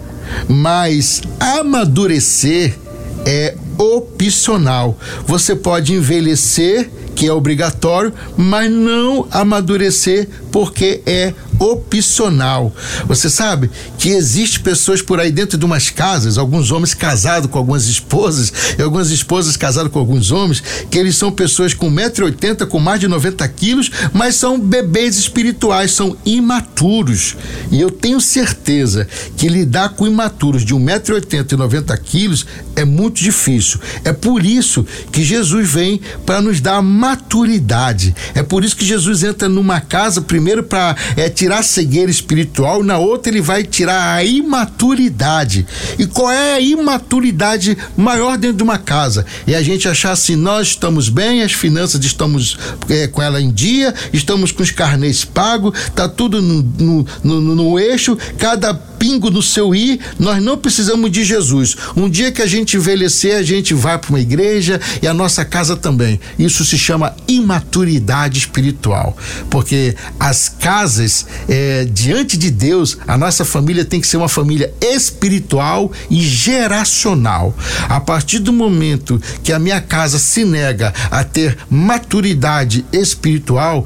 mas 0.47 1.21
amadurecer 1.39 2.77
é 3.25 3.55
opcional. 3.77 4.97
Você 5.25 5.55
pode 5.55 5.93
envelhecer, 5.93 6.89
que 7.15 7.27
é 7.27 7.33
obrigatório, 7.33 8.13
mas 8.37 8.71
não 8.71 9.27
amadurecer 9.31 10.27
porque 10.51 11.01
é 11.05 11.33
opcional. 11.59 12.73
Você 13.05 13.29
sabe 13.29 13.69
que 13.97 14.09
existe 14.09 14.59
pessoas 14.61 15.01
por 15.01 15.19
aí 15.19 15.31
dentro 15.31 15.57
de 15.57 15.65
umas 15.65 15.89
casas, 15.89 16.37
alguns 16.37 16.71
homens 16.71 16.93
casados 16.93 17.49
com 17.51 17.57
algumas 17.57 17.87
esposas, 17.87 18.51
e 18.77 18.81
algumas 18.81 19.11
esposas 19.11 19.57
casadas 19.57 19.91
com 19.91 19.99
alguns 19.99 20.31
homens, 20.31 20.63
que 20.89 20.97
eles 20.97 21.15
são 21.15 21.31
pessoas 21.31 21.73
com 21.73 21.91
1,80m, 21.91 22.65
com 22.67 22.79
mais 22.79 22.99
de 22.99 23.07
90 23.07 23.47
quilos, 23.49 23.91
mas 24.13 24.35
são 24.35 24.59
bebês 24.59 25.17
espirituais, 25.17 25.91
são 25.91 26.15
imaturos. 26.25 27.35
E 27.71 27.79
eu 27.79 27.91
tenho 27.91 28.21
certeza 28.21 29.07
que 29.35 29.49
lidar 29.49 29.89
com 29.89 30.07
imaturos 30.07 30.63
de 30.63 30.73
1,80m 30.73 31.53
e 31.53 31.55
90 31.57 31.97
quilos 31.97 32.45
é 32.75 32.85
muito 32.85 33.21
difícil. 33.21 33.79
É 34.03 34.13
por 34.13 34.45
isso 34.45 34.85
que 35.11 35.23
Jesus 35.23 35.69
vem 35.69 35.99
para 36.25 36.41
nos 36.41 36.61
dar 36.61 36.81
maturidade. 36.81 38.15
É 38.33 38.41
por 38.41 38.63
isso 38.63 38.77
que 38.77 38.85
Jesus 38.85 39.23
entra 39.23 39.49
numa 39.49 39.81
casa 39.81 40.21
primeiro 40.21 40.63
para 40.63 40.95
é, 41.17 41.29
tirar 41.29 41.48
tirar 41.49 41.59
a 41.59 41.63
cegueira 41.63 42.11
espiritual, 42.11 42.83
na 42.83 42.99
outra 42.99 43.31
ele 43.31 43.41
vai 43.41 43.63
tirar 43.63 44.13
a 44.13 44.23
imaturidade. 44.23 45.65
E 45.97 46.05
qual 46.05 46.31
é 46.31 46.53
a 46.53 46.61
imaturidade 46.61 47.75
maior 47.97 48.37
dentro 48.37 48.57
de 48.57 48.63
uma 48.63 48.77
casa? 48.77 49.25
É 49.47 49.55
a 49.55 49.63
gente 49.63 49.87
achar 49.87 50.11
assim, 50.11 50.35
nós 50.35 50.67
estamos 50.67 51.09
bem, 51.09 51.41
as 51.41 51.51
finanças 51.51 52.05
estamos 52.05 52.55
é, 52.87 53.07
com 53.07 53.19
ela 53.19 53.41
em 53.41 53.51
dia, 53.51 53.95
estamos 54.13 54.51
com 54.51 54.61
os 54.61 54.69
carnês 54.69 55.25
pagos, 55.25 55.73
tá 55.95 56.07
tudo 56.07 56.39
no, 56.39 56.61
no, 56.61 57.05
no, 57.23 57.55
no 57.55 57.79
eixo, 57.79 58.15
cada 58.37 58.75
capingo 58.99 59.31
no 59.31 59.41
seu 59.41 59.73
ir, 59.73 60.01
nós 60.19 60.43
não 60.43 60.57
precisamos 60.57 61.09
de 61.09 61.23
Jesus. 61.23 61.75
Um 61.95 62.09
dia 62.09 62.33
que 62.33 62.41
a 62.41 62.45
gente 62.45 62.75
envelhecer, 62.75 63.37
a 63.37 63.41
gente 63.41 63.73
vai 63.73 63.97
para 63.97 64.09
uma 64.09 64.19
igreja 64.19 64.79
e 65.01 65.07
a 65.07 65.13
nossa 65.13 65.45
casa 65.45 65.77
também. 65.77 66.19
Isso 66.37 66.65
se 66.65 66.77
chama 66.77 67.15
imaturidade 67.25 68.39
espiritual, 68.39 69.17
porque 69.49 69.95
as 70.19 70.49
casas 70.49 71.25
é, 71.47 71.85
diante 71.85 72.37
de 72.37 72.51
Deus, 72.51 72.97
a 73.07 73.17
nossa 73.17 73.45
família 73.45 73.85
tem 73.85 74.01
que 74.01 74.07
ser 74.07 74.17
uma 74.17 74.29
família 74.29 74.73
espiritual 74.81 75.91
e 76.09 76.21
geracional. 76.21 77.55
A 77.87 77.99
partir 77.99 78.39
do 78.39 78.51
momento 78.51 79.21
que 79.43 79.53
a 79.53 79.59
minha 79.59 79.81
casa 79.81 80.19
se 80.19 80.43
nega 80.43 80.93
a 81.09 81.23
ter 81.23 81.57
maturidade 81.69 82.85
espiritual, 82.91 83.85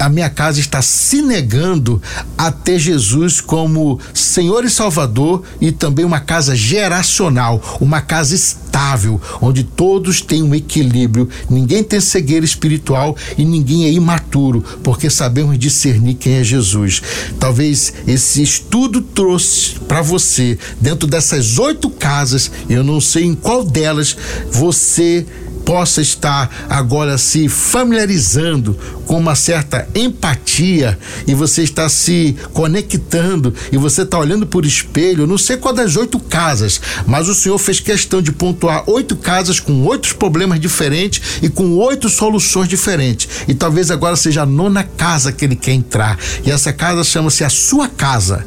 a 0.00 0.08
minha 0.08 0.28
casa 0.28 0.60
está 0.60 0.82
se 0.82 1.22
negando 1.22 2.00
a 2.36 2.50
ter 2.50 2.78
Jesus 2.78 3.40
como 3.40 3.98
Senhor 4.12 4.64
e 4.64 4.70
Salvador 4.70 5.42
e 5.60 5.70
também 5.72 6.04
uma 6.04 6.20
casa 6.20 6.54
geracional, 6.56 7.62
uma 7.80 8.00
casa 8.00 8.34
estável, 8.34 9.20
onde 9.40 9.62
todos 9.62 10.20
têm 10.20 10.42
um 10.42 10.54
equilíbrio, 10.54 11.28
ninguém 11.48 11.82
tem 11.82 12.00
cegueira 12.00 12.44
espiritual 12.44 13.16
e 13.38 13.44
ninguém 13.44 13.84
é 13.84 13.92
imaturo, 13.92 14.64
porque 14.82 15.08
sabemos 15.08 15.58
discernir 15.58 16.14
quem 16.14 16.34
é 16.34 16.44
Jesus. 16.44 17.02
Talvez 17.38 17.92
esse 18.06 18.42
estudo 18.42 19.00
trouxe 19.00 19.78
para 19.86 20.02
você, 20.02 20.58
dentro 20.80 21.06
dessas 21.06 21.58
oito 21.58 21.88
casas, 21.88 22.50
eu 22.68 22.82
não 22.82 23.00
sei 23.00 23.24
em 23.24 23.34
qual 23.34 23.64
delas 23.64 24.16
você 24.50 25.26
possa 25.64 26.00
estar 26.00 26.66
agora 26.68 27.16
se 27.18 27.48
familiarizando 27.48 28.78
com 29.06 29.18
uma 29.18 29.34
certa 29.34 29.88
empatia 29.94 30.98
e 31.26 31.34
você 31.34 31.62
está 31.62 31.88
se 31.88 32.36
conectando 32.52 33.54
e 33.72 33.76
você 33.76 34.02
está 34.02 34.18
olhando 34.18 34.46
por 34.46 34.64
espelho, 34.64 35.26
não 35.26 35.38
sei 35.38 35.56
qual 35.56 35.74
das 35.74 35.96
oito 35.96 36.18
casas, 36.18 36.80
mas 37.06 37.28
o 37.28 37.34
Senhor 37.34 37.58
fez 37.58 37.80
questão 37.80 38.22
de 38.22 38.32
pontuar 38.32 38.84
oito 38.88 39.16
casas 39.16 39.60
com 39.60 39.84
oito 39.86 40.14
problemas 40.16 40.60
diferentes 40.60 41.42
e 41.42 41.48
com 41.48 41.76
oito 41.76 42.08
soluções 42.08 42.68
diferentes. 42.68 43.28
E 43.48 43.54
talvez 43.54 43.90
agora 43.90 44.16
seja 44.16 44.42
a 44.42 44.46
nona 44.46 44.84
casa 44.84 45.32
que 45.32 45.44
ele 45.44 45.56
quer 45.56 45.72
entrar. 45.72 46.18
E 46.44 46.50
essa 46.50 46.72
casa 46.72 47.04
chama-se 47.04 47.44
a 47.44 47.48
sua 47.48 47.88
casa 47.88 48.46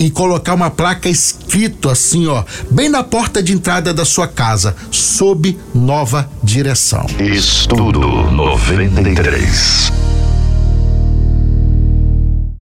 e 0.00 0.10
colocar 0.10 0.54
uma 0.54 0.70
placa 0.70 1.10
escrito 1.10 1.90
assim, 1.90 2.26
ó, 2.26 2.42
bem 2.70 2.88
na 2.88 3.04
porta 3.04 3.42
de 3.42 3.52
entrada 3.52 3.92
da 3.92 4.06
sua 4.06 4.26
casa, 4.26 4.74
sob 4.90 5.58
nova 5.74 6.28
direção. 6.42 7.04
Estudo 7.18 8.00
93. 8.00 10.09